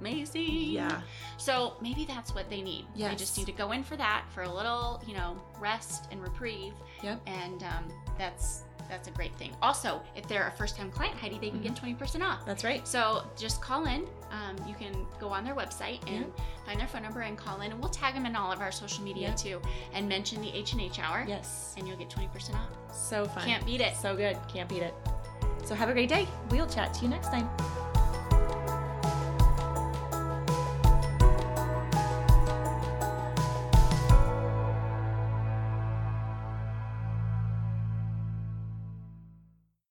amazing. 0.00 0.70
Yeah. 0.70 1.00
So 1.36 1.74
maybe 1.80 2.04
that's 2.04 2.34
what 2.34 2.48
they 2.50 2.62
need. 2.62 2.86
They 2.96 3.14
just 3.14 3.36
need 3.38 3.46
to 3.46 3.52
go 3.52 3.72
in 3.72 3.82
for 3.82 3.96
that 3.96 4.24
for 4.34 4.42
a 4.42 4.52
little, 4.52 5.02
you 5.06 5.14
know, 5.14 5.40
rest 5.60 6.06
and 6.10 6.22
reprieve. 6.22 6.72
Yep. 7.02 7.20
And 7.26 7.62
um, 7.62 7.84
that's 8.18 8.62
that's 8.88 9.08
a 9.08 9.10
great 9.10 9.34
thing. 9.34 9.50
Also, 9.62 10.00
if 10.14 10.28
they're 10.28 10.46
a 10.46 10.52
first-time 10.52 10.92
client, 10.92 11.16
Heidi, 11.18 11.38
they 11.40 11.50
can 11.50 11.60
get 11.60 11.74
twenty 11.74 11.94
percent 11.94 12.22
off. 12.22 12.46
That's 12.46 12.62
right. 12.62 12.86
So 12.86 13.24
just 13.36 13.60
call 13.60 13.86
in. 13.86 14.06
Um, 14.30 14.56
you 14.68 14.74
can 14.76 15.06
go 15.18 15.28
on 15.28 15.44
their 15.44 15.54
website 15.56 15.98
and 16.08 16.26
find 16.64 16.78
their 16.78 16.86
phone 16.86 17.02
number 17.02 17.20
and 17.22 17.36
call 17.36 17.62
in, 17.62 17.72
and 17.72 17.80
we'll 17.80 17.90
tag 17.90 18.14
them 18.14 18.26
in 18.26 18.36
all 18.36 18.52
of 18.52 18.60
our 18.60 18.70
social 18.70 19.02
media 19.02 19.28
Yeah. 19.28 19.34
too, 19.34 19.62
and 19.92 20.08
mention 20.08 20.40
the 20.40 20.50
H 20.52 20.72
and 20.72 20.80
H 20.80 21.00
Hour, 21.00 21.24
Yes. 21.26 21.74
and 21.76 21.88
you'll 21.88 21.96
get 21.96 22.10
twenty 22.10 22.28
percent 22.28 22.58
off. 22.58 22.94
So 22.96 23.24
fun. 23.26 23.44
Can't 23.44 23.66
beat 23.66 23.80
it. 23.80 23.96
So 23.96 24.14
good. 24.14 24.36
Can't 24.46 24.68
beat 24.68 24.82
it. 24.82 24.94
So 25.64 25.74
have 25.74 25.88
a 25.88 25.92
great 25.92 26.08
day. 26.08 26.28
We'll 26.50 26.68
chat 26.68 26.94
to 26.94 27.02
you 27.02 27.08
next 27.08 27.28
time. 27.28 27.48